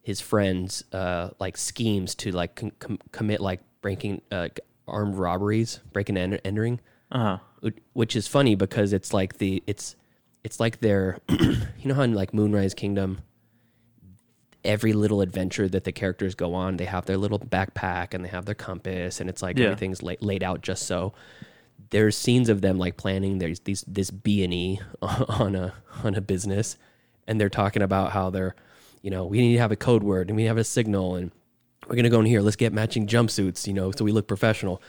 [0.00, 4.48] his friends uh, like schemes to like com- com- commit like breaking uh,
[4.88, 7.38] armed robberies, breaking and entering Uh huh.
[7.92, 9.96] Which- is funny because it's like the it's
[10.44, 13.18] it's like their you know how in like Moonrise Kingdom
[14.64, 18.28] every little adventure that the characters go on they have their little backpack and they
[18.28, 19.66] have their compass and it's like Yeah.
[19.66, 21.12] everything's la- laid out just so
[21.90, 26.76] there's scenes of them like planning there's these this B&E on a on a business
[27.28, 28.56] and they're talking about how they're
[29.02, 31.30] you know we need to have a code word and we have a signal and
[31.88, 32.40] we're gonna go in here.
[32.40, 34.82] Let's get matching jumpsuits, you know, so we look professional.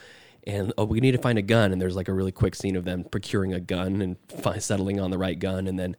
[0.48, 1.72] And oh, we need to find a gun.
[1.72, 5.00] And there's like a really quick scene of them procuring a gun and fi- settling
[5.00, 5.96] on the right gun, and then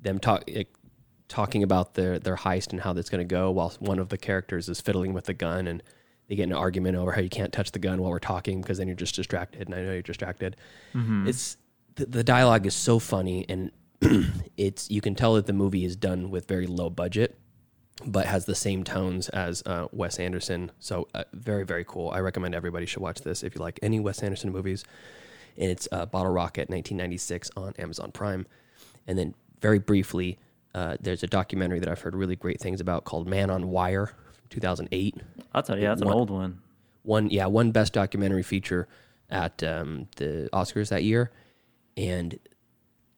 [0.00, 0.64] them talk eh,
[1.28, 4.18] talking about their their heist and how that's going to go, while one of the
[4.18, 5.82] characters is fiddling with the gun, and
[6.28, 8.78] they get an argument over how you can't touch the gun while we're talking because
[8.78, 9.68] then you're just distracted.
[9.68, 10.56] And I know you're distracted.
[11.28, 11.58] It's
[11.96, 13.70] the, the dialogue is so funny, and
[14.56, 17.38] it's you can tell that the movie is done with very low budget
[18.04, 20.70] but has the same tones as uh, Wes Anderson.
[20.78, 22.10] So uh, very very cool.
[22.10, 24.84] I recommend everybody should watch this if you like any Wes Anderson movies.
[25.56, 28.46] And it's uh, Bottle Rocket 1996 on Amazon Prime.
[29.06, 30.38] And then very briefly,
[30.74, 34.12] uh, there's a documentary that I've heard really great things about called Man on Wire,
[34.50, 35.16] 2008.
[35.52, 36.60] That's a, yeah, that's an old one.
[37.02, 38.88] One yeah, one best documentary feature
[39.28, 41.30] at um, the Oscars that year,
[41.96, 42.38] and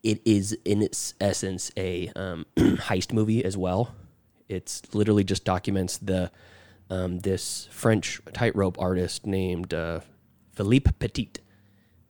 [0.03, 3.95] it is in its essence a um, heist movie as well.
[4.49, 6.31] It's literally just documents the
[6.91, 10.01] um, this French tightrope artist named uh,
[10.53, 11.31] Philippe Petit.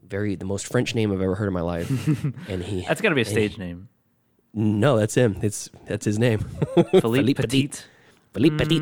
[0.06, 1.88] Very the most French name I've ever heard in my life,
[2.48, 3.88] and he That's got to be a and he- stage name.
[4.52, 5.38] no, that's him.
[5.42, 6.40] It's that's his name.
[7.00, 7.70] Philippe Petit.
[8.32, 8.80] Philippe Petit.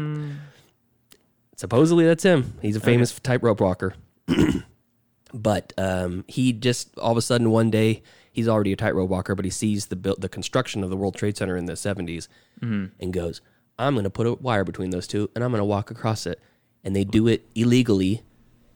[1.57, 2.55] Supposedly that's him.
[2.63, 3.95] He's a famous tightrope walker.
[5.35, 9.35] but um, he just all of a sudden one day he's already a tightrope walker,
[9.35, 12.27] but he sees the build, the construction of the World Trade Center in the 70s
[12.61, 13.41] and goes,
[13.79, 16.27] "I'm going to put a wire between those two and I'm going to walk across
[16.27, 16.41] it."
[16.85, 18.23] And they do it illegally.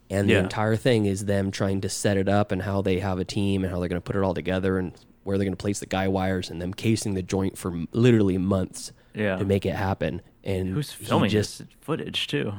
[0.08, 3.18] And the entire thing is them trying to set it up and how they have
[3.18, 4.92] a team and how they're going to put it all together and
[5.24, 8.38] where they're going to place the guy wires and them casing the joint for literally
[8.38, 9.34] months Yeah.
[9.36, 10.22] to make it happen.
[10.44, 12.52] And Who's filming just this footage too?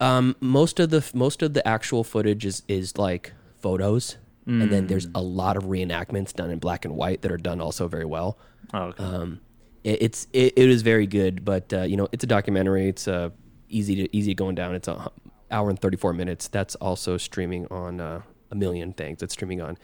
[0.00, 4.86] um, most of the most of the actual footage is is like photos, and then
[4.86, 8.04] there's a lot of reenactments done in black and white that are done also very
[8.04, 8.38] well.
[8.72, 9.02] Oh, okay.
[9.02, 9.40] Um,
[9.82, 12.88] it, it's it, it is very good, but uh, you know it's a documentary.
[12.88, 13.30] It's uh,
[13.68, 14.74] easy to easy going down.
[14.74, 15.10] It's a
[15.50, 16.48] hour and thirty four minutes.
[16.48, 19.22] That's also streaming on uh, a million things.
[19.22, 19.78] It's streaming on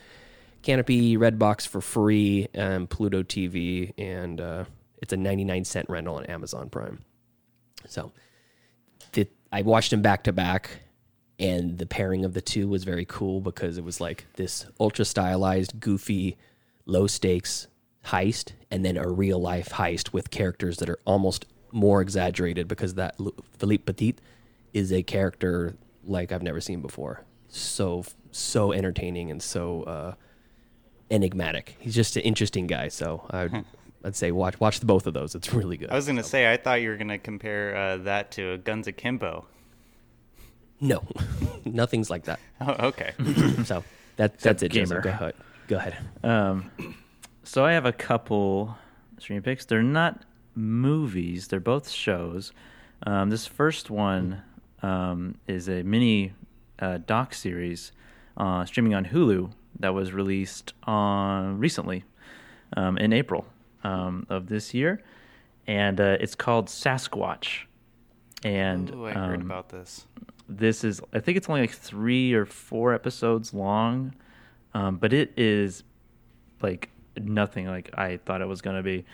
[0.62, 4.64] Kanopy, Redbox for free, and Pluto TV, and uh,
[5.00, 7.04] it's a ninety nine cent rental on Amazon Prime.
[7.86, 8.12] So
[9.52, 10.80] I watched them back to back,
[11.40, 15.06] and the pairing of the two was very cool because it was like this ultra
[15.06, 16.36] stylized, goofy,
[16.84, 17.66] low stakes
[18.06, 22.94] heist, and then a real life heist with characters that are almost more exaggerated because
[22.94, 23.16] that
[23.58, 24.16] Philippe Petit
[24.74, 25.74] is a character
[26.04, 27.24] like I've never seen before.
[27.48, 30.14] So so entertaining and so uh,
[31.10, 31.76] enigmatic.
[31.80, 32.88] He's just an interesting guy.
[32.88, 33.64] So I'd,
[34.04, 35.34] I'd say watch watch the both of those.
[35.34, 35.90] It's really good.
[35.90, 39.46] I was gonna say I thought you were gonna compare uh, that to Guns Akimbo.
[40.80, 41.02] No,
[41.64, 42.40] nothing's like that.
[42.60, 43.12] Oh, okay.
[43.64, 43.84] So
[44.16, 44.72] that that's it.
[44.72, 44.88] Jason.
[44.96, 45.02] gamer.
[45.02, 45.34] Go ahead.
[45.68, 45.96] Go ahead.
[46.24, 46.70] Um,
[47.44, 48.76] so I have a couple
[49.18, 49.64] streaming picks.
[49.64, 50.22] They're not
[50.54, 51.48] movies.
[51.48, 52.52] They're both shows.
[53.06, 54.42] Um, this first one
[54.82, 56.32] um, is a mini
[56.78, 57.92] uh, doc series
[58.36, 62.04] uh, streaming on Hulu that was released on recently
[62.76, 63.46] um, in April.
[63.84, 65.02] um, of this year,
[65.66, 67.64] and uh, it's called Sasquatch.
[68.44, 70.06] And Ooh, I heard um, about this.
[70.50, 74.14] This is I think it's only like three or four episodes long,
[74.74, 75.84] um, but it is
[76.60, 79.04] like nothing like I thought it was gonna be.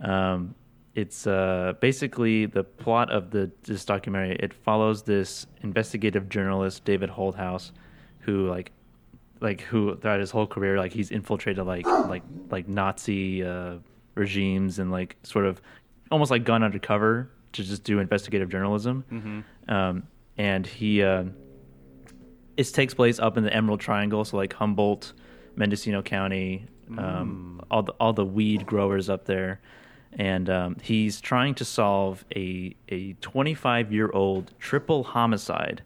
[0.00, 0.54] Um,
[0.96, 4.36] it's uh, basically the plot of the this documentary.
[4.40, 7.70] It follows this investigative journalist David Holthouse,
[8.20, 8.72] who like
[9.40, 13.76] like who throughout his whole career like he's infiltrated like like like Nazi uh,
[14.16, 15.62] regimes and like sort of
[16.10, 19.04] almost like gone undercover to just do investigative journalism.
[19.12, 19.72] Mhm.
[19.72, 20.02] Um,
[20.40, 21.24] and he uh,
[22.56, 25.12] it takes place up in the Emerald Triangle, so like Humboldt,
[25.54, 26.64] Mendocino County,
[26.96, 29.60] um, all the all the weed growers up there,
[30.14, 35.82] and um, he's trying to solve a a 25 year old triple homicide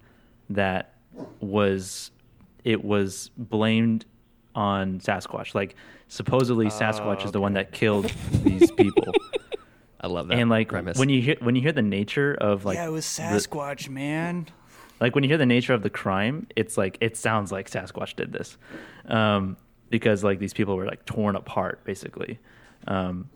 [0.51, 0.95] that
[1.41, 2.13] was
[2.63, 4.05] it was blamed
[4.55, 5.57] on Sasquatch.
[5.57, 5.75] Like
[6.07, 8.05] supposedly Sasquatch is the one that killed
[8.45, 9.15] these people.
[10.05, 10.99] I love that And like premise.
[10.99, 13.89] when you hear when you hear the nature of like yeah, it was the- Sasquatch,
[13.89, 14.47] man.
[15.01, 18.15] like when you hear the nature of the crime, it's like it sounds like Sasquatch
[18.15, 18.59] did this,
[19.07, 19.57] um,
[19.89, 22.39] because like these people were like torn apart basically,
[22.87, 23.31] um,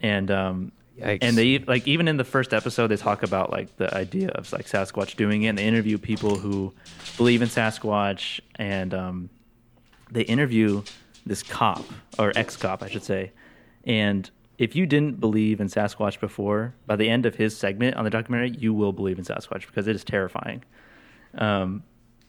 [0.00, 1.18] and um, Yikes.
[1.22, 4.52] and they like even in the first episode they talk about like the idea of
[4.52, 5.48] like Sasquatch doing it.
[5.48, 6.72] and They interview people who
[7.16, 9.28] believe in Sasquatch, and um,
[10.10, 10.82] they interview
[11.26, 11.84] this cop
[12.18, 13.32] or ex cop, I should say,
[13.84, 14.30] and.
[14.58, 18.10] If you didn't believe in Sasquatch before, by the end of his segment on the
[18.10, 20.62] documentary, you will believe in Sasquatch because it is terrifying
[21.34, 21.82] um,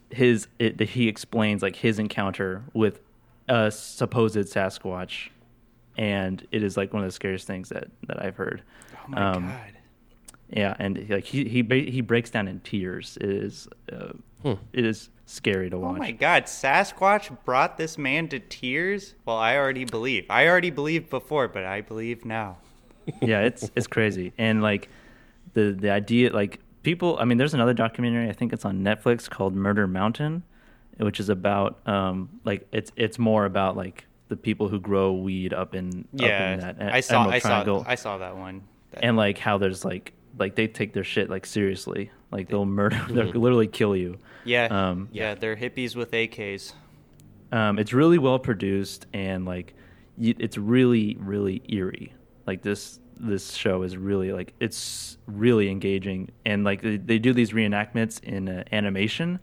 [0.10, 3.00] his it, he explains like his encounter with
[3.50, 5.30] a supposed Sasquatch,
[5.98, 8.62] and it is like one of the scariest things that that I've heard.
[8.94, 9.60] Oh my Um, god.
[10.50, 13.18] Yeah, and like he he he breaks down in tears.
[13.20, 14.14] It is uh,
[14.72, 15.96] it is scary to watch.
[15.96, 19.16] Oh my god, Sasquatch brought this man to tears?
[19.26, 20.26] Well, I already believe.
[20.30, 22.58] I already believed before, but I believe now.
[23.22, 24.90] yeah, it's it's crazy, and like
[25.54, 27.18] the the idea, like people.
[27.20, 28.30] I mean, there's another documentary.
[28.30, 30.44] I think it's on Netflix called Murder Mountain,
[30.98, 35.54] which is about um like it's it's more about like the people who grow weed
[35.54, 37.84] up in Yeah, up in that I saw Emerald I Triangle.
[37.84, 38.64] saw I saw that one.
[38.92, 42.66] That- and like how there's like like they take their shit like seriously like they'll
[42.66, 44.66] murder they'll literally kill you yeah.
[44.90, 46.74] um yeah, they're hippies with AKs.
[47.52, 49.74] um it's really well produced and like
[50.18, 52.14] y- it's really really eerie
[52.46, 57.32] like this this show is really like it's really engaging and like they, they do
[57.34, 59.40] these reenactments in uh, animation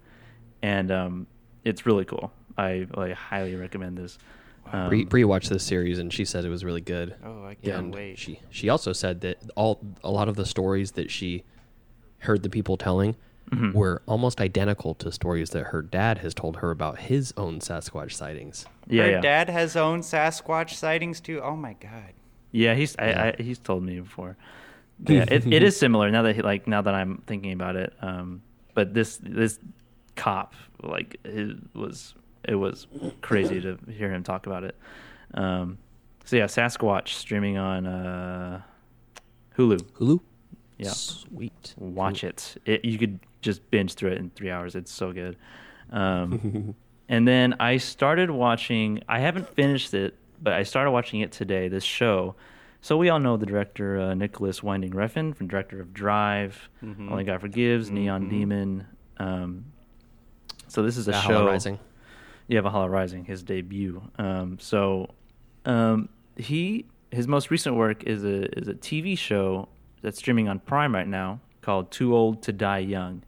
[0.62, 1.26] and um
[1.64, 4.18] it's really cool i like highly recommend this
[4.72, 7.16] um, Bree, Bree watched this series and she said it was really good.
[7.24, 8.18] Oh, I can't and wait.
[8.18, 11.42] She she also said that all a lot of the stories that she
[12.18, 13.16] heard the people telling
[13.50, 13.72] Mhm.
[13.74, 18.12] were almost identical to stories that her dad has told her about his own Sasquatch
[18.12, 18.66] sightings.
[18.86, 21.40] yeah Her yeah dad has own Sasquatch sightings too.
[21.42, 22.12] Oh my god.
[22.52, 24.36] Yeah, he's I, I, he's told me before.
[25.06, 27.94] Yeah, it, it is similar now that he, like now that I'm thinking about it.
[28.02, 28.42] Um,
[28.74, 29.58] but this this
[30.14, 32.86] cop like it was it was
[33.22, 34.76] crazy to hear him talk about it.
[35.32, 35.78] Um,
[36.26, 38.60] so yeah, Sasquatch streaming on uh,
[39.56, 39.80] Hulu.
[39.98, 40.20] Hulu.
[40.80, 41.74] Yeah, Sweet.
[41.78, 42.56] watch it.
[42.64, 42.84] it.
[42.84, 44.74] You could just binge through it in three hours.
[44.74, 45.36] It's so good.
[45.90, 46.74] Um,
[47.08, 49.02] and then I started watching.
[49.08, 51.68] I haven't finished it, but I started watching it today.
[51.68, 52.34] This show.
[52.82, 57.10] So we all know the director uh, Nicolas Winding Refn, from director of Drive, Mhm.
[57.10, 58.30] Only God Forgives, Neon Mhm.
[58.30, 58.86] Demon.
[59.18, 59.66] Um,
[60.68, 61.46] so this is a Valhalla show.
[61.46, 61.78] Rising.
[62.48, 64.00] Yeah, Valhalla Rising, his debut.
[64.18, 65.10] Um, so
[65.66, 69.68] um, he his most recent work is a is a TV show
[70.02, 73.22] that's streaming on Prime right now called Too Old to Die Young,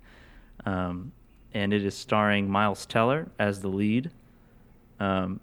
[0.64, 1.12] um,
[1.54, 4.10] and it is starring Miles Teller as the lead.
[5.00, 5.40] Um,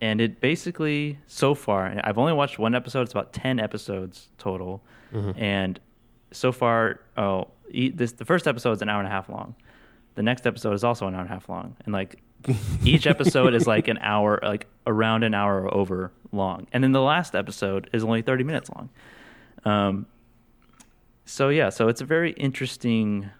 [0.00, 3.02] and it basically so far I've only watched one episode.
[3.02, 5.34] It's about ten episodes total, Mhm.
[5.40, 5.80] and
[6.32, 9.54] so far, oh, this the first episode is an hour and a half long.
[10.14, 12.20] The next episode is also an hour and a half long, and like
[12.84, 16.90] each episode is like an hour, like around an hour or over long, and then
[16.92, 18.88] the last episode is only thirty minutes long.
[19.64, 20.06] Um,
[21.32, 23.30] so yeah, so it's a very interesting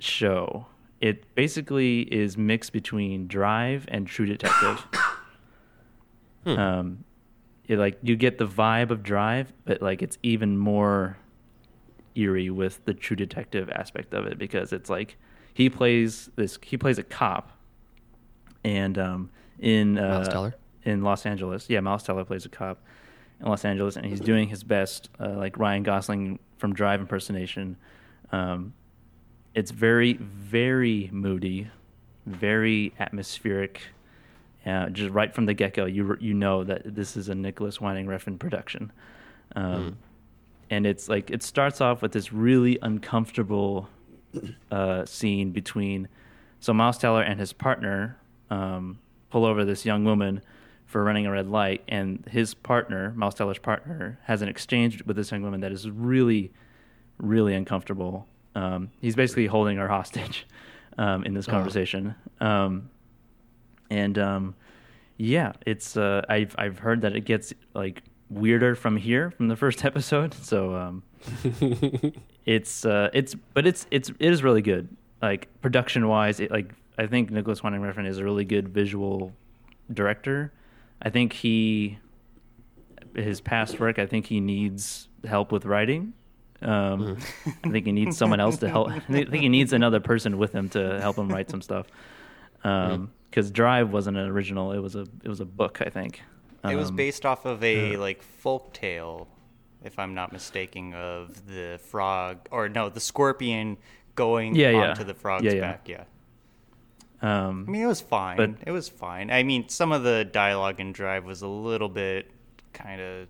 [0.00, 0.66] show.
[1.00, 4.84] It basically is mixed between Drive and True Detective.
[6.44, 7.04] Um,
[7.68, 11.16] it like you get the vibe of Drive, but like it's even more
[12.16, 15.16] eerie with the True Detective aspect of it because it's like
[15.54, 17.52] he plays this he plays a cop,
[18.64, 20.54] and um, in uh, Miles Teller?
[20.82, 22.82] in Los Angeles, yeah, Miles Teller plays a cop
[23.42, 27.76] in Los Angeles, and he's doing his best, uh, like Ryan Gosling from Drive impersonation.
[28.30, 28.72] Um,
[29.54, 31.68] it's very, very moody,
[32.26, 33.82] very atmospheric.
[34.64, 37.80] Uh, just right from the get go, you you know that this is a Nicolas
[37.80, 38.92] Winding Refn production.
[39.56, 39.98] Um,
[40.70, 43.88] And it's like it starts off with this really uncomfortable
[44.70, 46.08] uh, scene between
[46.60, 48.16] so Miles Teller and his partner
[48.50, 50.40] um, pull over this young woman
[50.92, 55.16] for running a red light, and his partner, Miles Teller's partner, has an exchange with
[55.16, 56.52] this young woman that is really,
[57.16, 58.26] really uncomfortable.
[58.54, 60.46] Um, he's basically holding her hostage
[60.98, 62.90] um, in this conversation, um,
[63.88, 64.54] and um,
[65.16, 69.56] yeah, it's uh, I've I've heard that it gets like weirder from here from the
[69.56, 71.02] first episode, so um,
[72.44, 74.94] it's uh, it's but it's it's it is really good.
[75.22, 79.32] Like production wise, it like I think Nicolas Winding Refn is a really good visual
[79.90, 80.52] director.
[81.02, 81.98] I think he
[83.14, 83.98] his past work.
[83.98, 86.14] I think he needs help with writing.
[86.62, 87.18] Um,
[87.64, 88.90] I think he needs someone else to help.
[88.90, 91.86] I think he needs another person with him to help him write some stuff.
[92.62, 95.82] Because Drive wasn't an original; it was a it was a book.
[95.84, 96.22] I think
[96.64, 99.26] It was Um, based off of a like folk tale,
[99.84, 103.76] if I'm not mistaken, of the frog or no, the scorpion
[104.14, 104.90] going Yeah, yeah.
[104.90, 105.60] onto the frog's Yeah, yeah.
[105.60, 105.88] back.
[105.88, 106.04] Yeah.
[107.22, 108.36] Um, I mean, it was fine.
[108.36, 109.30] But- it was fine.
[109.30, 112.30] I mean, some of the dialogue in Drive was a little bit
[112.72, 113.28] kind of.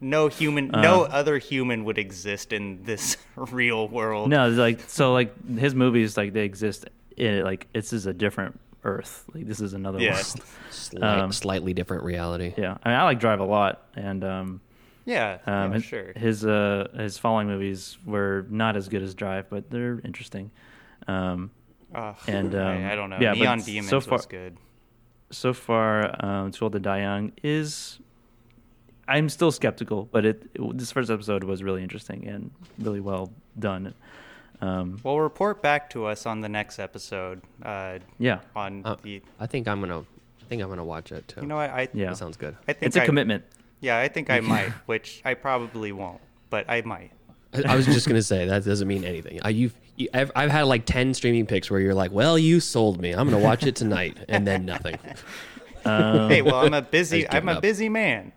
[0.00, 1.08] No human, no Uh.
[1.12, 4.28] other human would exist in this real world.
[4.30, 8.58] No, like so like his movies like they exist in like this is a different
[8.84, 9.24] Earth.
[9.32, 10.14] Like this is another Yeah.
[10.14, 10.42] world.
[10.70, 12.52] Slight, Um, slightly different reality.
[12.56, 14.60] Yeah, I mean I like Drive a lot, and um,
[15.04, 16.12] Yeah, um, yeah, his, sure.
[16.16, 20.50] his uh his following movies were not as good as Drive, but they're interesting.
[21.06, 21.52] Um,
[21.94, 23.18] Ugh, and um, I, I don't know.
[23.20, 24.56] Yeah, Neon but Demons so far, was good.
[25.30, 27.98] so far, um, Too Old to Die Young is.
[29.08, 33.32] I'm still skeptical, but it, it this first episode was really interesting and really well
[33.58, 33.94] done.
[34.60, 37.42] Um, Well, report back to us on the next episode.
[37.62, 38.40] Uh, Yeah.
[38.54, 40.00] On Uh, the, I think I'm gonna.
[40.00, 41.40] I think I'm gonna watch it too.
[41.40, 42.10] you know, what, I Yeah.
[42.10, 42.56] that sounds good.
[42.68, 43.44] I think it's a I- commitment.
[43.80, 47.10] Yeah, I think I might, which I probably won't, but I might.
[47.54, 49.40] I, I was just gonna say that doesn't mean anything.
[49.42, 52.60] I, you've, you, I've, I've had like ten streaming picks where you're like, "Well, you
[52.60, 53.12] sold me.
[53.12, 54.98] I'm gonna watch it tonight," and then nothing.
[55.84, 57.62] Um, hey, well, I'm a I busy, I'm a up.
[57.62, 58.32] busy man.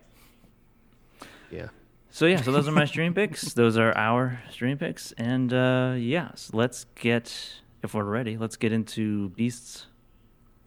[1.50, 1.68] Yeah.
[2.10, 3.52] So yeah, so those are my stream picks.
[3.54, 8.56] Those are our stream picks, and uh, yeah, so let's get if we're ready, let's
[8.56, 9.86] get into Beasts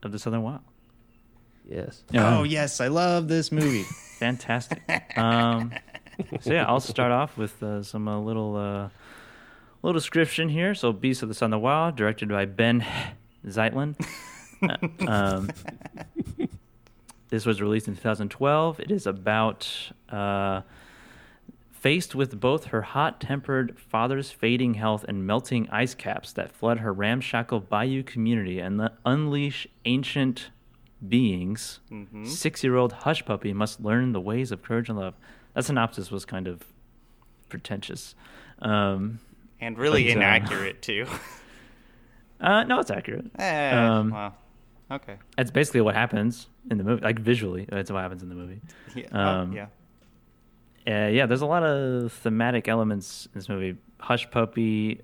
[0.03, 0.61] of the Southern Wild.
[1.67, 2.03] Yes.
[2.13, 3.83] Oh yes, I love this movie.
[4.19, 4.81] Fantastic.
[5.17, 5.71] um,
[6.41, 8.89] so yeah, I'll start off with uh, some uh, little uh,
[9.81, 10.73] little description here.
[10.75, 12.85] So, Beast of the Southern Wild, directed by Benh
[13.45, 13.95] Zeitlin.
[14.61, 15.49] Uh, um,
[17.29, 18.79] this was released in 2012.
[18.79, 20.61] It is about uh,
[21.71, 26.91] faced with both her hot-tempered father's fading health and melting ice caps that flood her
[26.91, 30.49] ramshackle bayou community and the unleash ancient
[31.07, 31.79] beings.
[31.89, 32.27] Mhm.
[32.27, 35.13] Six-year-old Hushpuppy must learn the ways of courage and love.
[35.53, 36.63] That synopsis was kind of
[37.49, 38.15] pretentious.
[38.59, 39.19] Um,
[39.61, 41.05] And really but, uh, inaccurate, too.
[42.41, 43.25] Uh, no, it's accurate.
[43.37, 44.33] Eh, Um, well,
[44.89, 45.17] okay.
[45.35, 47.01] That's basically what happens in the movie.
[47.03, 48.61] Like visually, that's what happens in the movie.
[48.95, 49.65] Yeah, oh, Um, yeah.
[50.87, 53.75] Uh, yeah, there's a lot of thematic elements in this movie.
[53.99, 55.01] Hushpuppy,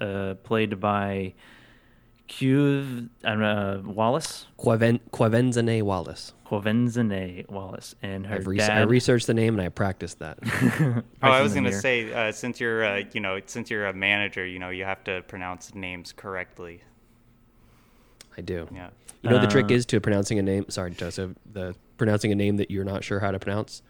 [0.00, 1.34] uh, played by
[2.28, 6.32] Q uh, Wallis, Quaven, Quvenzhané Wallis.
[6.46, 8.70] Quvenzhané Wallis, and her I've re- dad.
[8.70, 10.38] I researched the name and I practiced that.
[11.22, 14.46] Oh, I was gonna say, uh, since you're, uh, you know, since you're a manager,
[14.46, 16.82] you know, you have to pronounce names correctly.
[18.36, 18.68] I do.
[18.72, 18.90] Yeah.
[19.22, 20.66] You know the trick Uh, is to pronouncing a name.
[20.68, 21.32] Sorry, Joseph.
[21.52, 23.82] The pronouncing a name that you're not sure how to pronounce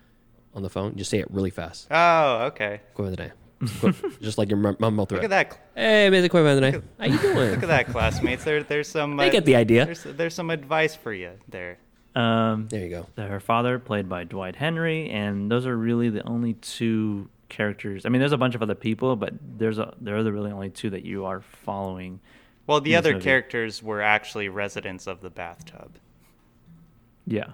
[0.55, 0.97] on the phone.
[0.97, 1.86] Just say it really fast.
[1.91, 2.80] Oh, okay.
[2.97, 3.32] Quvenzhané.
[3.80, 5.59] Qu- Just like your mum mum will throw Look at that.
[5.74, 6.28] Hey, Mr.
[6.28, 6.82] Quvenzhané.
[6.98, 7.36] How you doing?
[7.50, 8.44] Look at that, classmates.
[8.44, 9.18] There, there's some.
[9.18, 9.84] I uh, get the idea.
[9.84, 11.78] There's, there's some advice for you there.
[12.14, 13.06] Um, there you go.
[13.16, 18.06] Her father, played by Dwight Henry, and those are really the only two characters.
[18.06, 20.52] I mean, there's a bunch of other people, but there's a there are the really
[20.52, 22.20] only two that you are following.
[22.66, 23.24] Well, the other movie.
[23.24, 25.98] characters were actually residents of the bathtub.
[27.26, 27.52] Yeah.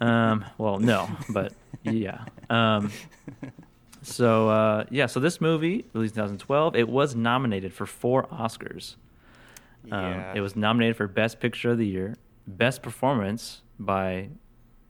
[0.00, 1.52] Um, well, no, but
[1.82, 2.24] yeah.
[2.48, 2.90] Um,
[4.06, 6.76] so uh, yeah, so this movie released in 2012.
[6.76, 8.96] It was nominated for four Oscars.
[9.90, 10.32] Um, Yeah.
[10.34, 12.14] it was nominated for Best Picture of the Year,
[12.46, 14.28] Best Performance by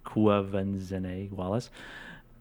[0.04, 1.70] Quvenzhané Wallis,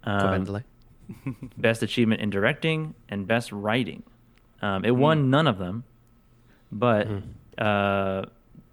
[0.03, 0.63] um, Quavenzale.
[1.57, 4.03] Best Achievement in Directing, and Best Writing.
[4.61, 5.83] Um, it won none of them,
[6.71, 7.07] but
[7.57, 8.23] uh,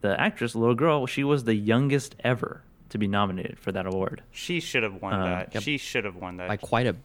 [0.01, 3.87] the actress, the little girl, she was the youngest ever to be nominated for that
[3.87, 4.23] award.
[4.31, 5.55] She should have won Uh, that.
[5.55, 5.63] yep.
[5.63, 6.49] She should have won that.
[6.49, 6.97] By quite a,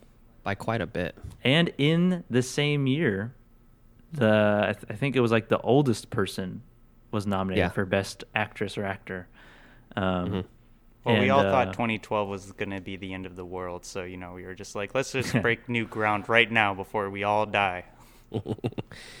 [0.48, 1.14] by quite a bit.
[1.44, 3.34] And in the same year,
[4.12, 6.62] the I, th- I think it was like the oldest person
[7.10, 7.68] was nominated Yeah.
[7.68, 9.28] for best actress or actor.
[9.94, 10.44] Um, Well,
[11.04, 13.84] Well, we all uh, thought 2012 was going to be the end of the world,
[13.84, 17.10] so you know we were just like, let's just break new ground right now before
[17.10, 17.84] we all die.
[18.32, 18.40] Yeah,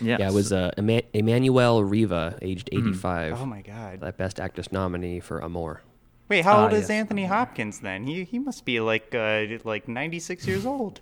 [0.00, 3.38] Yeah, it was uh, Eman- Emmanuelle Riva, aged 85.
[3.42, 4.00] Oh my god!
[4.00, 5.82] That Best Actress nominee for Amour.
[6.30, 6.90] Wait, how Ah, old is yes.
[7.00, 8.04] Anthony Hopkins then?
[8.06, 11.00] He he must be like uh, like 96 years old.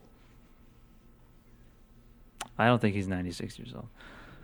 [2.59, 3.89] I don't think he's 96 years old.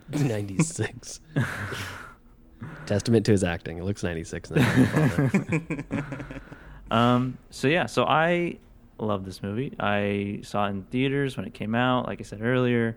[0.09, 1.19] 96.
[2.85, 3.77] Testament to his acting.
[3.77, 5.29] It looks 96 now.
[6.91, 8.59] Um, so yeah, so I
[8.99, 9.73] love this movie.
[9.79, 12.95] I saw it in theaters when it came out, like I said earlier,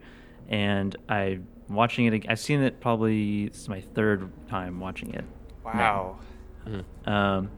[0.51, 1.39] and I
[1.69, 2.27] watching it.
[2.29, 5.25] I've seen it probably it's my third time watching it.
[5.65, 6.19] Wow.
[7.07, 7.51] Um,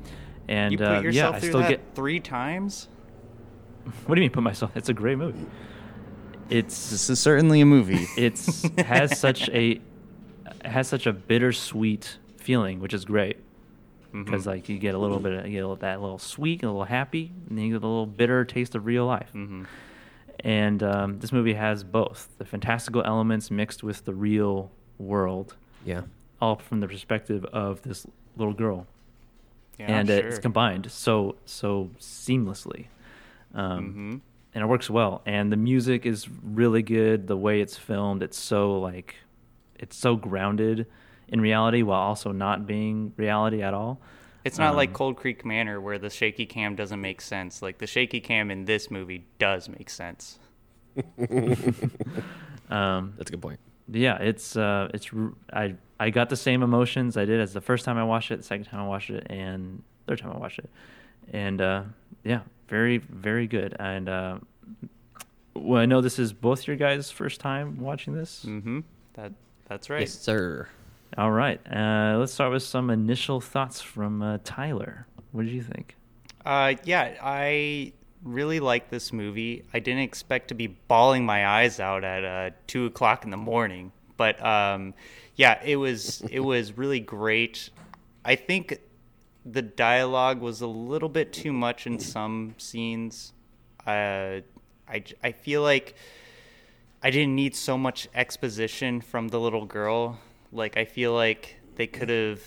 [0.47, 1.81] and you put uh, yeah, yourself I still that get.
[1.95, 2.89] three times.
[4.05, 4.77] What do you mean put myself?
[4.77, 5.47] It's a great movie.
[6.51, 8.07] It's This is certainly a movie.
[8.17, 9.83] it's has such a it
[10.67, 13.37] has such a bittersweet feeling, which is great
[14.13, 14.49] because Mm-hmm.
[14.51, 17.31] like you get a little bit of you know that little sweet, a little happy,
[17.49, 19.29] and then you get a little bitter taste of real life.
[19.35, 19.65] Mm-hmm.
[20.41, 26.03] And um, this movie has both the fantastical elements mixed with the real world, yeah.
[26.41, 28.87] all from the perspective of this little girl,
[29.79, 30.19] Yeah, and sure.
[30.19, 32.87] it's combined so so seamlessly.
[33.55, 34.17] Um, Mm-hmm.
[34.59, 35.23] And it works well.
[35.25, 37.29] And the music is really good.
[37.29, 39.15] The way it's filmed, it's so like,
[39.77, 40.87] it's so grounded
[41.29, 44.01] in reality while also not being reality at all.
[44.45, 47.63] It's not like Um, Cold Creek Manor where the shaky cam doesn't make sense.
[47.63, 50.41] Like the shaky cam in this movie does make sense.
[52.71, 53.61] Um, That's a good point.
[53.91, 57.63] yeah, it's uh, it's r- I I got the same emotions I did as the
[57.63, 60.37] first time I watched it, the second time I watched it, and third time I
[60.37, 60.69] watched it,
[61.33, 61.83] and uh,
[62.25, 63.77] yeah, very very good.
[63.79, 64.39] And uh,
[65.55, 68.45] well, I know this is both your guys' first time watching this.
[68.47, 68.81] Mm-hmm.
[69.15, 69.33] That
[69.69, 70.01] that's right.
[70.01, 70.69] Yes, sir.
[71.17, 75.07] All right, uh, let's start with some initial thoughts from uh, Tyler.
[75.33, 75.97] What did you think?
[76.45, 79.65] Uh, yeah, I really like this movie.
[79.73, 83.37] I didn't expect to be bawling my eyes out at uh, two o'clock in the
[83.37, 84.95] morning, but um,
[85.37, 87.71] yeah, it was it was really great.
[88.25, 88.79] I think
[89.51, 93.33] the dialogue was a little bit too much in some scenes.
[93.87, 94.41] Uh,
[94.89, 95.95] I I feel like
[97.03, 100.19] I didn't need so much exposition from the little girl.
[100.53, 102.43] Like I feel like they could have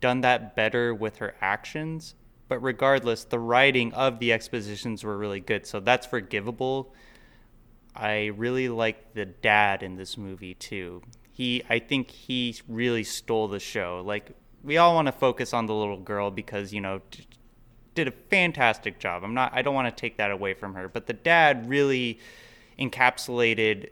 [0.00, 2.14] done that better with her actions.
[2.48, 6.94] But regardless, the writing of the expositions were really good, so that's forgivable.
[7.96, 11.02] I really like the dad in this movie too.
[11.32, 14.02] He, I think he really stole the show.
[14.04, 14.32] Like
[14.64, 17.26] we all want to focus on the little girl because you know d-
[17.94, 19.22] did a fantastic job.
[19.22, 22.18] I'm not, I don't want to take that away from her, but the dad really
[22.78, 23.90] encapsulated.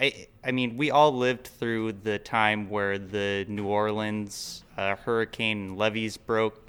[0.00, 5.76] I, I mean, we all lived through the time where the New Orleans uh, hurricane
[5.76, 6.66] levees broke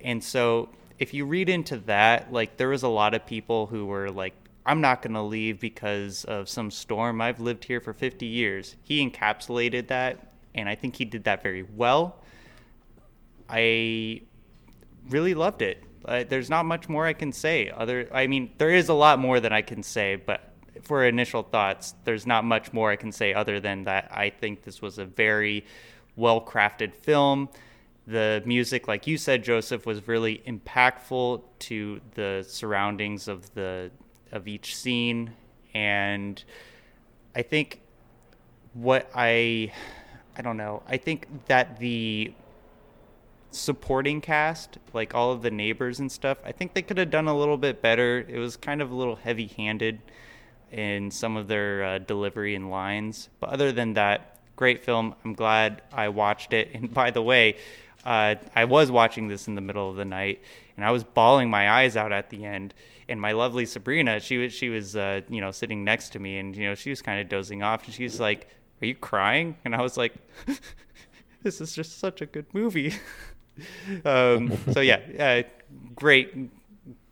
[0.00, 0.68] and so
[0.98, 4.34] if you read into that, like there was a lot of people who were like,
[4.66, 7.20] I'm not going to leave because of some storm.
[7.20, 8.76] I've lived here for 50 years.
[8.82, 12.22] He encapsulated that, and I think he did that very well.
[13.48, 14.22] I
[15.08, 15.82] really loved it.
[16.04, 17.70] Uh, there's not much more I can say.
[17.70, 20.48] Other, I mean, there is a lot more that I can say, but
[20.82, 24.08] for initial thoughts, there's not much more I can say other than that.
[24.10, 25.64] I think this was a very
[26.16, 27.48] well crafted film.
[28.06, 33.90] The music, like you said, Joseph, was really impactful to the surroundings of the
[34.32, 35.32] of each scene,
[35.74, 36.42] and
[37.34, 37.80] I think
[38.72, 39.72] what I
[40.36, 40.82] I don't know.
[40.88, 42.32] I think that the
[43.50, 47.28] supporting cast, like all of the neighbors and stuff, I think they could have done
[47.28, 48.24] a little bit better.
[48.28, 50.00] It was kind of a little heavy-handed
[50.70, 55.14] in some of their uh, delivery and lines, but other than that, great film.
[55.24, 56.70] I'm glad I watched it.
[56.74, 57.56] And by the way,
[58.04, 60.42] uh, I was watching this in the middle of the night,
[60.76, 62.74] and I was bawling my eyes out at the end.
[63.08, 66.38] And my lovely Sabrina, she was she was uh, you know sitting next to me,
[66.38, 68.48] and you know she was kind of dozing off, and she's like,
[68.82, 70.14] "Are you crying?" And I was like,
[71.42, 72.94] "This is just such a good movie."
[74.04, 75.42] um, so yeah, uh,
[75.94, 76.34] great,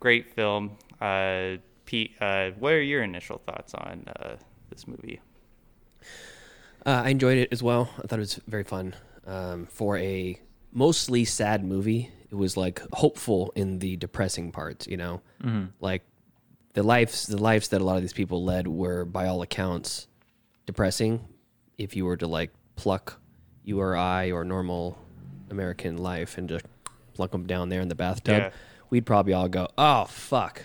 [0.00, 0.76] great film.
[1.00, 4.36] Uh, Pete, uh, what are your initial thoughts on uh,
[4.70, 5.20] this movie?
[6.84, 7.90] Uh, I enjoyed it as well.
[7.98, 8.94] I thought it was very fun.
[9.26, 10.40] Um, for a
[10.72, 14.86] mostly sad movie, it was like hopeful in the depressing parts.
[14.86, 15.70] You know, Mhm.
[15.80, 16.02] like
[16.74, 20.06] the lives the lives that a lot of these people led were, by all accounts,
[20.66, 21.26] depressing.
[21.78, 23.20] If you were to like pluck
[23.64, 24.96] you or I or normal
[25.50, 26.64] American life and just
[27.14, 28.50] plunk them down there in the bathtub, Yeah.
[28.90, 30.62] we'd probably all go, "Oh fuck,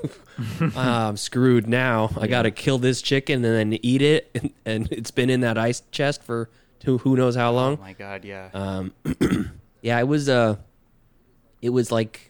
[0.76, 2.10] I'm screwed now.
[2.18, 5.40] I got to kill this chicken and then eat it, and, and it's been in
[5.40, 6.48] that ice chest for
[6.84, 8.48] who who knows how long." Oh my god, yeah.
[8.54, 8.92] Um,
[9.82, 10.28] yeah, it was.
[10.28, 10.56] Uh,
[11.60, 12.28] it was like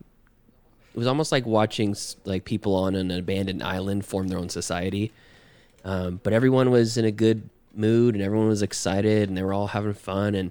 [0.95, 1.95] it was almost like watching
[2.25, 5.12] like people on an abandoned island form their own society.
[5.85, 9.53] Um, but everyone was in a good mood and everyone was excited and they were
[9.55, 10.51] all having fun and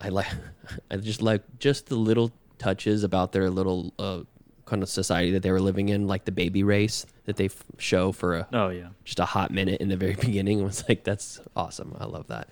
[0.00, 0.26] I like
[0.90, 4.20] I just like just the little touches about their little uh,
[4.64, 7.64] kind of society that they were living in, like the baby race that they f-
[7.78, 8.88] show for a Oh, yeah.
[9.04, 10.60] just a hot minute in the very beginning.
[10.60, 11.96] It was like that's awesome.
[11.98, 12.48] I love that.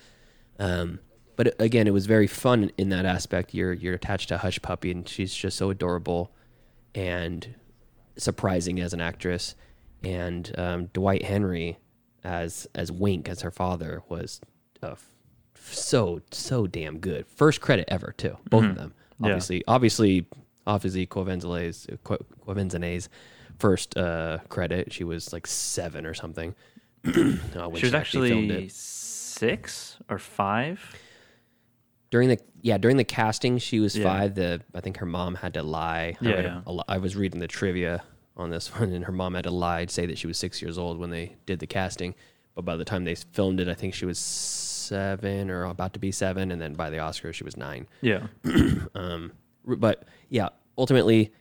[0.59, 1.01] Um,
[1.37, 3.53] but again, it was very fun in that aspect.
[3.53, 6.33] You're you're attached to Hushpuppy, and she's just so adorable
[6.95, 7.55] and
[8.17, 9.55] surprising as an actress.
[10.03, 11.79] And um, Dwight Henry
[12.25, 14.41] as as Wink as her father was
[15.73, 17.27] so so damn good.
[17.27, 18.77] First credit ever too, both of Mhm.
[18.77, 18.95] them.
[19.21, 19.27] Yeah.
[19.29, 20.27] Obviously, obviously,
[20.67, 21.87] obviously, Covenzane's
[22.47, 23.09] Covenzane's
[23.59, 24.93] first uh, credit.
[24.93, 26.55] She was like seven or something.
[27.07, 27.11] uh,
[27.69, 28.73] when she was actually it.
[28.73, 30.81] six or five.
[32.11, 34.05] during the yeah during the casting she was Yeah.
[34.05, 36.61] five the i think her mom had to lie I Yeah, read yeah.
[36.67, 38.03] a I was reading the trivia
[38.37, 40.61] on this one and her mom had to lie to say that she was six
[40.63, 42.15] years old when they did the casting
[42.55, 44.19] but by the time they filmed it i think she was
[44.87, 48.27] seven or about to be seven and then by the oscars she was nine Yeah.
[48.95, 49.33] um
[49.65, 50.49] but yeah
[50.79, 51.33] ultimately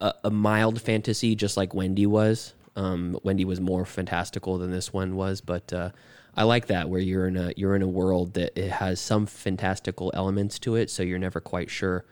[0.00, 4.92] a, a mild fantasy just like wendy was um wendy was more fantastical than this
[4.92, 5.90] one was but uh
[6.34, 9.26] I like that where you're in a you're in a world that it has some
[9.26, 12.06] fantastical elements to it, so you're never quite sure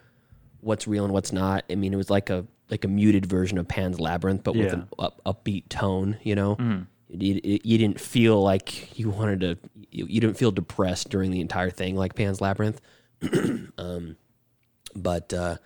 [0.60, 1.64] what's real and what's not.
[1.70, 4.66] I mean, it was like a like a muted version of Pan's Labyrinth, but with
[4.66, 4.74] Yeah.
[4.74, 6.18] an up, upbeat tone.
[6.22, 6.86] You know, Mhm.
[7.10, 9.58] You, you, didn't feel like you wanted to.
[9.90, 12.80] You, you didn't feel depressed during the entire thing like Pan's Labyrinth.
[13.78, 14.16] um,
[14.94, 15.56] but uh,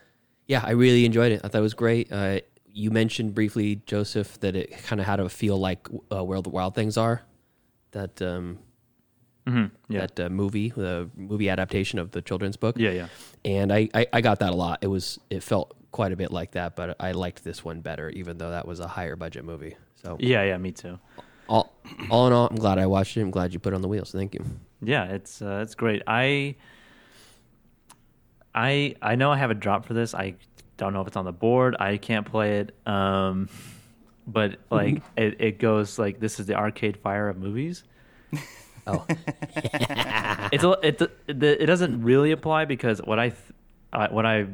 [0.46, 1.40] yeah, I really enjoyed it.
[1.44, 2.12] I thought it was great.
[2.12, 6.40] Uh, you mentioned briefly, Joseph, that it kind of had a feel like uh, Where
[6.40, 7.22] the Wild Things Are.
[7.92, 8.58] That um,
[9.46, 10.06] Mhm, yeah.
[10.06, 12.78] that uh, movie, the movie adaptation of the children's book.
[12.78, 13.06] Yeah, yeah.
[13.44, 14.78] And I, I, I got that a lot.
[14.80, 18.08] It was it felt quite a bit like that, but I liked this one better,
[18.10, 19.76] even though that was a higher budget movie.
[20.02, 20.98] So Yeah, yeah, me too.
[21.48, 21.72] All
[22.10, 23.20] all in all, I'm glad I watched it.
[23.22, 24.04] I'm glad you put it on the wheel.
[24.04, 24.44] So thank you.
[24.82, 26.02] Yeah, it's uh, it's great.
[26.06, 26.56] I
[28.54, 30.14] I I know I have a drop for this.
[30.14, 30.34] I
[30.76, 31.76] don't know if it's on the board.
[31.78, 32.74] I can't play it.
[32.86, 33.48] Um,
[34.26, 37.84] but like it, it goes like this is the arcade fire of movies.
[38.86, 43.40] Oh, it's a, it it it doesn't really apply because what I th-
[43.94, 44.46] I- what I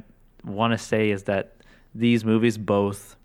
[0.44, 1.56] want to say is that
[1.96, 3.16] these movies both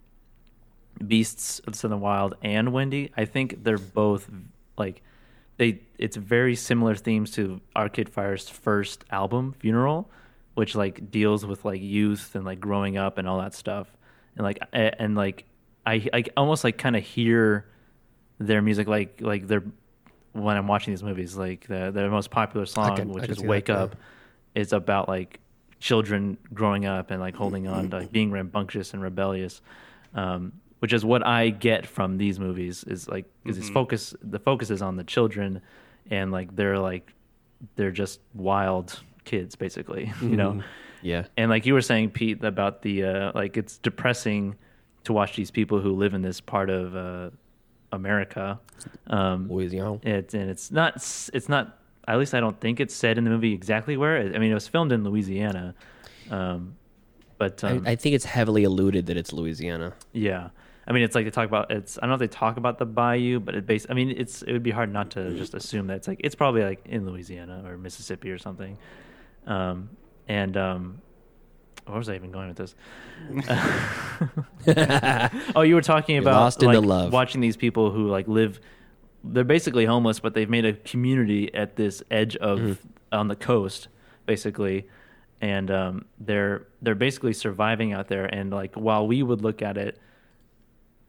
[1.05, 4.29] Beasts of the Wild and Wendy, I think they're both
[4.77, 5.01] like
[5.57, 10.09] they it's very similar themes to Arcade Fire's first album, Funeral,
[10.53, 13.87] which like deals with like youth and like growing up and all that stuff.
[14.35, 15.45] And like and like
[15.85, 17.65] I I almost like kind of hear
[18.39, 19.63] their music like like their
[20.33, 23.69] when I'm watching these movies like the their most popular song can- which is Wake
[23.69, 23.83] yeah.
[23.83, 23.95] Up
[24.53, 25.39] is about like
[25.79, 29.61] children growing up and like holding on to like being rambunctious and rebellious
[30.13, 33.73] um, which is what I get from these movies is like is its Mhm.
[33.73, 35.61] focus the focus is on the children
[36.11, 37.13] and like they're like
[37.75, 40.61] they're just wild kids basically you know.
[41.01, 41.25] Yeah.
[41.37, 44.55] and like you were saying Pete about the uh, like it's depressing
[45.05, 47.29] to watch these people who live in this part of uh,
[47.91, 48.59] America
[49.07, 50.95] um, Louisiana it's and it's not
[51.33, 54.37] it's not at least I don't think it's said in the movie exactly where I
[54.37, 55.73] mean it was filmed in Louisiana
[56.31, 56.75] um,
[57.37, 59.93] but um, I, I think it's heavily alluded that it's Louisiana.
[60.13, 60.49] yeah.
[60.87, 61.97] I mean, it's like they talk about it's.
[61.97, 63.85] I don't know if they talk about the bayou, but it base.
[63.89, 64.41] I mean, it's.
[64.43, 67.05] It would be hard not to just assume that it's like it's probably like in
[67.05, 68.77] Louisiana or Mississippi or something.
[69.47, 69.89] Um,
[70.27, 71.01] and um,
[71.85, 72.75] where was I even going with this?
[75.55, 77.13] oh, you were talking You're about lost into like, love.
[77.13, 78.59] watching these people who like live.
[79.23, 82.87] They're basically homeless, but they've made a community at this edge of Mm-hmm.
[83.11, 83.87] on the coast,
[84.27, 84.87] basically,
[85.41, 88.25] and um, they're they're basically surviving out there.
[88.25, 89.99] And like while we would look at it,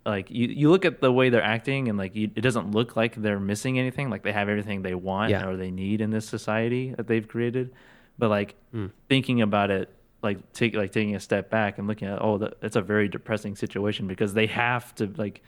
[0.06, 2.94] like you, you look at the way they're acting, and like you, it doesn't look
[2.96, 4.08] like they're missing anything.
[4.08, 5.46] Like they have everything they want Yeah.
[5.46, 7.72] or they need in this society that they've created.
[8.18, 8.92] But like Mm.
[9.08, 9.90] thinking about it,
[10.22, 13.08] like take like taking a step back and looking at oh, that, that's a very
[13.08, 15.42] depressing situation because they have to like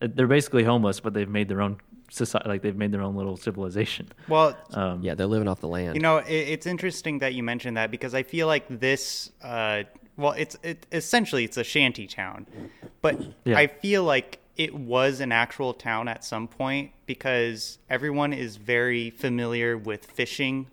[0.00, 1.78] they're basically homeless, but they've made their own
[2.10, 2.48] society.
[2.48, 4.08] Like they've made their own little civilization.
[4.28, 5.94] Well, Um, Yeah, they're living off the land.
[5.94, 9.82] You know, it, it's interesting that you mentioned that because I feel like this, uh,
[10.18, 12.46] well, it's it, essentially it's a shanty town,
[13.00, 13.56] but Yeah.
[13.56, 19.10] I feel like it was an actual town at some point because everyone is very
[19.10, 20.66] familiar with fishing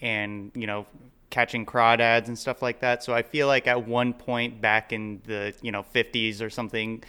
[0.00, 0.86] and you know
[1.30, 3.02] catching crawdads and stuff like that.
[3.02, 7.02] So I feel like at one point back in the you know 50s or something,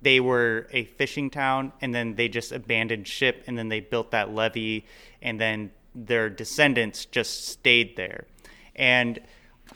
[0.00, 4.12] they were a fishing town and then they just abandoned ship and then they built
[4.12, 4.86] that levee
[5.20, 8.26] and then their descendants just stayed there
[8.74, 9.20] and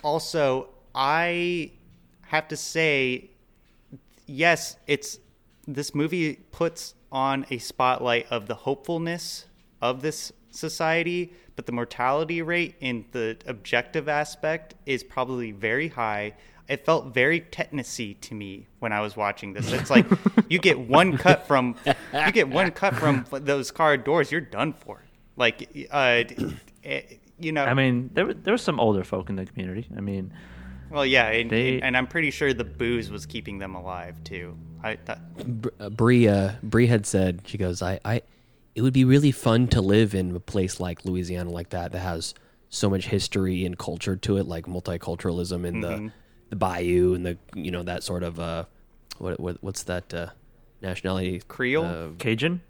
[0.02, 1.70] also i
[2.26, 3.30] have to say,
[4.26, 5.18] yes, it's
[5.66, 9.46] this movie puts on a spotlight of the hopefulness
[9.80, 16.34] of this society, but the mortality rate in the objective aspect is probably very high.
[16.68, 19.70] It felt very tetanusy to me when I was watching this.
[19.72, 20.06] It's like
[20.48, 24.72] you get one cut from you get one cut from those car doors, you're done
[24.72, 25.02] for.
[25.36, 26.24] Like, uh,
[26.84, 27.02] eh,
[27.38, 27.64] you know.
[27.64, 29.86] I mean, there there were some older folk in the community.
[29.96, 30.32] I mean,
[30.90, 34.56] well, yeah, and, They- and I'm pretty sure the booze was keeping them alive too.
[34.82, 38.22] I that, Br- uh, Bree, uh, Bree had said, she goes, I, I,
[38.74, 41.98] it would be really fun to live in a place like Louisiana, like that, that
[42.00, 42.34] has
[42.68, 46.06] so much history and culture to it, like multiculturalism and Mhm.
[46.06, 46.12] the,
[46.50, 48.64] the bayou and the, you know, that sort of, uh,
[49.18, 50.26] what, what what's that, uh,
[50.82, 51.40] nationality?
[51.48, 51.84] Creole?
[51.84, 52.60] Uh, Cajun?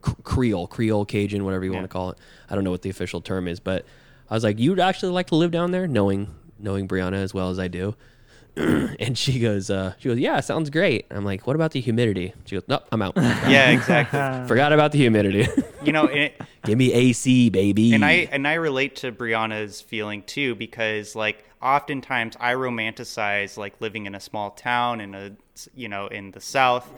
[0.00, 2.18] Creole, Creole, Cajun, whatever you want to call it.
[2.50, 3.86] I don't know what the official term is, but
[4.28, 7.50] I was like, you'd actually like to live down there, knowing knowing Brianna as well
[7.50, 7.94] as I do.
[8.56, 11.06] and she goes, uh, she goes, yeah, sounds great.
[11.10, 12.34] I'm like, what about the humidity?
[12.44, 13.16] She goes, nope, I'm out.
[13.16, 14.18] Yeah, exactly.
[14.48, 15.48] Forgot about the humidity.
[15.82, 17.92] you know, it, Give me AC, baby.
[17.94, 23.80] and I and I relate to Brianna's feeling too because like oftentimes I romanticize like
[23.80, 25.32] living in a small town in a
[25.74, 26.88] you know in the South,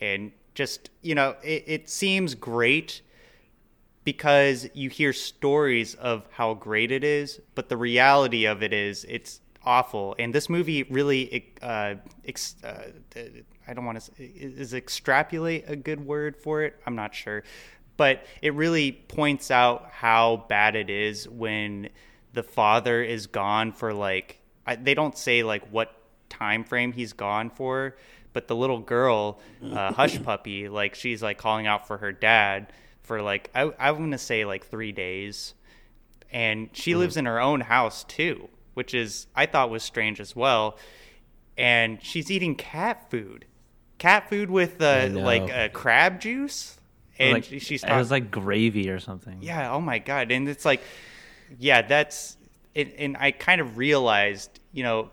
[0.00, 3.00] and just you know it, it seems great
[4.04, 9.04] because you hear stories of how great it is, but the reality of it is
[9.08, 10.16] it's awful.
[10.18, 11.96] And this movie really, uh,
[12.26, 12.90] ex- uh,
[13.68, 16.80] I don't want to, is extrapolate a good word for it?
[16.86, 17.42] I'm not sure.
[17.96, 21.90] But it really points out how bad it is when
[22.32, 25.94] the father is gone for like, I, they don't say like what
[26.30, 27.96] time frame he's gone for,
[28.32, 32.72] but the little girl, uh, Hushpuppy, like she's like calling out for her dad
[33.10, 35.54] for like I I want to say like three days,
[36.30, 40.36] and she lives in her own house too, which is I thought was strange as
[40.36, 40.78] well.
[41.58, 43.46] And she's eating cat food,
[43.98, 46.78] cat food with uh, like uh, crab juice,
[47.18, 49.38] and like, she- she's it was like gravy or something.
[49.42, 50.30] yeah, oh my god.
[50.30, 50.80] And it's like
[51.58, 52.36] yeah, that's
[52.76, 55.10] and, and I kind of realized, you know,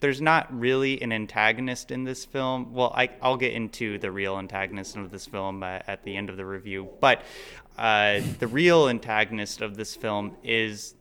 [0.00, 2.72] there's not really an antagonist in this film.
[2.72, 6.30] Well, I, I'll get into the real antagonist of this film uh, at the end
[6.30, 6.88] of the review.
[7.00, 7.22] But
[7.78, 10.94] uh, the real antagonist of this film is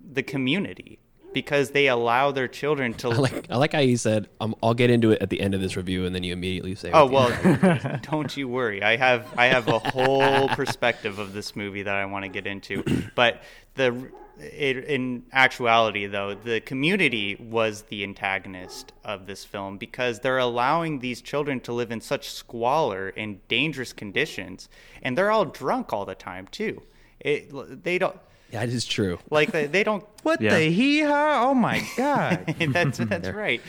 [0.00, 0.98] the community
[1.32, 4.74] because they allow their children to I like, I like how you said, um, I'll
[4.74, 7.06] get into it at the end of this review, and then you immediately say, Oh
[7.06, 8.82] well, don't you worry.
[8.82, 12.46] I have I have a whole perspective of this movie that I want to get
[12.46, 12.84] into.
[13.14, 13.42] But
[13.76, 20.38] the it, in actuality, though, the community was the antagonist of this film because they're
[20.38, 24.68] allowing these children to live in such squalor and dangerous conditions,
[25.02, 26.82] and they're all drunk all the time too.
[27.20, 28.18] It, they don't
[28.50, 29.18] That is true.
[29.30, 30.04] like they, they don't.
[30.22, 30.56] What Yeah.
[30.58, 31.50] the hee haw?
[31.50, 32.54] Oh my god!
[32.68, 33.60] that's that's right.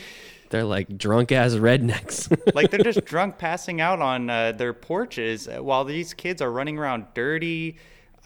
[0.50, 2.30] They're like drunk ass rednecks.
[2.54, 6.78] like they're just drunk passing out on uh, their porches while these kids are running
[6.78, 7.76] around dirty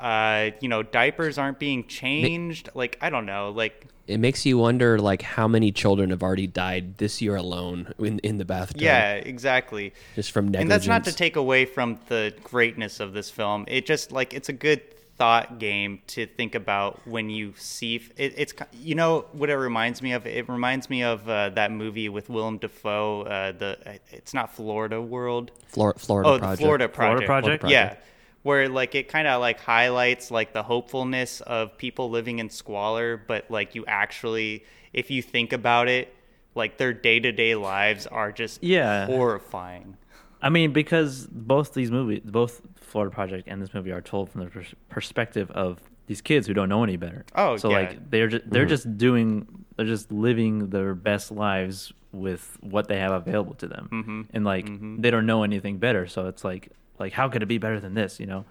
[0.00, 4.56] uh, you know diapers aren't being changed like i don't know like it makes you
[4.56, 8.80] wonder, like, how many children have already died this year alone in in the bathtub.
[8.80, 10.62] yeah exactly just from negligence.
[10.62, 14.32] and that's not to take away from the greatness of this film it just like
[14.32, 14.80] it's a good
[15.18, 20.00] thought game to think about when you see it, it's you know what it reminds
[20.00, 24.32] me of it reminds me of uh, that movie with Willem Dafoe uh, the it's
[24.32, 26.58] not Florida World Flor- Florida oh Project.
[26.58, 27.70] the Florida Florida Project Project?
[27.70, 27.96] yeah
[28.42, 33.16] where like it kind of like highlights like the hopefulness of people living in squalor
[33.16, 36.14] but like you actually if you think about it
[36.54, 39.06] like their day-to-day lives are just Yeah.
[39.06, 39.96] horrifying
[40.40, 44.44] I mean, because both these movies, both Florida Project and this movie, are told from
[44.44, 47.24] the pers- perspective of these kids who don't know any better.
[47.34, 47.78] Oh, so yeah.
[47.78, 48.66] like they're just they're Mm-hmm.
[48.66, 48.68] Mhm.
[48.68, 53.88] just doing they're just living their best lives with what they have available to them,
[53.92, 54.26] Mhm.
[54.32, 55.02] and like Mhm.
[55.02, 56.06] they don't know anything better.
[56.06, 56.68] So it's like
[56.98, 58.18] like how could it be better than this?
[58.20, 58.44] You know,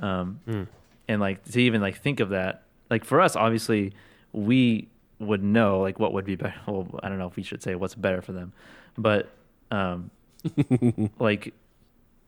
[0.00, 0.66] um, Mm.
[1.08, 3.92] and like to even like think of that, like for us, obviously
[4.32, 4.88] we
[5.18, 6.54] would know like what would be better.
[6.66, 8.52] Well, I don't know if we should say what's better for them,
[8.98, 9.28] but
[9.70, 10.10] um,
[11.18, 11.52] like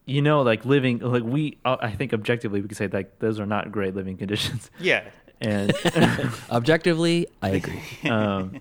[0.07, 3.39] you know like living like we uh, i think objectively we could say like those
[3.39, 5.05] are not great living conditions Yeah.
[5.41, 5.73] and
[6.51, 7.83] Objectively, I agree.
[8.09, 8.61] um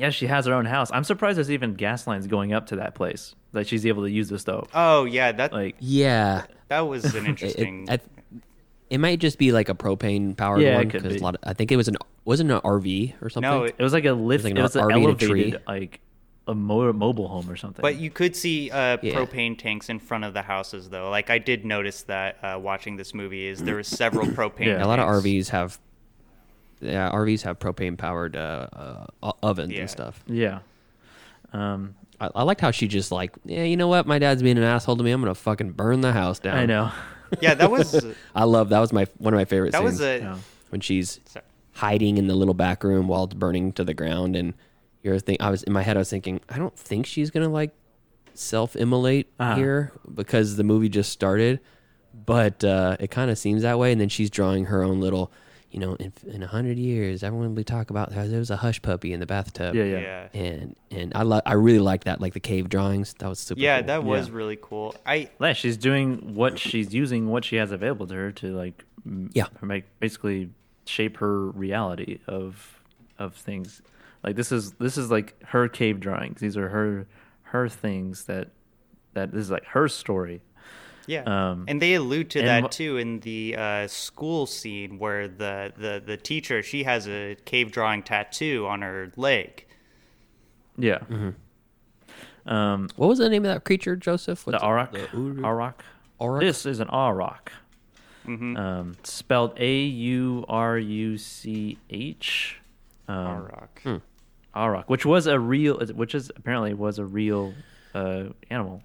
[0.00, 2.76] yeah she has her own house i'm surprised there's even gas lines going up to
[2.76, 6.44] that place that she's able to use the stove Oh yeah, that like Yeah.
[6.68, 7.86] that was an interesting.
[7.88, 8.40] It, I-
[8.90, 11.18] it might just be like a propane powered Yeah, one because be.
[11.20, 11.36] a lot.
[11.36, 13.48] Of, I think it was an wasn't an RV or something.
[13.48, 15.28] No, it was like a lift like it an was, an RV in a elevated
[15.30, 15.54] tree.
[15.68, 16.00] like
[16.48, 19.14] a mo- mobile home or something but you could see uh, Yeah.
[19.14, 21.08] propane tanks in front of the houses, though.
[21.08, 24.66] Like I did notice that uh, watching this movie is there was several propane.
[24.66, 24.84] Yeah.
[24.84, 25.06] a lot of.
[25.08, 25.78] RVs have.
[26.80, 28.66] Yeah, RVs have propane powered uh,
[29.22, 29.80] uh, ovens Yeah.
[29.80, 30.22] and stuff.
[30.26, 30.60] yeah
[31.52, 34.06] Um, I, I liked how she just like, yeah, you know what?
[34.06, 35.10] My dad's being an asshole to me.
[35.10, 36.56] I'm gonna fucking burn the house down.
[36.56, 36.90] I know.
[37.40, 38.04] Yeah, that was
[38.34, 40.36] I love that was my one of my favorite that scenes was a
[40.70, 41.44] when she's Sorry.
[41.74, 44.52] hiding in the little back room while it's burning to the ground and
[45.04, 47.48] you're think I was in my head I was thinking I don't think she's gonna
[47.48, 47.70] like
[48.34, 49.54] self immolate Uh-huh.
[49.54, 51.60] here because the movie just started,
[52.26, 53.92] but uh, it kind of seems that way.
[53.92, 55.30] And then she's drawing her own little,
[55.70, 58.50] you know, in in a hundred years, everyone will be talk about how there was
[58.50, 59.74] a Hushpuppy in the bathtub.
[59.74, 59.98] Yeah, yeah.
[60.00, 60.28] yeah.
[60.40, 63.14] And and I li- I really liked that, like the cave drawings.
[63.20, 63.60] That was super.
[63.60, 63.86] Yeah, cool.
[63.86, 64.34] that was Yeah.
[64.34, 64.94] really cool.
[65.06, 68.84] I Yeah, she's doing what she's using what she has available to her to like
[69.06, 69.46] m- Yeah.
[69.62, 70.50] make basically
[70.86, 72.80] shape her reality of
[73.18, 73.80] of things.
[74.24, 76.40] Like this is this is like her cave drawings.
[76.40, 77.06] These are her
[77.42, 78.48] her things that
[79.14, 80.40] that this is like her story.
[81.06, 85.72] Yeah, Um, and they allude to that too in the uh, school scene where the,
[85.76, 89.66] the the teacher she has a cave drawing tattoo on her leg.
[90.78, 90.98] Yeah.
[90.98, 91.30] Mm-hmm.
[92.52, 94.44] Um, What was the name of that creature, Joseph?
[94.44, 94.66] the What's it?
[94.66, 94.92] Auroch.
[94.92, 95.74] The Uru- Auroch.
[96.20, 96.40] Auroch?
[96.40, 97.48] This is an Auroch.
[98.26, 102.60] Um, spelled A U R U C H.
[103.08, 103.78] Um, Auroch.
[103.82, 103.96] Hmm.
[104.54, 107.54] Auroch, which was a real, which is apparently was a real
[107.94, 108.82] uh, animal.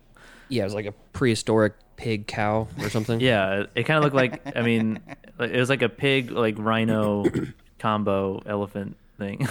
[0.50, 3.20] Yeah, it was like a prehistoric pig cow or something.
[3.20, 4.56] Yeah, it, it kind of looked like.
[4.56, 5.00] I mean,
[5.40, 7.26] it was like a pig, like rhino
[7.80, 9.48] combo elephant thing.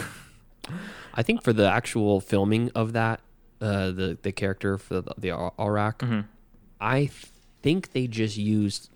[1.15, 3.21] I think for the actual filming of that,
[3.61, 6.21] uh, the the character for the, the Mm-hmm.
[6.81, 7.11] I
[7.63, 8.91] think they just used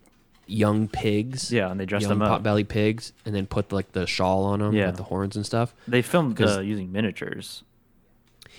[0.47, 1.53] young pigs.
[1.53, 2.43] Yeah, and they dressed them up.
[2.43, 4.87] potbelly pigs, and then put like the shawl on them Yeah.
[4.87, 5.75] with the horns and stuff.
[5.87, 7.63] they filmed uh, using miniatures.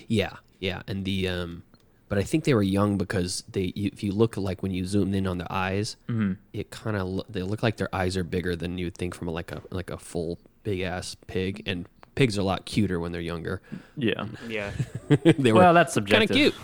[0.08, 1.62] Yeah, yeah, and the um,
[2.10, 4.84] but I think they were young because they you, if you look like when you
[4.84, 6.32] zoom in on their eyes, Mm-hmm.
[6.52, 9.28] it kind of lo- they look like their eyes are bigger than you'd think from
[9.28, 13.00] a, like a like a full big ass pig, and pigs are a lot cuter
[13.00, 13.62] when they're younger.
[13.96, 14.26] Yeah.
[14.48, 14.72] Yeah,
[15.38, 16.36] they were Well, that's kind of subjective.
[16.36, 16.54] cute.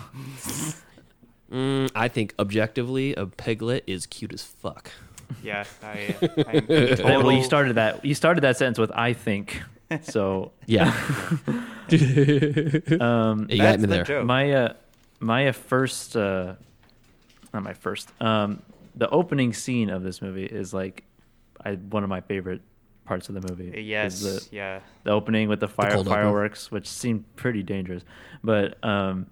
[1.53, 4.91] Mm, I think objectively, a piglet is cute as fuck.
[5.43, 5.65] yeah.
[5.83, 6.17] I,
[7.05, 8.05] I'm Well, you started that.
[8.05, 9.63] You started that sentence with "I think."
[10.03, 10.93] So Yeah,
[13.01, 14.05] um, you got That's me the there.
[14.05, 14.27] joke.
[14.27, 14.73] my uh,
[15.21, 16.55] my uh, first, uh,
[17.53, 18.11] not my first.
[18.21, 18.63] Um,
[18.95, 21.05] the opening scene of this movie is like,
[21.65, 22.63] I one of my favorite
[23.05, 23.83] parts of the movie.
[23.83, 24.81] Yes, the, yeah.
[25.05, 26.19] the opening with the fire cold open.
[26.19, 28.03] fireworks, which seemed pretty dangerous,
[28.43, 29.27] but um,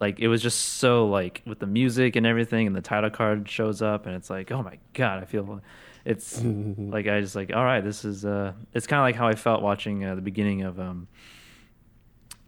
[0.00, 3.48] like it was just so like with the music and everything, and the title card
[3.48, 5.60] shows up, and it's like, oh my god, I feel
[6.04, 9.26] it's like I just like, all right, this is uh, it's kind of like how
[9.26, 11.08] I felt watching uh, the beginning of um,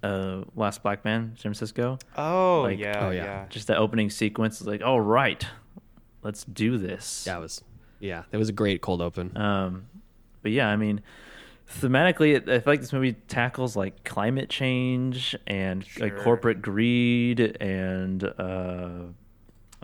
[0.03, 1.99] uh, Last Black Man, San Francisco.
[2.17, 3.25] Oh Like- yeah, oh, yeah.
[3.25, 3.47] yeah.
[3.51, 5.45] Just the opening sequence is like, all right,
[6.23, 7.25] let's do this.
[7.25, 7.63] That was
[7.99, 9.37] yeah, that was a great cold open.
[9.37, 9.87] Um,
[10.43, 11.03] but yeah, I mean,
[11.81, 17.41] thematically, it, I feel like this movie tackles like climate change and like corporate greed
[17.61, 19.03] and uh,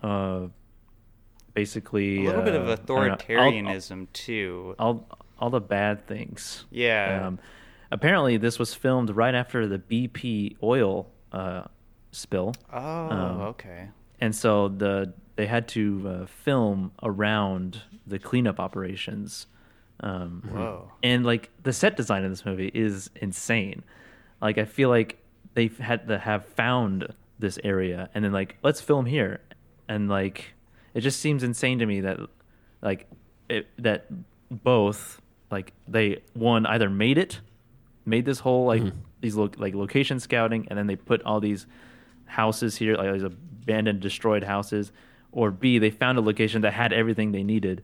[0.03, 0.47] uh,
[1.55, 2.77] basically A little bit of uh, know, all-
[3.11, 4.75] authoritarianism too.
[4.79, 5.07] All,
[5.39, 6.65] all the bad things.
[6.71, 7.27] Yeah.
[7.27, 7.39] Um,
[7.91, 11.65] apparently, this was filmed right after the BP oil uh,
[12.13, 12.55] spill.
[12.73, 13.89] oh, um, okay.
[14.21, 19.47] and so the they had to uh, film around the cleanup operations.
[20.01, 20.91] Um, Whoa.
[21.03, 23.85] And like the set design in this movie is insane.
[24.41, 25.19] Like I feel like
[25.55, 29.41] they had to have found this area and then like let's film here,
[29.89, 30.55] and like
[30.95, 32.19] it just seems insane to me that
[32.83, 33.07] like
[33.49, 34.07] it, that
[34.51, 37.41] both like they one either made it,
[38.07, 38.87] made this whole like
[39.21, 41.67] these lo- like location scouting, and then they put all these
[42.27, 44.93] houses here, like these abandoned, destroyed houses,
[45.33, 47.83] or B they found a location that had everything they needed,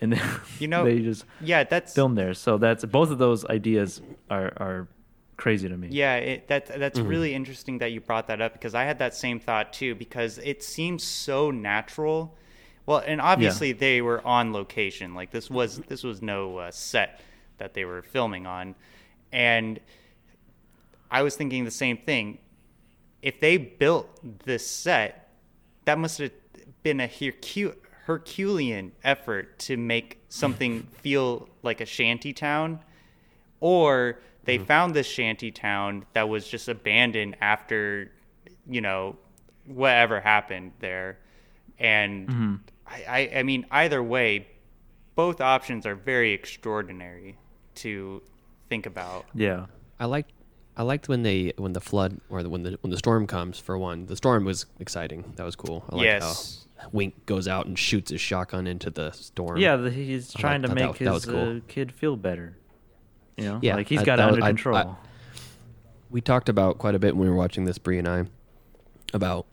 [0.00, 2.34] and then You know, they just yeah, that's filmed there.
[2.34, 4.88] So that's both of those ideas are are
[5.36, 5.94] crazy to me.
[5.94, 7.04] Yeah, it, that that's Mm-hmm.
[7.04, 10.38] really interesting that you brought that up because I had that same thought too because
[10.38, 12.36] it seems so natural.
[12.84, 15.14] Well, and obviously they were on location.
[15.14, 17.20] Like this was this was no uh, set
[17.56, 18.74] that they were filming on,
[19.32, 19.80] and
[21.10, 22.38] I was thinking the same thing.
[23.22, 24.08] If they built
[24.44, 25.30] this set,
[25.84, 26.32] that must have
[26.82, 32.80] been a Hercu- Herculean effort to make something feel like a shanty town.
[33.60, 34.66] Or they mm-hmm.
[34.66, 38.12] found this shanty town that was just abandoned after
[38.68, 39.16] you know
[39.66, 41.18] whatever happened there.
[41.78, 42.54] And mm-hmm.
[42.88, 44.48] I, I i mean either way
[45.14, 47.36] both options are very extraordinary
[47.74, 48.22] to
[48.68, 49.66] think about Yeah.
[50.00, 50.32] I liked
[50.76, 53.58] I liked when they when the flood or the, when the when the storm comes
[53.58, 54.06] for one.
[54.06, 55.32] The storm was exciting.
[55.36, 55.84] That was cool.
[55.90, 56.66] I liked Yes.
[56.76, 59.56] how Wink goes out and shoots his shotgun into the storm.
[59.58, 61.56] Yeah, the, he's I trying to thought make that- that his cool.
[61.56, 62.56] uh, kid feel better.
[63.36, 64.98] You know, Yeah, like he's I- got it that was- under I- I- control.
[66.10, 68.24] we talked about quite a bit when we were watching this, Bree and I,
[69.12, 69.46] about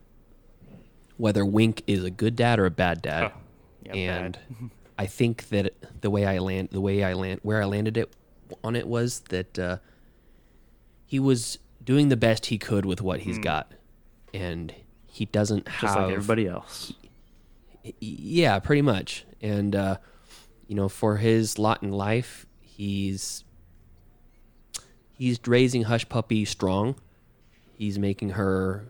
[1.17, 3.31] whether Wink is a good dad or a bad dad.
[3.33, 3.39] Oh,
[3.83, 4.69] yeah, and bad.
[4.99, 8.13] I think that the way I land, the way I land, where I landed it
[8.63, 9.77] on it was that uh,
[11.05, 13.41] he was doing the best he could with what he's Hmm.
[13.43, 13.71] got,
[14.33, 14.73] and
[15.07, 16.93] he doesn't Just have like everybody else.
[17.99, 19.25] yeah, pretty much.
[19.41, 19.97] And uh,
[20.67, 23.43] you know, for his lot in life, he's
[25.17, 26.95] he's raising Hushpuppy strong.
[27.77, 28.85] He's making her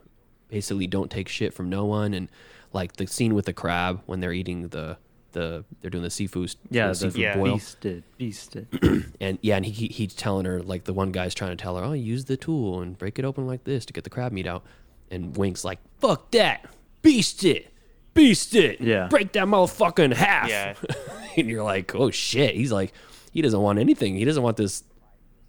[0.49, 2.29] basically don't take shit from no one, and
[2.71, 4.97] like the scene with the crab when they're eating the
[5.35, 7.37] the they're doing the seafood Yeah, the the seafood Yeah.
[7.37, 7.57] boil.
[7.57, 9.11] beasted, beasted.
[9.21, 11.77] And yeah, and he, he he's telling her like the one guy's trying to tell
[11.77, 14.31] her, oh, use the tool and break it open like this to get the crab
[14.31, 14.63] meat out.
[15.11, 16.65] And Wink's like, fuck that,
[17.03, 17.71] beast it,
[18.15, 19.07] beast it, Yeah.
[19.07, 20.49] break that motherfucker in half.
[20.49, 20.73] Yeah.
[21.37, 22.55] and you're like, oh shit.
[22.55, 22.91] He's like,
[23.31, 24.15] he doesn't want anything.
[24.15, 24.83] He doesn't want this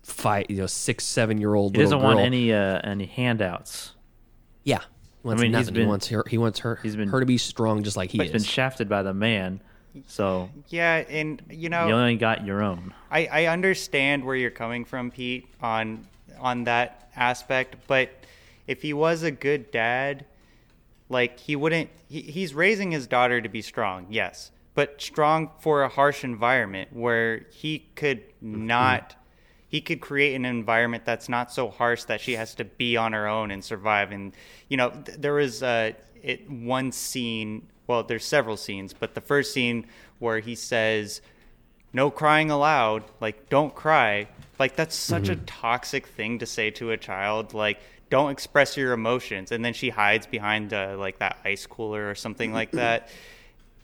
[0.02, 1.74] fight, you know, six, seven year old.
[1.74, 3.92] He doesn't want any uh, any handouts.
[4.64, 4.80] Yeah,
[5.22, 5.74] he wants mean, nothing.
[5.74, 6.24] he been- wants her.
[6.28, 6.76] He wants her.
[6.82, 8.32] he's been- her to be strong, just like he He's is.
[8.32, 9.60] been shafted by the man,
[10.06, 12.92] so Yeah, and you know, you only got your own.
[13.10, 16.06] I, I understand where you're coming from, Pete, on
[16.38, 18.10] on that aspect, but
[18.66, 20.26] if he was a good dad,
[21.08, 24.50] like he wouldn't he, he's raising his daughter to be strong, yes.
[24.74, 29.16] But strong for a harsh environment where he could not
[29.68, 33.12] he could create an environment that's not so harsh that she has to be on
[33.12, 34.32] her own and survive and
[34.68, 35.92] you know th- there was uh
[36.22, 39.86] it one scene well there's several scenes but the first scene
[40.18, 41.20] where he says
[41.92, 46.90] no crying allowed like don't cry like that's such a toxic thing to say to
[46.90, 47.78] a child like
[48.10, 52.14] don't express your emotions and then she hides behind uh, like that ice cooler or
[52.14, 53.08] something like that.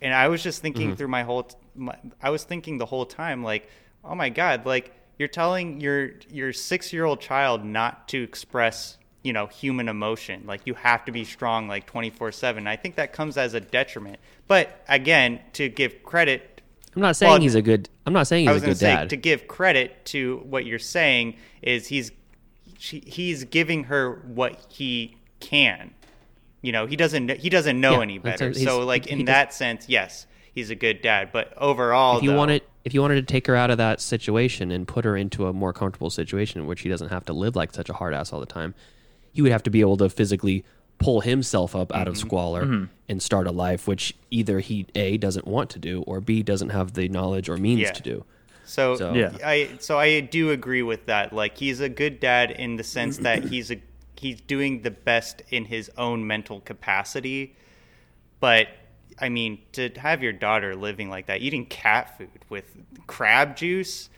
[0.00, 3.06] And i was just thinking through my whole t- my, i was thinking the whole
[3.06, 3.68] time like
[4.04, 8.98] oh my god like you're telling your your six year old child not to express
[9.22, 12.96] you know human emotion like you have to be strong like 24 7 i think
[12.96, 14.18] that comes as a detriment
[14.48, 16.48] but again to give credit
[16.94, 17.88] I'm not saying Well, he's a good.
[18.04, 19.10] I'm not saying I he's was a good say dad.
[19.10, 22.12] to give credit to what you're saying is he's
[22.78, 25.94] she, he's giving her what he can.
[26.60, 28.52] You know, he doesn't he doesn't know Yeah, any better.
[28.52, 31.30] so like in he does- that sense, yes, he's a good dad.
[31.32, 34.02] But overall, if you though, wanted if you wanted to take her out of that
[34.02, 37.32] situation and put her into a more comfortable situation in which she doesn't have to
[37.32, 38.74] live like such a hard ass all the time,
[39.32, 40.64] he would have to be able to physically
[40.98, 42.26] pull himself up out of Mm-hmm.
[42.26, 46.42] squalor and start a life which either he a doesn't want to do or b
[46.42, 47.92] doesn't have the knowledge or means Yeah.
[47.92, 48.24] to do.
[48.64, 49.32] So, So- Yeah.
[49.44, 51.32] I so I do agree with that.
[51.32, 53.76] Like he's a good dad in the sense that he's a
[54.16, 57.56] he's doing the best in his own mental capacity.
[58.38, 58.68] But
[59.20, 62.64] I mean, to have your daughter living like that, eating cat food with
[63.06, 64.08] crab juice,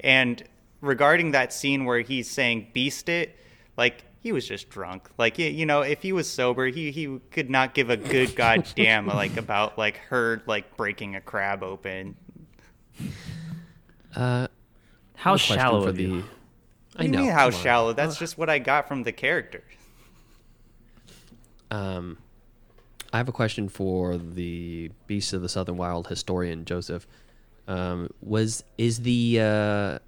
[0.00, 0.42] and
[0.80, 3.36] regarding that scene where he's saying "beast it,"
[3.76, 5.08] like he was just drunk.
[5.18, 9.06] Like you know, if he was sober, he he could not give a good goddamn
[9.06, 12.16] like about like her like breaking a crab open.
[14.16, 14.48] Uh,
[15.14, 16.22] How a question shallow for of you.
[16.22, 16.24] the-
[16.96, 17.18] I do you know.
[17.22, 17.62] mean how come on.
[17.62, 17.92] shallow?
[17.92, 19.62] That's just what I got from the character.
[21.70, 22.18] Um,
[23.12, 27.06] I have a question for the Beasts of the Southern Wild historian Joseph.
[27.68, 29.98] Um, was is the uh,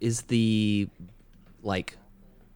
[0.00, 0.88] is the
[1.62, 1.96] like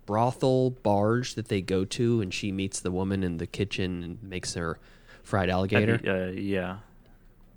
[0.09, 4.23] brothel barge that they go to, and she meets the woman in the kitchen and
[4.23, 4.79] makes her
[5.23, 6.01] fried alligator?
[6.03, 6.79] Uh, yeah.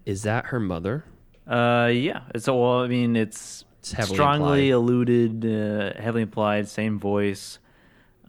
[0.06, 1.06] Is that her mother?
[1.48, 2.23] Uh, yeah.
[2.36, 4.78] It's a, well, I mean, it's, It's heavily strongly implied.
[4.78, 7.57] alluded, uh, heavily implied, same voice.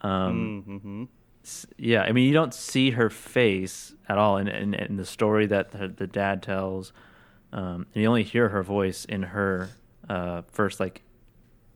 [0.02, 1.04] Um, Mm-hmm.
[1.76, 5.46] yeah, I mean, you don't see her face at all in in, in the story
[5.46, 6.92] that the, the dad tells.
[7.52, 9.68] Um, and you only hear her voice in her
[10.08, 11.02] uh, first like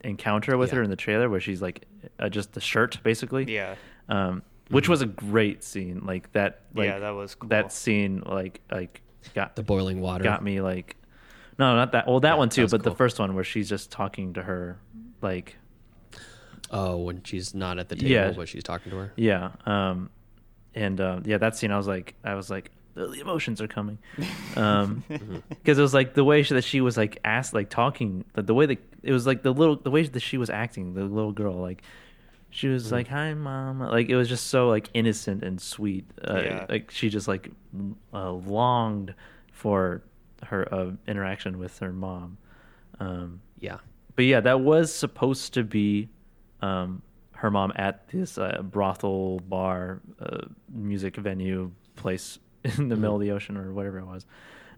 [0.04, 0.76] encounter with Yeah.
[0.76, 1.84] her in the trailer, where she's like
[2.18, 3.52] uh, just the shirt, basically.
[3.52, 3.74] Yeah.
[4.08, 6.02] Um, which was a great scene.
[6.04, 6.62] Like that.
[6.74, 7.48] Like, Yeah, that was cool.
[7.50, 9.02] That scene, like, like
[9.34, 10.22] got The boiling water.
[10.24, 10.96] got me like
[11.58, 13.68] no not that well that Yeah, one too was but the first one where she's
[13.68, 14.78] just talking to her
[15.22, 15.56] like
[16.70, 18.32] Oh, when she's not at the table, Yeah.
[18.32, 19.12] but she's talking to her.
[19.16, 20.10] yeah um
[20.74, 23.68] and uh, yeah that scene i was like i was like the the emotions are
[23.68, 23.98] coming.
[24.56, 25.04] Um
[25.48, 28.54] because it was like the way that she was like asked like talking the, the
[28.54, 31.32] way that it was like the little the way that she was acting the little
[31.32, 31.82] girl like
[32.50, 36.04] she was like hi mom like it was just so like innocent and sweet.
[36.26, 36.66] Uh, Yeah.
[36.68, 37.50] like she just like
[38.14, 39.14] uh, longed
[39.52, 40.02] for
[40.44, 42.38] her uh, interaction with her mom.
[43.00, 43.78] Um Yeah.
[44.16, 46.08] but yeah, that was supposed to be
[46.62, 47.02] um,
[47.32, 52.38] her mom at this uh, brothel bar, uh, music venue place
[52.78, 54.26] in the middle of the ocean or whatever it was.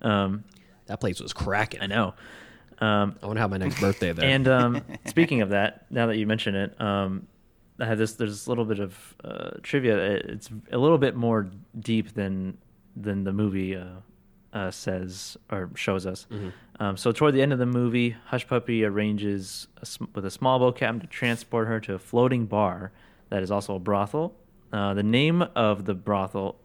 [0.03, 0.45] Um,
[0.87, 1.81] That place was cracking.
[1.83, 2.15] I know.
[2.81, 4.25] Um, I want to have my next birthday there.
[4.25, 7.27] and um, speaking of that, now that you mention it, um,
[7.81, 8.13] I had this.
[8.15, 9.97] There's a little bit of uh, trivia.
[9.99, 11.49] It's a little bit more
[11.79, 12.59] deep than
[12.97, 13.85] than the movie uh,
[14.53, 16.27] uh, says or shows us.
[16.31, 16.49] Mm-hmm.
[16.81, 20.59] Um, so toward the end of the movie, Hushpuppy arranges a, sm- with a small
[20.61, 22.93] boat captain to transport her to a floating bar
[23.31, 24.35] that is also a brothel.
[24.73, 26.57] Uh, the name of the brothel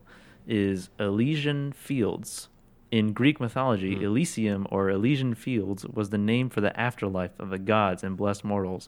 [0.48, 2.50] is Elysian Fields.
[2.92, 4.04] In Greek mythology, Hmm.
[4.04, 8.44] Elysium or Elysian Fields was the name for the afterlife of the gods and blessed
[8.44, 8.88] mortals.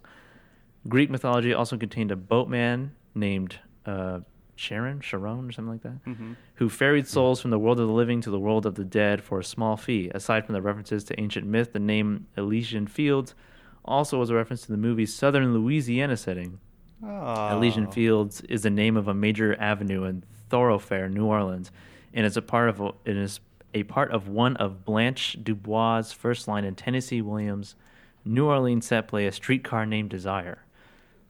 [0.87, 3.57] Greek mythology also contained a boatman named
[3.87, 4.19] uh,
[4.55, 6.35] Charon, Charon, or something like that, Mhm.
[6.55, 9.21] who ferried souls from the world of the living to the world of the dead
[9.21, 10.09] for a small fee.
[10.13, 13.35] Aside from the references to ancient myth, the name Elysian Fields
[13.83, 16.59] also was a reference to the movie's southern Louisiana setting.
[17.03, 17.91] Elysian Oh.
[17.91, 21.71] Fields is the name of a major avenue and thoroughfare New Orleans,
[22.13, 23.39] and is a part of it is
[23.73, 27.75] a part of one of Blanche Dubois' first line in Tennessee Williams'
[28.23, 30.59] New Orleans set play, A Streetcar Named Desire.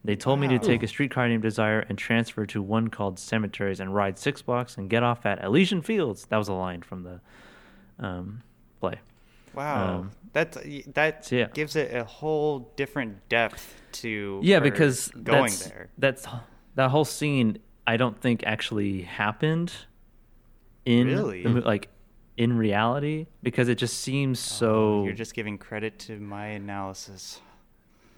[0.06, 3.80] They told me to take a streetcar named Desire and transfer to one called Cemeteries
[3.80, 6.28] and ride six blocks and get off at Elysian Fields.
[6.28, 7.22] That was a line from the
[7.98, 8.44] um,
[8.80, 9.00] play.
[9.56, 10.58] Wow, Um, that
[10.94, 11.48] that yeah.
[11.54, 15.90] gives it a whole different depth to yeah because going that's, there.
[15.98, 16.28] that's
[16.76, 19.72] that whole scene i don't think actually happened
[20.86, 21.44] in Really?
[21.44, 21.90] the, like
[22.38, 27.40] in reality because it just seems so Oh, You're just giving credit to my analysis.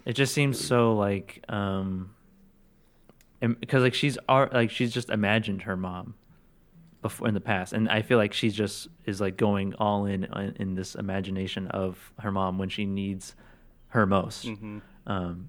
[0.04, 2.14] it just seems so like um
[3.40, 6.14] and- because like she's like she's just imagined her mom
[7.00, 10.24] before in the past and i feel like she just is like going all in
[10.24, 13.36] in, in this imagination of her mom when she needs
[13.88, 14.80] her most Mhm.
[15.06, 15.48] um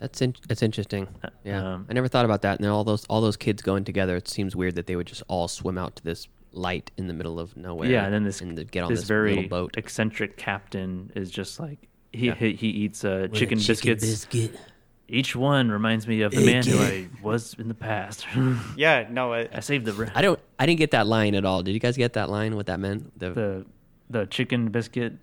[0.00, 1.06] That's in, that's interesting.
[1.44, 2.56] Yeah, um, I never thought about that.
[2.56, 4.16] And then all those all those kids going together.
[4.16, 7.12] It seems weird that they would just all swim out to this light in the
[7.14, 7.88] middle of nowhere.
[7.90, 9.76] Yeah, and then this and get on this, this, very little boat.
[9.76, 12.34] eccentric captain is just like he Yeah.
[12.34, 14.04] he, he eats uh, With a chicken, chicken biscuits.
[14.26, 14.58] biscuit.
[15.06, 18.26] Each one reminds me of the man who I was in the past.
[18.76, 20.38] Yeah, no, I, I saved the ra- I don't.
[20.58, 21.62] I didn't get that line at all.
[21.62, 22.54] Did you guys get that line?
[22.56, 23.18] What that meant?
[23.18, 23.66] The, the
[24.08, 25.14] the chicken biscuit.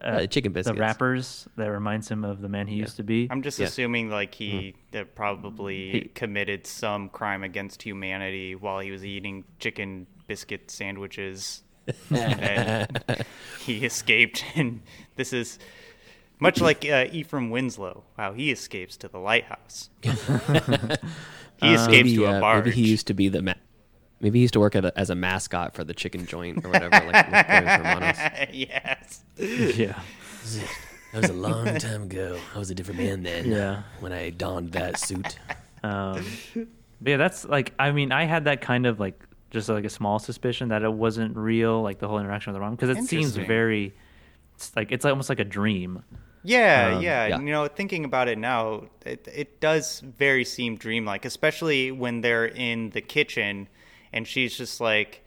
[0.00, 0.78] Uh, chicken The biscuits.
[0.78, 3.26] wrappers that reminds him of the man he used to be.
[3.30, 3.66] I'm just Yeah.
[3.66, 9.44] assuming like he that probably He- committed some crime against humanity while he was eating
[9.58, 11.62] chicken biscuit sandwiches.
[12.10, 13.24] and
[13.64, 14.82] he escaped, and
[15.16, 15.58] this is
[16.38, 18.04] much like uh, Ephraim Winslow.
[18.18, 19.88] Wow, he escapes to the lighthouse.
[20.02, 20.08] he
[21.74, 22.66] escapes maybe, to a uh, barge.
[22.66, 23.40] Maybe he used to be the.
[23.42, 23.54] Ma-
[24.20, 26.70] maybe he used to work at a, as a mascot for the chicken joint or
[26.70, 26.90] whatever.
[26.90, 29.24] like with yes.
[29.36, 30.00] yeah.
[31.12, 32.38] That was a long time ago.
[32.54, 33.46] I was a different man then.
[33.50, 33.82] Yeah.
[34.00, 35.38] When I donned that suit.
[35.82, 36.24] Um,
[36.54, 39.90] but yeah, that's like I mean I had that kind of like just like a
[39.90, 43.04] small suspicion that it wasn't real, like the whole interaction with the mom, because it
[43.04, 43.94] seems very
[44.54, 46.02] it's like it's almost like a dream.
[46.44, 47.38] Yeah, Um, yeah, yeah.
[47.40, 52.46] You know, thinking about it now, it it does very seem dreamlike, especially when they're
[52.46, 53.68] in the kitchen
[54.12, 55.24] and she's just like,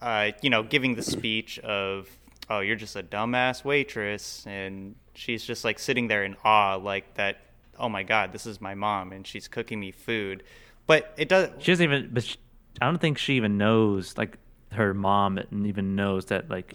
[0.00, 2.08] uh, you know, giving the speech of,
[2.48, 7.14] "Oh, you're just a dumbass waitress," and she's just like sitting there in awe, like
[7.14, 7.38] that.
[7.78, 10.42] Oh my God, this is my mom, and she's cooking me food.
[10.86, 11.50] But it does.
[11.60, 12.36] She doesn't even, but she,
[12.80, 14.36] I don't think she even knows like
[14.72, 16.74] her mom even knows that like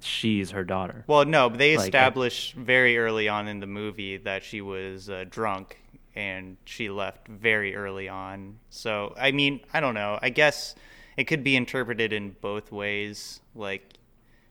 [0.00, 1.04] she's her daughter.
[1.06, 5.10] Well, no, but they Like, established very early on in the movie that she was
[5.10, 5.80] uh, drunk
[6.16, 8.58] and she left very early on.
[8.70, 10.18] So, I mean, I don't know.
[10.22, 10.74] I guess
[11.16, 13.40] it could be interpreted in both ways.
[13.54, 13.94] Like,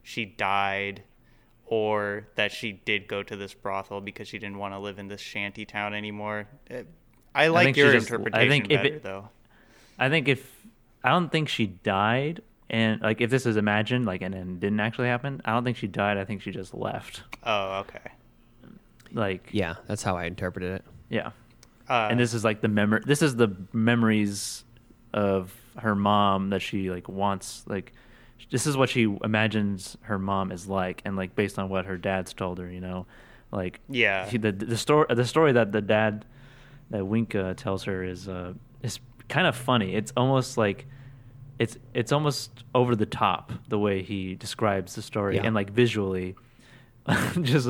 [0.03, 1.03] she died,
[1.65, 5.07] or that she did go to this brothel because she didn't want to live in
[5.07, 6.47] this shanty town anymore.
[7.33, 9.29] I like think she your just- I interpretation think if better, it- though.
[9.97, 10.55] I think if
[11.03, 14.79] I don't think she died, and like if this is imagined, like and then didn't
[14.79, 16.17] actually happen, I don't think she died.
[16.17, 17.23] I think she just left.
[17.43, 18.11] Oh, okay.
[19.11, 20.85] Like Yeah, that's how I interpreted it.
[21.09, 21.31] yeah,
[21.89, 23.01] Uh, and this is like the memory.
[23.05, 24.63] This is the memories
[25.13, 27.63] of her mom that she like wants.
[27.67, 27.93] Like
[28.51, 31.97] this is what she imagines her mom is like, and like based on what her
[31.97, 33.05] dad's told her, you know,
[33.51, 34.27] like Yeah.
[34.29, 36.25] she- the the story the story that the dad
[36.91, 38.53] that Wink uh, tells her is uh
[38.83, 38.99] is
[39.29, 39.95] kind of funny.
[39.95, 40.85] It's almost like
[41.59, 45.43] it's it's almost over the top the way he describes the story Yeah.
[45.45, 46.35] and like visually
[47.41, 47.67] just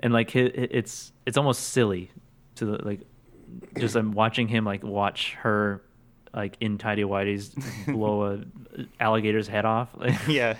[0.00, 2.10] and like it, it's it's almost silly
[2.56, 3.00] to the like
[3.78, 5.82] just I'm watching him like watch her
[6.32, 7.52] like in tidy whities
[7.86, 8.40] blow a
[9.00, 9.88] alligator's head off
[10.28, 10.56] yeah.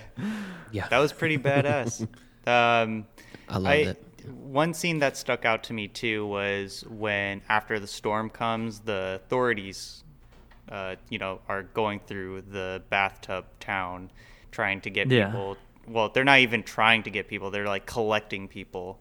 [0.73, 0.89] Yeah.
[0.89, 2.03] That was pretty badass.
[2.47, 3.07] um,
[3.49, 4.05] I loved it.
[4.31, 9.21] One scene that stuck out to me too was when after the storm comes, the
[9.25, 10.05] authorities,
[10.71, 14.11] uh, you know, are going through the bathtub town,
[14.53, 15.27] trying to get Yeah.
[15.27, 15.57] people.
[15.89, 19.01] Well, they're not even trying to get people; they're like collecting people,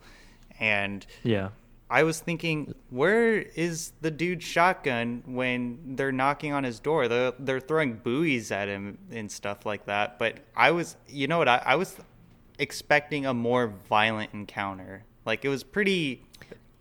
[0.59, 1.49] and yeah
[1.91, 7.07] I was thinking, where is the dude's shotgun when they're knocking on his door?
[7.07, 10.19] They're, they're throwing buoys at him and stuff like that.
[10.19, 11.47] But I was, you know what?
[11.47, 11.95] I, I was
[12.59, 15.03] expecting a more violent encounter.
[15.25, 16.23] Like it was pretty.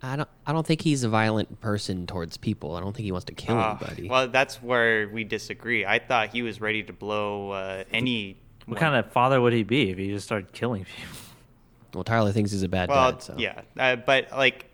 [0.02, 0.28] I don't.
[0.46, 2.76] I don't think he's a violent person towards people.
[2.76, 4.08] I don't think he wants to kill Uh, anybody.
[4.08, 5.84] well, that's where we disagree.
[5.84, 8.36] I thought he was ready to blow uh, any.
[8.66, 11.16] What kind of father would he be if he just started killing people?
[11.94, 13.22] Well, Tyler thinks he's a bad Well, dad.
[13.22, 14.66] So yeah, uh, but like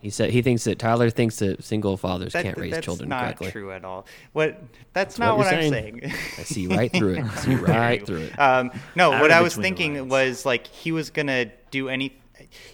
[0.00, 2.78] he said he thinks that Tyler thinks that single fathers that, can't raise children correctly.
[2.78, 3.50] that's children not correctly.
[3.50, 4.06] true at all.
[4.32, 4.60] What?
[4.92, 6.00] That's, That's not what what, I'm saying.
[6.00, 6.12] saying.
[6.38, 7.24] I see right through it.
[7.24, 8.38] I see right through it.
[8.38, 12.16] Um, no, I what I was thinking was like he was gonna do any.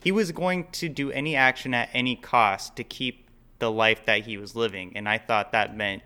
[0.02, 3.28] He was going to do any action at any cost to keep
[3.58, 6.02] the life that he was living, and I thought that meant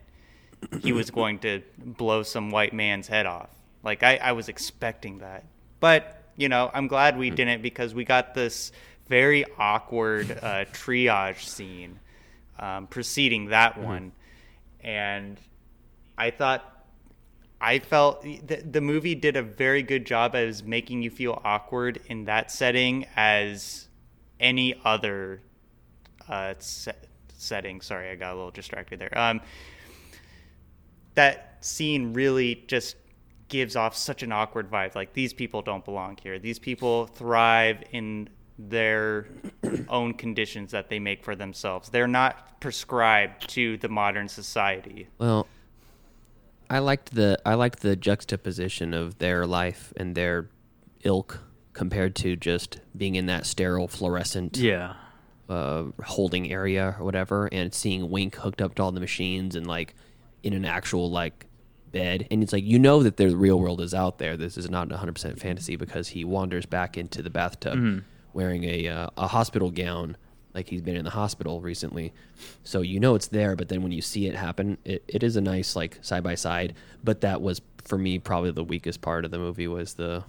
[0.80, 3.50] he was going to blow some white man's head off.
[3.82, 5.44] Like I, I was expecting that,
[5.80, 8.70] but you know, I'm glad we didn't because we got this
[9.08, 11.98] very awkward uh, triage scene
[12.58, 14.12] um, preceding that one,
[14.80, 15.38] and
[16.16, 16.84] I thought
[17.60, 22.00] I felt the, the movie did a very good job as making you feel awkward
[22.06, 23.88] in that setting as
[24.38, 25.40] any other
[26.28, 27.80] uh, set, setting.
[27.80, 29.16] Sorry, I got a little distracted there.
[29.18, 29.40] Um,
[31.14, 32.96] that scene really just
[33.48, 34.94] gives off such an awkward vibe.
[34.94, 36.38] Like these people don't belong here.
[36.38, 38.28] These people thrive in
[38.58, 39.26] their
[39.88, 41.90] own conditions that they make for themselves.
[41.90, 45.08] They're not prescribed to the modern society.
[45.18, 45.46] Well,
[46.68, 50.50] I liked the I liked the juxtaposition of their life and their
[51.04, 51.40] ilk
[51.72, 54.94] compared to just being in that sterile fluorescent Yeah.
[55.48, 59.66] uh, holding area or whatever, and seeing Wink hooked up to all the machines and
[59.66, 59.94] like
[60.42, 61.46] in an actual like
[61.92, 64.36] bed, and it's like you know that the real world is out there.
[64.36, 68.02] This is not 100 percent fantasy because he wanders back into the bathtub Mhm.
[68.38, 70.16] Wearing a uh, a hospital gown,
[70.54, 72.12] like he's been in the hospital recently.
[72.62, 75.34] So you know it's there, but then when you see it happen, it, it is
[75.36, 76.74] a nice like side by side.
[77.02, 80.24] But that was for me probably the weakest part of the movie was the.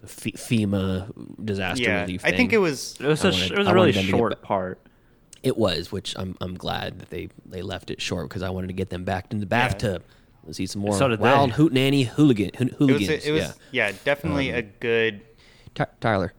[0.00, 1.12] the F- FEMA
[1.44, 2.22] disaster Yeah, relief.
[2.24, 3.86] I think it was- It was I a sh- wanted- it was a I really
[3.88, 4.78] wanted get short ba- part.
[5.42, 8.68] It was, which I'm I'm glad that they they left it short because I wanted
[8.68, 10.02] to get them back in the bathtub.
[10.44, 11.54] Let's see some more So did wild they.
[11.56, 13.24] hootenanny hooligan hoon- It was, hooligans.
[13.26, 13.88] it was yeah.
[13.88, 15.20] yeah, definitely Um, a good.
[15.74, 16.32] Ty- Tyler,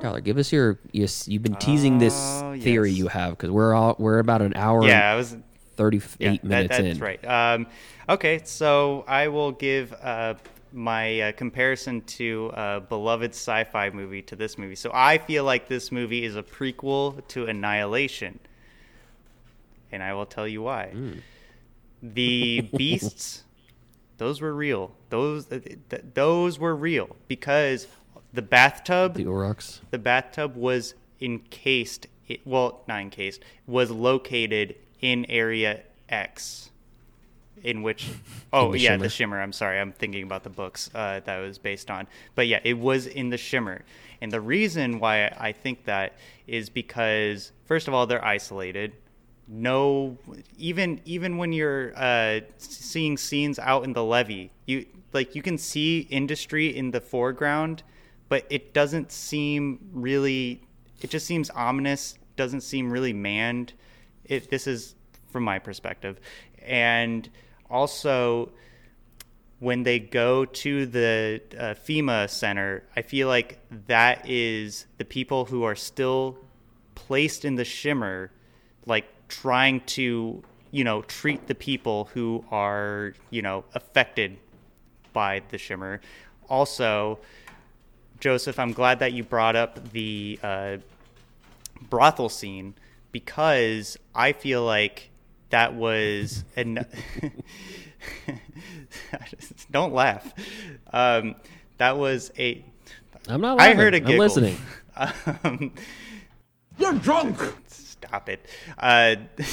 [0.00, 1.26] Tyler, give us your yes.
[1.26, 2.98] You've been teasing this Oh, theory yes.
[2.98, 4.84] you have because we're all we're about an hour.
[4.86, 5.36] Yeah, I was
[5.76, 6.98] thirty-eight yeah, that- that's in.
[6.98, 7.24] right.
[7.24, 7.66] Um,
[8.08, 10.34] okay, so I will give uh,
[10.72, 14.74] my uh, comparison to a beloved sci-fi movie to this movie.
[14.74, 18.38] So I feel like this movie is a prequel to Annihilation,
[19.92, 20.92] and I will tell you why.
[22.02, 23.44] The beasts,
[24.18, 24.92] those were real.
[25.08, 27.86] Those th- th- those were real because
[28.36, 29.80] the bathtub, The Aurochs.
[29.90, 32.06] the bathtub was encased.
[32.28, 33.42] It, well, not encased.
[33.66, 36.70] Was located in area X,
[37.62, 38.08] in which.
[38.52, 39.02] Oh the yeah, Shimmer.
[39.02, 39.40] the shimmer.
[39.40, 42.06] I'm sorry, I'm thinking about the books uh, that was based on.
[42.34, 43.82] But yeah, it was in the shimmer,
[44.20, 46.14] and the reason why I think that
[46.46, 48.92] is because first of all, they're isolated.
[49.48, 50.16] No,
[50.58, 55.56] even even when you're uh, seeing scenes out in the levee, you like you can
[55.58, 57.84] see industry in the foreground,
[58.28, 60.62] but it doesn't seem really.
[61.00, 62.18] It just seems ominous.
[62.36, 63.72] Doesn't seem really manned.
[64.24, 64.94] It this is
[65.30, 66.20] from my perspective,
[66.62, 67.28] and
[67.70, 68.50] also
[69.58, 75.46] when they go to the uh, FEMA center, I feel like that is the people
[75.46, 76.36] who are still
[76.94, 78.30] placed in the shimmer,
[78.84, 84.36] like trying to, you know, treat the people who are, you know, affected
[85.14, 86.00] by the shimmer.
[86.50, 87.18] Also,
[88.20, 90.76] Joseph, I'm glad that you brought up the uh,
[91.90, 92.74] brothel scene
[93.12, 95.10] because I feel like
[95.50, 96.86] that was an
[99.70, 100.32] don't laugh.
[100.92, 101.34] Um,
[101.78, 102.64] that was a.
[103.28, 103.76] I'm not I laughing.
[103.76, 104.24] heard a I'm giggle.
[104.24, 104.56] listening.
[105.44, 105.74] Um,
[106.78, 107.38] You're drunk.
[107.66, 108.46] stop it.
[108.78, 109.38] Uh, God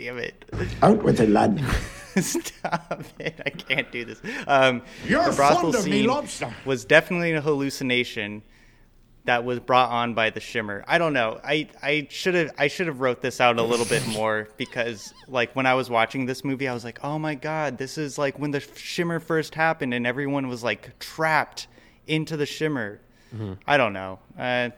[0.00, 0.44] damn it.
[0.82, 1.62] Out with it, lad.
[2.20, 3.40] Stop it.
[3.44, 4.20] I can't do this.
[4.46, 6.54] Um, You're the brothel fond me, scene lobster.
[6.64, 8.42] was definitely a hallucination
[9.26, 10.82] that was brought on by the shimmer.
[10.88, 11.38] I don't know.
[11.44, 15.12] I, I should have I should have wrote this out a little bit more because
[15.28, 18.16] like when I was watching this movie I was like, "Oh my god, this is
[18.16, 21.68] like when the shimmer first happened and everyone was like trapped
[22.06, 23.00] into the shimmer."
[23.34, 23.52] Mm-hmm.
[23.66, 24.18] I don't know.
[24.38, 24.70] Uh,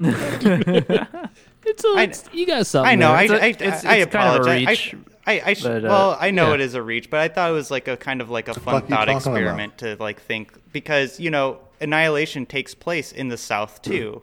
[1.66, 2.90] It's, a, I- it's you got something.
[2.90, 3.08] I know.
[3.08, 3.16] there.
[3.16, 4.66] I, It's a- I, it's- I, it's kind of a apologize.
[4.68, 4.94] reach,
[5.26, 6.54] I, I, I sh- but, uh, well, I know yeah.
[6.54, 8.54] it is a reach, but I thought it was like a kind of like a
[8.54, 13.28] fun fuck thought talking experiment to like think because you know Annihilation takes place in
[13.28, 14.22] the South too,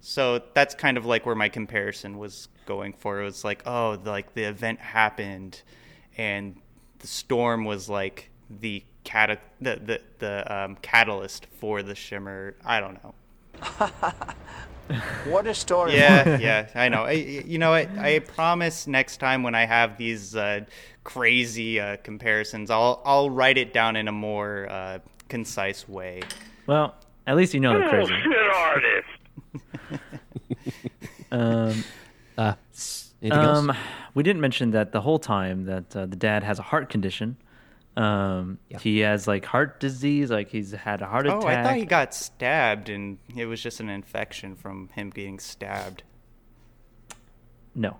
[0.00, 3.20] So that's kind of like where my comparison was going for.
[3.20, 5.62] It was like, oh, like the event happened,
[6.16, 6.56] and
[6.98, 12.54] the storm was like the cat the the, the um, catalyst for the shimmer.
[12.64, 13.14] I don't know.
[15.24, 15.94] what a story!
[15.94, 17.04] Yeah, yeah, I know.
[17.04, 20.60] I, you know, I, I promise next time when I have these uh,
[21.04, 24.98] crazy uh, comparisons, I'll I'll write it down in a more uh,
[25.28, 26.22] concise way.
[26.66, 26.94] Well,
[27.26, 28.14] at least you know they're crazy.
[28.54, 29.08] artist.
[31.32, 31.84] um,
[32.38, 32.54] uh,
[33.30, 33.72] um,
[34.14, 37.36] we didn't mention that the whole time that uh, the dad has a heart condition.
[37.96, 38.78] Um, Yeah.
[38.78, 41.42] he has like heart disease, like he's had a heart attack.
[41.42, 41.46] Oh.
[41.48, 46.02] I thought he got stabbed, and it was just an infection from him getting stabbed.
[47.74, 47.96] no,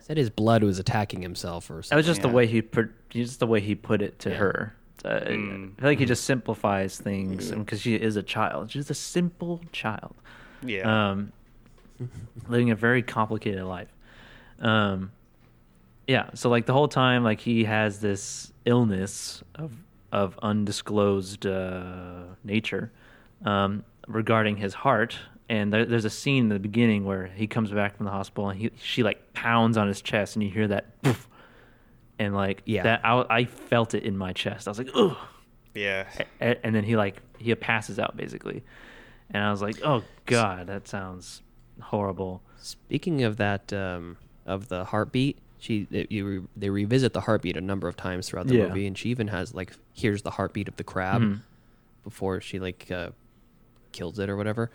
[0.00, 1.90] Said his blood was attacking himself or something.
[1.90, 4.74] that was just the way he put, just the way he put it to her.
[5.04, 5.72] Uh, Mm.
[5.76, 8.70] I feel like he just simplifies things because she is a child.
[8.72, 10.14] She's a simple child.
[10.62, 11.10] Yeah.
[11.10, 11.32] um,
[12.48, 13.88] living a very complicated life.
[14.60, 15.12] Um,
[16.08, 19.72] yeah, so like the whole time, like he has this illness of
[20.10, 22.90] of undisclosed uh, nature
[23.44, 25.16] um, regarding his heart.
[25.50, 28.48] And there, there's a scene in the beginning where he comes back from the hospital
[28.50, 31.28] and he she like pounds on his chest and you hear that, poof,
[32.18, 32.82] and like Yeah.
[32.82, 34.66] that I, I felt it in my chest.
[34.66, 35.16] I was like, ugh
[35.74, 36.08] yeah.
[36.40, 38.64] a- and then he like he passes out basically
[39.30, 41.42] and i was like oh god that sounds
[41.80, 47.20] horrible Speaking of that, um, of the heartbeat, she it, you re, they revisit the
[47.22, 48.68] heartbeat a number of times throughout the Yeah.
[48.68, 51.38] movie, and she even has like hears the heartbeat of the crab Mhm.
[52.04, 53.10] before she like uh,
[53.92, 54.70] kills it or whatever.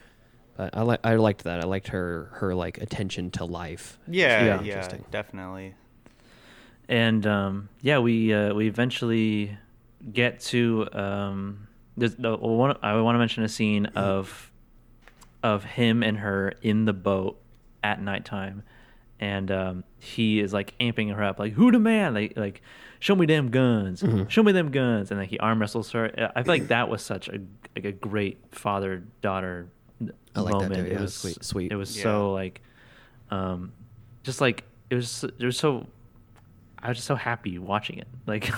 [0.57, 1.61] But I like I liked that.
[1.61, 3.97] I liked her her like attention to life.
[4.07, 4.61] Yeah, Yeah.
[4.61, 5.73] yeah, definitely.
[6.89, 9.57] and um yeah we uh we eventually
[10.11, 14.51] get to um there's the one i want to mention a scene of
[15.41, 17.39] of him and her in the boat
[17.83, 18.63] at nighttime
[19.31, 22.61] and um he is like amping her up like who the man like like
[22.99, 26.05] show me them guns show me them guns and like he arm wrestles her
[26.35, 27.37] i feel like that was such a
[27.75, 29.67] like a great father daughter
[30.35, 31.71] like moment too, it yeah, was sweet- sweet.
[31.71, 32.03] it was Yeah.
[32.03, 32.61] so like
[33.29, 33.71] um
[34.23, 35.87] just like it was it was so
[36.85, 38.09] I was just so happy watching it.
[38.27, 38.51] Like,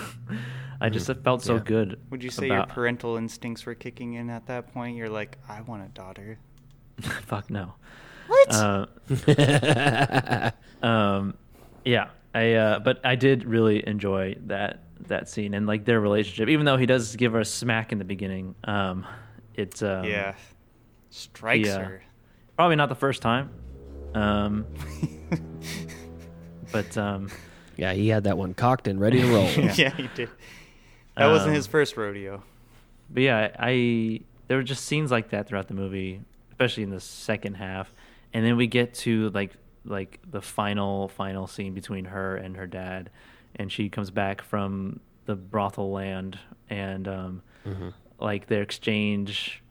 [0.82, 1.62] I just it felt so Yeah.
[1.74, 2.00] good.
[2.10, 4.98] Would you say about, your parental instincts were kicking in at that point?
[4.98, 6.40] You're like, I want a daughter.
[7.02, 7.76] Fuck no.
[8.28, 8.52] What?
[8.52, 8.86] Uh,
[10.86, 11.36] um,
[11.84, 12.54] yeah, I.
[12.54, 16.50] Uh, but I did really enjoy that that scene and like their relationship.
[16.50, 19.06] Even though he does give her a smack in the beginning, um,
[19.56, 20.36] it's um, yeah.
[21.10, 21.78] Strikes yeah.
[21.80, 22.04] her.
[22.58, 23.50] probably not the first time.
[24.14, 24.66] Um,
[26.72, 27.30] but um,
[27.78, 29.48] Yeah, he had that one cocked and ready to roll.
[29.76, 29.96] Yeah.
[29.96, 30.30] he did.
[31.16, 32.44] That wasn't Um, his first rodeo.
[33.10, 36.22] But yeah, I there were just scenes like that throughout the movie,
[36.52, 37.94] especially in the second half,
[38.36, 39.54] and then we get to like
[39.86, 43.10] like the final final scene between her and her dad,
[43.56, 46.38] and she comes back from the brothel land,
[46.70, 47.42] and um,
[48.20, 49.64] like their exchange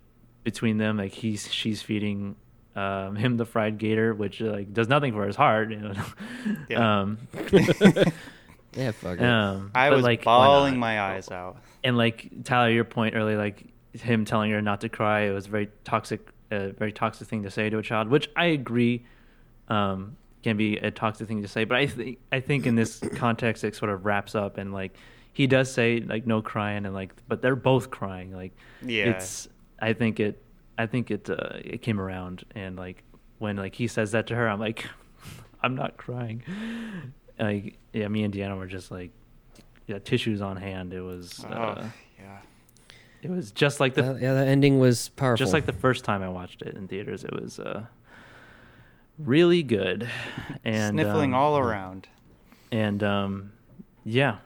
[0.44, 2.36] between them, like he's she's feeding
[2.74, 5.94] um, him the fried gator, which like does nothing for his heart, you know.
[6.68, 7.00] Yeah.
[7.02, 7.18] um,
[8.74, 9.22] yeah, fuck it.
[9.22, 11.58] um, I was like, bawling my eyes out.
[11.82, 15.46] and like Tyler, your point earlier, like him telling her not to cry, it was
[15.46, 19.04] very toxic, a very toxic thing to say to a child, which I agree
[19.68, 21.64] um, can be a toxic thing to say.
[21.64, 24.96] But I think I think in this context, it sort of wraps up and like
[25.32, 28.32] he does say like no crying and like, but they're both crying.
[28.32, 28.52] Like
[28.82, 29.06] Yeah.
[29.10, 29.48] it's
[29.80, 30.42] I think it
[30.78, 33.02] I think it uh, it came around and like
[33.38, 34.86] when like he says that to her, I'm like
[35.62, 36.42] I'm not crying.
[37.38, 39.10] Like yeah, me and Deanna were just like
[39.86, 40.92] yeah, tissues on hand.
[40.94, 42.38] It was uh, oh, yeah.
[43.24, 45.38] It was just like the That- yeah, the ending was powerful.
[45.42, 47.24] just like the first time I watched it in theaters.
[47.24, 47.86] It was uh,
[49.18, 50.08] really good,
[50.64, 52.08] and Sniffling um, all around.
[52.70, 53.52] And um,
[54.04, 54.38] yeah,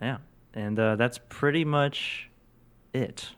[0.00, 0.18] yeah,
[0.54, 2.30] and uh, that's pretty much
[2.92, 3.30] it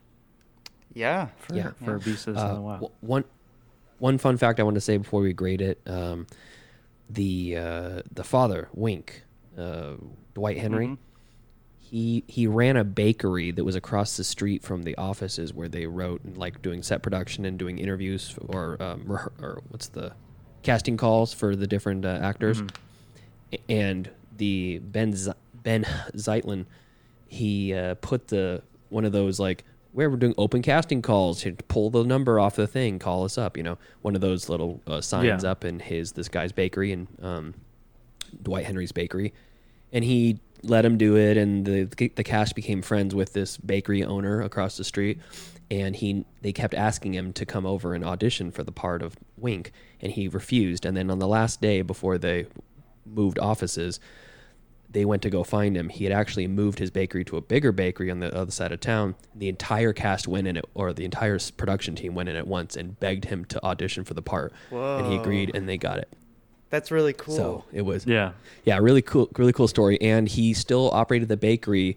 [0.92, 1.28] Yeah.
[1.38, 1.70] for Yeah.
[1.84, 2.92] for Beasts of the Uh, Wild.
[3.00, 3.24] one
[3.98, 6.26] one fun fact I want to say before we grade it: um,
[7.10, 9.24] the uh, the father, Wink,
[9.58, 9.94] uh,
[10.34, 10.98] Dwight Henry, Mhm.
[11.94, 15.86] He he ran a bakery that was across the street from the offices where they
[15.86, 19.08] wrote and like doing set production and doing interviews or um,
[19.40, 20.12] or what's the
[20.64, 22.60] casting calls for the different uh, actors.
[23.52, 25.84] A- And the Benh Z- Benh
[26.16, 26.66] Zeitlin,
[27.28, 29.62] he uh, put the one of those like
[29.92, 33.38] where we're doing open casting calls, he'd pull the number off the thing, call us
[33.38, 33.56] up.
[33.56, 35.50] You know, one of those little uh, signs Yeah.
[35.52, 37.54] up in his this guy's bakery and um,
[38.42, 39.32] Dwight Henry's bakery,
[39.92, 41.36] and he let him do it.
[41.36, 45.20] And the the cast became friends with this bakery owner across the street,
[45.70, 49.16] and he they kept asking him to come over and audition for the part of
[49.36, 50.84] Wink, and he refused.
[50.84, 52.46] And then on the last day before they
[53.06, 54.00] moved offices,
[54.90, 55.88] they went to go find him.
[55.88, 58.80] He had actually moved his bakery to a bigger bakery on the other side of
[58.80, 59.16] town.
[59.34, 62.76] The entire cast went in it, or the entire production team went in at once
[62.76, 66.08] and begged him to audition for the part, and he agreed, and they got it.
[66.74, 67.36] That's really cool.
[67.36, 68.32] So it was Yeah.
[68.64, 69.96] yeah, really cool, really cool story.
[70.00, 71.96] And he still operated the bakery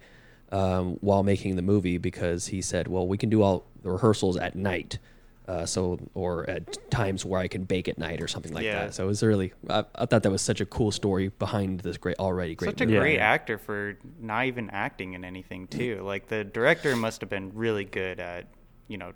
[0.51, 4.37] um, while making the movie because he said, "Well, we can do all the rehearsals
[4.37, 4.99] at night,
[5.47, 8.85] uh, so or at times where I can bake at night or something like Yeah.
[8.85, 11.79] that." So it was really, I, I thought that was such a cool story behind
[11.79, 12.69] this great, already great.
[12.69, 12.99] Such a movie.
[12.99, 16.03] great actor for not even acting in anything too.
[16.03, 18.45] Like the director must have been really good at,
[18.87, 19.13] you know,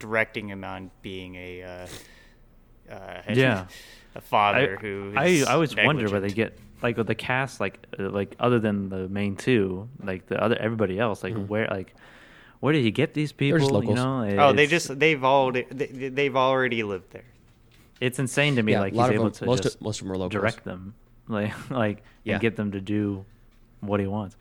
[0.00, 1.86] directing him on being a, uh,
[2.90, 3.66] uh, Yeah.
[4.14, 5.12] a father I, who.
[5.16, 8.58] I I always wonder where they get like with the cast like uh, like other
[8.58, 11.94] than the main two like the other everybody else like where like
[12.60, 15.62] where did he get these people just you know Oh, they just they've all they,
[15.62, 17.24] they've already lived there.
[18.00, 19.76] it's insane to me Yeah, like a lot he's of able them- to most just
[19.76, 20.40] of- most of them are locals.
[20.40, 20.94] direct them
[21.28, 22.34] like like Yeah.
[22.34, 23.24] and get them to do
[23.80, 24.36] what he wants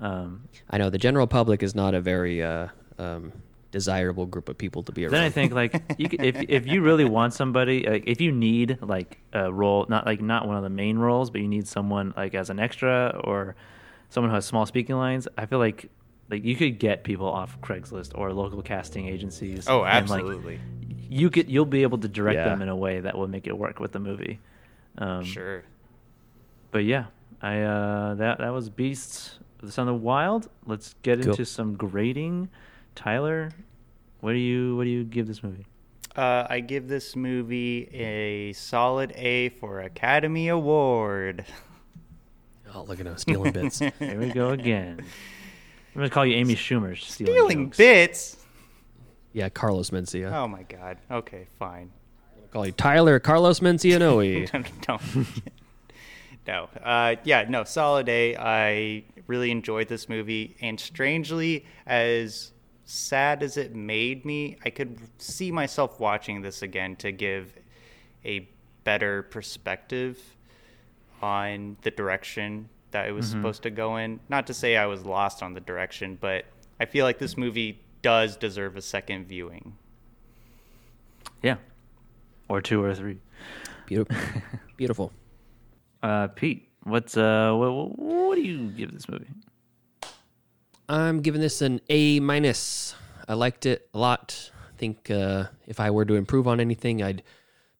[0.00, 2.68] um I know the general public is not a very uh,
[2.98, 3.32] um,
[3.78, 5.12] desirable group of people to be around.
[5.12, 8.30] then I think like you could, if if you really want somebody like if you
[8.30, 11.66] need like a role not like not one of the main roles but you need
[11.66, 13.56] someone like as an extra or
[14.10, 15.90] someone who has small speaking lines I feel like
[16.30, 20.60] like you could get people off Craigslist or local casting agencies Oh, and, like, absolutely.
[21.10, 22.48] you could you'll be able to direct Yeah.
[22.50, 24.38] them in a way that will make it work with the movie
[24.98, 25.64] um, Sure.
[26.70, 27.06] but yeah
[27.42, 31.30] I uh that that was Beasts of the Son of the Wild let's get Cool.
[31.32, 32.48] into some grading
[32.94, 33.50] Tyler
[34.20, 35.66] what do you what do you give this movie
[36.16, 41.44] Uh, I give this movie a solid A for Academy Award.
[42.74, 43.78] oh, look at him stealing bits.
[43.98, 45.00] Here we go again.
[45.00, 46.96] I'm gonna call you Amy Schumer.
[46.96, 48.36] Stealing, Stealing bits.
[49.32, 50.32] yeah, Carlos Mencia.
[50.32, 50.98] Oh my god.
[51.10, 51.90] Okay, fine.
[52.40, 54.46] I'll call you Tyler Carlos Mencianoe.
[54.86, 55.02] Don't.
[56.46, 56.68] no.
[56.82, 58.36] Uh, yeah, no, solid A.
[58.36, 60.56] I really enjoyed this movie.
[60.62, 62.52] And strangely, as
[62.84, 67.52] sad as it made me, I could see myself watching this again to give
[68.24, 68.48] a
[68.84, 70.18] better perspective
[71.22, 74.20] on the direction that it was supposed to go in.
[74.28, 76.44] Not to say I was lost on the direction, but
[76.78, 79.76] I feel like this movie does deserve a second viewing.
[81.42, 81.56] Yeah,
[82.48, 83.18] or two or three.
[83.86, 84.16] Beautiful.
[84.76, 85.12] Beautiful.
[86.02, 89.26] Uh, Pete, what's uh, what, what do you give this movie?
[90.88, 92.94] I'm giving this an A minus.
[93.26, 94.50] I liked it a lot.
[94.72, 97.22] I think uh, if I were to improve on anything, I'd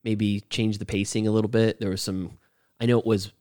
[0.02, 1.80] maybe change the pacing a little bit.
[1.80, 2.38] There was some.
[2.80, 3.32] I know it was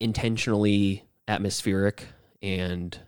[0.00, 2.08] intentionally atmospheric
[2.42, 2.98] and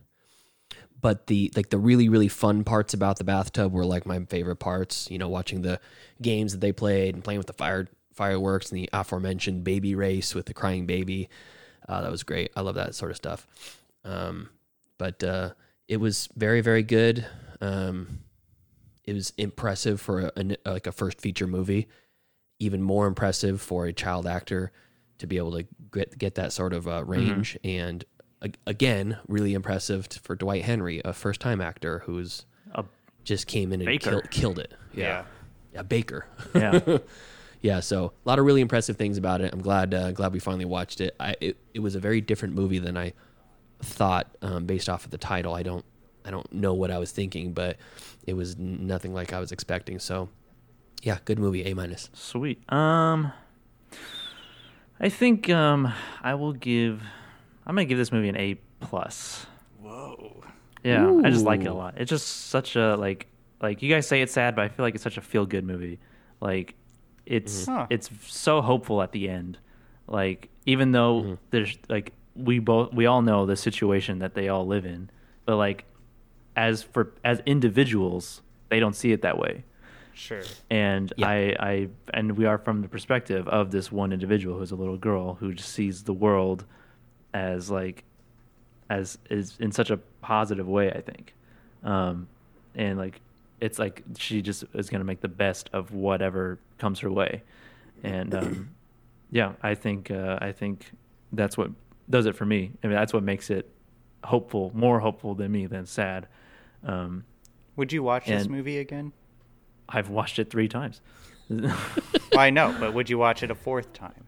[1.01, 4.57] but the like the really really fun parts about the bathtub were like my favorite
[4.57, 5.79] parts you know watching the
[6.23, 10.35] games that they played and playing with the fire fireworks and the aforementioned baby race
[10.35, 11.29] with the crying baby
[11.89, 13.47] uh, that was great i love that sort of stuff
[14.05, 14.49] um,
[14.98, 15.51] but uh,
[15.89, 17.27] it was very very good.
[17.60, 18.20] Um,
[19.05, 21.89] it was impressive for a, a, like a first feature movie.
[22.59, 24.73] Even more impressive for a child actor
[25.18, 27.59] to be able to get get that sort of uh, range.
[27.62, 28.05] And
[28.43, 32.47] a- again really impressive t- for Dwight Henry a first time actor who's
[33.24, 34.10] just came in and Baker.
[34.10, 34.73] killed, killed it.
[34.94, 35.24] Yeah.
[35.74, 36.27] Yeah Baker.
[36.55, 36.98] Yeah.
[37.60, 39.52] yeah so a lot of really impressive things about it.
[39.52, 41.14] I'm glad uh, glad we finally watched it.
[41.20, 43.12] I it, it was a very different movie than I
[43.81, 45.85] thought um, based off of the title I don't
[46.24, 47.77] I don't know what I was thinking but
[48.27, 50.28] it was nothing like I was expecting so
[51.03, 52.61] yeah good movie A minus Sweet.
[52.73, 53.32] Um,
[54.98, 55.93] I think um,
[56.23, 57.03] I will give.
[57.66, 59.44] I'm gonna give this movie an A plus.
[59.81, 60.43] Whoa.
[60.82, 61.94] Yeah, I just like it a lot.
[61.98, 63.27] It's just such a like
[63.61, 65.65] like you guys say it's sad, but I feel like it's such a feel good
[65.65, 65.98] movie.
[66.40, 66.74] Like
[67.27, 67.86] it's Huh.
[67.90, 69.59] it's so hopeful at the end.
[70.07, 74.67] Like even though there's like we both we all know the situation that they all
[74.67, 75.11] live in,
[75.45, 75.85] but like
[76.57, 79.65] as for as individuals, they don't see it that way.
[80.15, 80.41] Sure.
[80.71, 84.75] and I, I and we are from the perspective of this one individual who's a
[84.75, 86.65] little girl who just sees the world
[87.35, 88.03] as like
[88.89, 91.35] as is in such a positive way i think.
[91.85, 92.29] Um
[92.75, 93.21] and like
[93.61, 97.43] it's like she just is going to make the best of whatever comes her way.
[98.03, 98.71] And um
[99.31, 100.93] yeah i think uh i think
[101.33, 101.71] that's what
[102.09, 103.69] does it for me i mean that's what makes it
[104.24, 106.27] hopeful more hopeful than me than sad
[106.85, 107.24] um
[107.77, 109.12] Would you watch this movie again?
[109.89, 111.01] i've watched it three times
[111.51, 111.77] Well,
[112.35, 114.24] I know, but would you watch it a fourth time?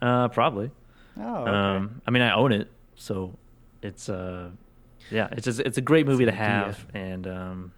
[0.00, 0.70] Uh, probably.
[1.18, 1.50] Oh, okay.
[1.50, 3.34] Um, I mean, I own it, so
[3.82, 4.50] it's uh,
[5.10, 7.72] yeah, it's just it's a great movie to have, and um,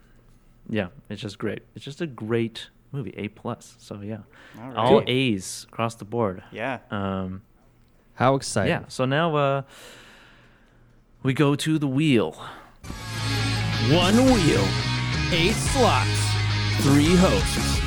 [0.68, 1.62] yeah, it's just great.
[1.74, 3.74] It's just a great movie, A plus.
[3.78, 4.18] So yeah,
[4.60, 4.76] All right.
[4.76, 6.42] all A's across the board.
[6.52, 6.80] Yeah.
[6.90, 7.40] Um,
[8.14, 8.70] How exciting!
[8.70, 8.84] yeah.
[8.88, 9.62] So now uh,
[11.22, 12.32] we go to the wheel.
[13.90, 14.64] One wheel,
[15.32, 16.20] eight slots,
[16.82, 17.80] three hosts.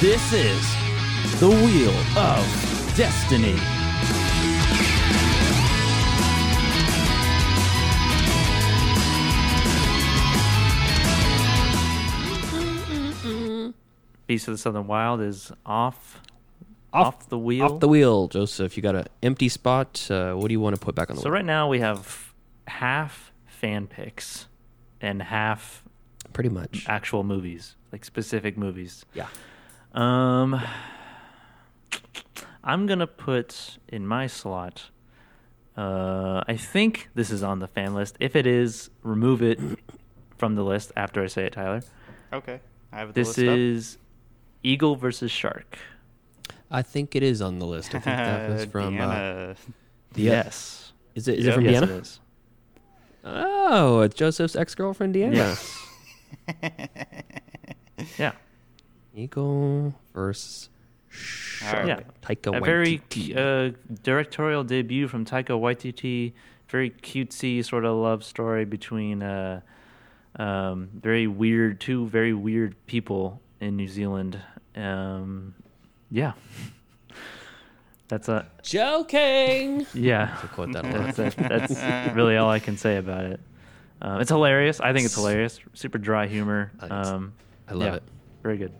[0.00, 3.56] This is the Wheel of Destiny.
[14.26, 16.20] Beast of the Southern Wild is off,
[16.92, 17.64] off, the wheel.
[17.64, 18.76] Off the wheel, Joseph.
[18.76, 20.06] You got an empty spot.
[20.10, 21.24] Uh, what do you want to put back on the list?
[21.24, 21.34] So wheel?
[21.34, 22.32] right now we have
[22.66, 24.46] half fan picks
[25.00, 25.82] and half
[26.32, 26.84] Pretty much.
[26.88, 29.04] actual movies, like specific movies.
[29.14, 29.26] Yeah.
[29.92, 30.60] Um,
[32.62, 34.90] I'm gonna put in my slot.
[35.76, 38.16] Uh, I think this is on the fan list.
[38.20, 39.58] If it is, remove it
[40.36, 41.82] from the list after I say it, Tyler.
[42.32, 42.60] Okay.
[42.92, 43.56] I have the This list up.
[43.56, 43.98] is
[44.62, 45.78] Eagle versus Shark.
[46.70, 47.88] I think it is on the list.
[47.94, 49.00] I think that was from.
[49.00, 49.54] Uh,
[50.12, 50.92] the- Yes.
[51.14, 51.38] Is it?
[51.40, 51.52] Is Yep.
[51.52, 51.84] it from yes, Deanna?
[51.84, 52.20] it is.
[53.24, 55.34] Oh, it's Joseph's ex-girlfriend Deanna.
[55.34, 55.86] Yes.
[58.18, 58.32] yeah.
[59.14, 60.68] Eagle versus
[61.66, 61.86] All right.
[61.86, 62.00] Yeah.
[62.22, 63.02] Taika a very
[63.36, 66.32] uh, directorial debut from Taika Waititi.
[66.68, 69.60] Very cutesy sort of love story between uh,
[70.36, 74.40] um, very weird two very weird people in New Zealand.
[74.76, 75.54] Um,
[76.10, 76.32] yeah,
[78.08, 79.86] that's a Joking.
[79.94, 80.36] yeah.
[80.40, 81.14] To quote that a lot.
[81.14, 83.40] That's, that's really all I can say about it.
[84.02, 84.80] Uh, it's hilarious.
[84.80, 85.60] I think it's hilarious.
[85.74, 86.72] Super dry humor.
[86.80, 87.32] I Um,
[87.68, 88.02] I love yeah, it.
[88.42, 88.72] Very good.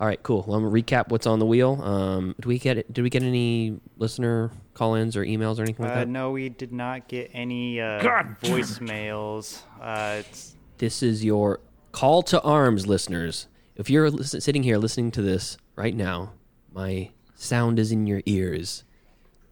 [0.00, 0.44] All right, cool.
[0.46, 1.80] Well, I'm gonna recap what's on the wheel.
[1.82, 5.92] Um, did we get did we get any listener call-ins or emails or anything like
[5.92, 6.08] Uh, that?
[6.08, 9.60] no, we did not get any uh, God voicemails.
[9.80, 11.60] Uh, it's, This is your
[11.92, 13.48] call to arms, listeners.
[13.76, 16.32] If you're listen, sitting here listening to this right now,
[16.72, 18.84] my sound is in your ears.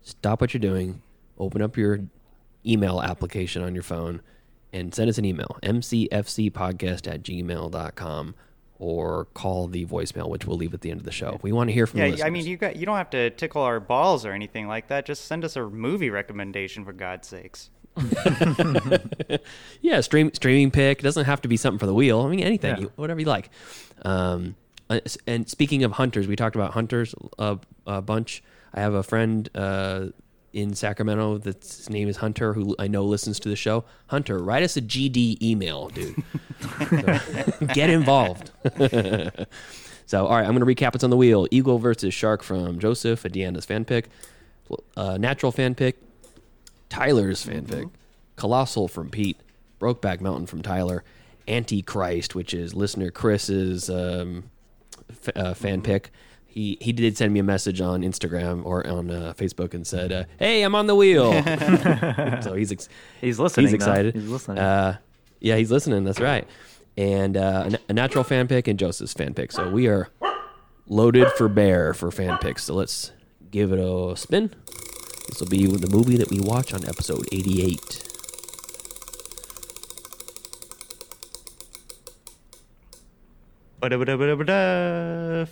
[0.02, 1.02] Stop what you're doing,
[1.38, 2.01] open up your
[2.64, 4.20] email application on your phone,
[4.72, 8.34] and send us an email mcfcpodcast at gmail.com
[8.78, 11.38] or call the voicemail, which we'll leave at the end of the show.
[11.43, 12.26] We want to hear from the yeah, listeners.
[12.26, 15.06] I mean, you got you don't have to tickle our balls or anything like that.
[15.06, 17.70] Just send us a movie recommendation for God's sakes.
[19.80, 20.98] yeah, stream streaming pick.
[21.01, 22.20] It doesn't have to be something for the wheel.
[22.20, 22.80] I mean, anything, Yeah.
[22.82, 23.48] you, whatever you like.
[24.02, 24.65] Um, s-
[25.26, 28.42] and speaking of hunters, we talked about hunters a, a bunch.
[28.72, 30.06] I have a friend uh,
[30.52, 33.84] in Sacramento that's name is Hunter, who I know listens to the show.
[34.08, 36.22] Hunter, write us a GD email, dude.
[37.74, 38.50] Get involved.
[40.06, 41.46] so, all right, I'm going to recap what's on the wheel.
[41.50, 44.08] Eagle versus Shark from Joseph, a Deanna's fan pick.
[44.96, 45.96] Uh, natural fan pick,
[46.88, 47.88] Tyler's fan pick,
[48.36, 49.38] Colossal from Pete,
[49.78, 51.04] Brokeback Mountain from Tyler,
[51.46, 54.44] Antichrist, which is listener Chris's um,
[55.35, 56.11] uh, fan pick.
[56.47, 60.11] He he did send me a message on Instagram or on uh, Facebook and said,
[60.12, 61.32] uh, "Hey, I'm on the wheel."
[62.43, 62.89] so he's ex-
[63.20, 63.66] He's listening.
[63.66, 63.77] He's though.
[63.77, 64.15] excited.
[64.15, 64.59] He's listening.
[64.59, 64.97] Uh,
[65.40, 66.05] yeah, he's listening.
[66.05, 66.48] That's right.
[66.97, 69.53] And uh, a natural fan pick and Joseph's fan pick.
[69.53, 70.09] So we are
[70.86, 72.65] loaded for bear for fan picks.
[72.65, 73.12] So let's
[73.51, 74.55] give it a spin.
[75.28, 78.15] This will be the movie that we watch on episode 88.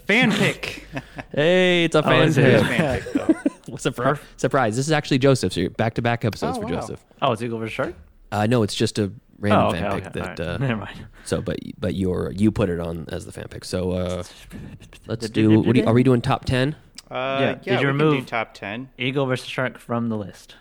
[0.06, 0.86] Fan pick.
[1.32, 2.62] Hey, it's a Oh, fan is it?
[2.62, 2.76] pick.
[2.78, 3.34] fan pick though.
[3.72, 4.76] What's up, for surprise?
[4.76, 5.54] This is actually Joseph's.
[5.56, 6.80] So back to back episodes Oh, for wow.
[6.80, 7.04] Joseph.
[7.22, 7.94] oh, it's Eagle versus Shark.
[8.30, 10.22] Uh, no, it's just a random Oh, okay, fan okay, pick that.
[10.40, 10.54] all right.
[10.54, 11.06] Uh, Never mind.
[11.24, 13.64] So, but but you're you put it on as the fan pick.
[13.64, 14.22] So uh,
[15.06, 15.60] let's do.
[15.60, 16.76] What do you, are we doing top ten?
[17.10, 18.90] Uh, Yeah, yeah, did you we can remove- do top ten.
[18.98, 20.54] Eagle versus Shark from the list.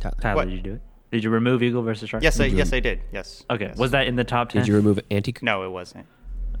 [0.00, 0.48] Top- Tyler, What?
[0.48, 0.80] did you do it?
[1.12, 2.22] Did you remove Eagle versus Shark?
[2.22, 3.00] Yes, I, yes, rem- I did.
[3.12, 3.44] Yes.
[3.50, 3.66] Okay.
[3.66, 3.76] yes.
[3.78, 4.62] Was that in the top ten?
[4.62, 5.34] Did you remove anti?
[5.42, 6.06] No, it wasn't.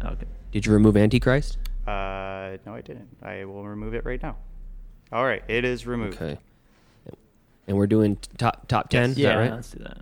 [0.04, 0.26] Okay.
[0.52, 1.58] Did you remove Antichrist?
[1.86, 3.08] Uh, no, I didn't.
[3.22, 4.36] I will remove it right now.
[5.12, 6.16] All right, it is removed.
[6.20, 6.38] Okay.
[7.68, 9.10] And we're doing top top ten.
[9.10, 9.50] Is yeah, that right?
[9.52, 9.98] let's do that.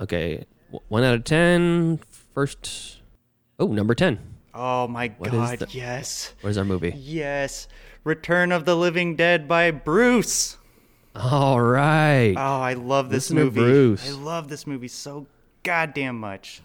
[0.00, 0.44] Okay.
[0.88, 2.00] One out of ten.
[2.34, 2.98] First.
[3.58, 4.18] Oh, number ten.
[4.52, 5.58] Oh my What is God!
[5.60, 6.92] the- Yes, Where's our movie?
[6.96, 7.66] yes.
[8.04, 10.58] Return of the Living Dead by Bruce.
[11.16, 12.34] All right.
[12.36, 13.60] Oh, I love this Listener movie.
[13.60, 14.08] Bruce.
[14.08, 15.26] I love this movie so
[15.62, 16.60] goddamn much.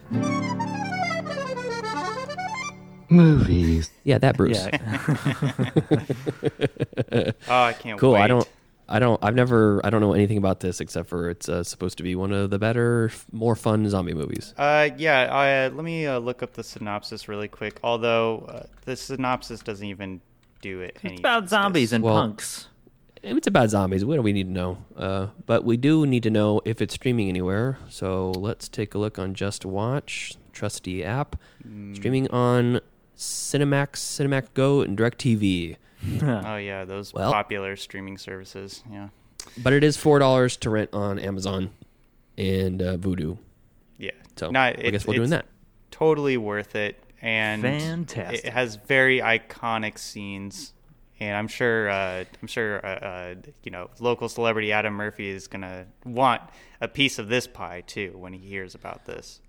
[3.09, 3.89] Movies.
[4.03, 4.65] yeah, that Bruce.
[4.71, 4.77] Yeah.
[7.47, 8.13] Oh, I can't Cool.
[8.13, 8.21] wait.
[8.21, 8.47] I don't.
[8.87, 9.23] I don't.
[9.23, 9.81] I've never.
[9.85, 12.49] I don't know anything about this except for it's uh, supposed to be one of
[12.49, 14.53] the better, more fun zombie movies.
[14.57, 15.21] Uh, yeah.
[15.31, 17.79] I, uh, let me uh, look up the synopsis really quick.
[17.83, 20.21] Although uh, the synopsis doesn't even
[20.61, 20.97] do it.
[21.03, 21.49] any it's about justice.
[21.51, 22.67] zombies and Well- punks.
[23.21, 24.77] It's about zombies, what do we need to know?
[24.95, 27.77] Uh, but we do need to know if it's streaming anywhere.
[27.89, 30.35] So let's take a look on Just Watch.
[30.53, 31.35] trusty app.
[31.95, 32.79] Streaming on
[33.19, 35.75] Cinemax, Cinemax Go, and DirecTV.
[36.23, 38.81] oh yeah, those Well- popular streaming services.
[38.91, 39.09] Yeah.
[39.61, 41.71] But it is four dollars to rent on Amazon
[42.37, 43.37] and uh, Vudu.
[43.97, 44.11] Yeah.
[44.37, 45.45] So No, I guess we're doing that.
[45.91, 48.45] Totally worth it, and Fantastic.
[48.45, 50.73] It has very iconic scenes,
[51.19, 55.47] and I'm sure, uh, I'm sure, uh, uh, you know, local celebrity Adam Murphy is
[55.47, 56.41] gonna want
[56.79, 59.41] a piece of this pie too when he hears about this.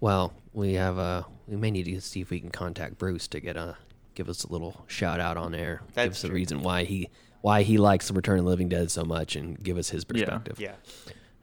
[0.00, 3.40] Well, we have uh we may need to see if we can contact Bruce to
[3.40, 3.76] get a
[4.14, 5.82] give us a little shout out on air.
[5.86, 6.36] give That's us a true.
[6.36, 7.08] reason why he
[7.40, 10.04] why he likes the Return of the Living Dead so much and give us his
[10.04, 10.58] perspective.
[10.60, 10.74] Yeah.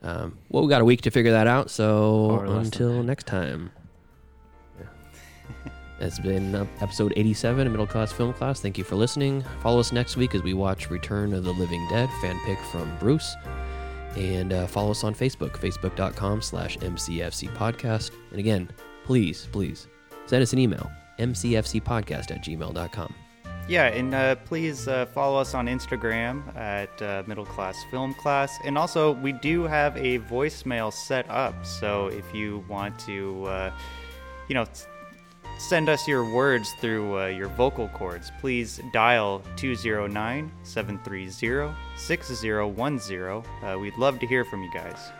[0.03, 1.71] Um, well, we got a week to figure that out.
[1.71, 3.71] So Or less than until next time.
[4.77, 5.71] Yeah.
[5.99, 8.59] That's been uh, episode 87 of Middle Class Film Class.
[8.59, 9.43] Thank you for listening.
[9.61, 12.95] Follow us next week as we watch Return of the Living Dead, fan pick from
[12.99, 13.35] Bruce.
[14.15, 18.11] And uh, follow us on Facebook, facebook.com slash MCFC podcast.
[18.31, 18.69] And again,
[19.03, 19.87] please, please
[20.25, 20.89] send us an email,
[21.19, 23.13] mcfcpodcast at gmail.com.
[23.67, 28.55] Yeah, and uh, please uh, follow us on Instagram at uh, Middle Class Film Class.
[28.63, 31.65] And also, we do have a voicemail set up.
[31.65, 33.71] So if you want to, uh,
[34.47, 34.65] you know,
[35.57, 43.43] send us your words through uh, your vocal cords, please dial 209 730 6010.
[43.63, 45.11] Uh, We'd love to hear from you guys.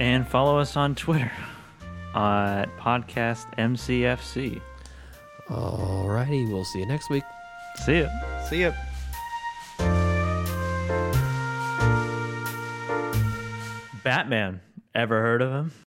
[0.00, 1.30] And follow us on Twitter
[2.14, 4.60] at podcast MCFC.
[5.48, 7.24] Alrighty, we'll see you next week.
[7.84, 8.08] See ya.
[8.48, 8.72] See ya.
[14.02, 14.60] Batman.
[14.94, 15.72] Ever heard of him?